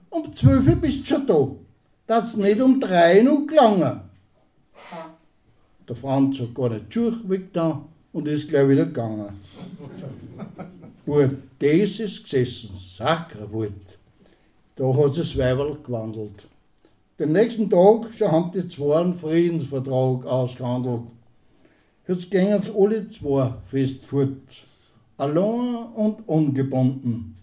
um 0.10 0.32
zwölf 0.34 0.66
bist 0.80 1.02
du 1.02 1.06
schon 1.06 1.26
da. 1.26 1.48
Das 2.06 2.38
nicht 2.38 2.62
um 2.62 2.80
drei 2.80 3.22
noch 3.22 3.48
gelangen. 3.48 4.11
Der 5.92 5.98
Franz 5.98 6.40
hat 6.40 6.56
gar 6.56 6.70
nicht 6.70 6.94
Schuhe 6.94 7.20
weggetan 7.28 7.82
und 8.14 8.26
ist 8.26 8.48
gleich 8.48 8.70
wieder 8.70 8.86
gegangen. 8.86 9.28
Gut, 11.06 11.32
das 11.60 12.00
ist 12.00 12.24
gesessen, 12.24 12.70
Sackerwut. 12.78 13.74
Da 14.78 14.86
hat 14.86 15.14
sich 15.14 15.34
das 15.34 15.38
Weiberl 15.38 15.76
gewandelt. 15.86 16.48
Den 17.20 17.34
nächsten 17.34 17.70
Tag 17.70 18.14
schon 18.14 18.32
haben 18.32 18.54
die 18.54 18.66
zwei 18.70 19.02
einen 19.02 19.14
Friedensvertrag 19.14 20.26
ausgehandelt. 20.26 21.02
Jetzt 22.08 22.32
gehen 22.32 22.64
sie 22.64 22.72
alle 22.74 23.10
zwei 23.10 23.54
fest 23.70 24.06
fort. 24.06 24.32
Allein 25.18 25.76
und 25.94 26.26
ungebunden. 26.26 27.36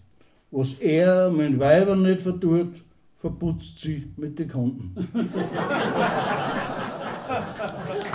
Was 0.49 0.73
er 0.79 1.29
mit 1.29 1.59
Weibern 1.59 2.01
nicht 2.01 2.21
vertut, 2.21 2.81
verputzt 3.19 3.77
sie 3.77 4.11
mit 4.17 4.39
den 4.39 4.49
Kunden. 4.49 5.07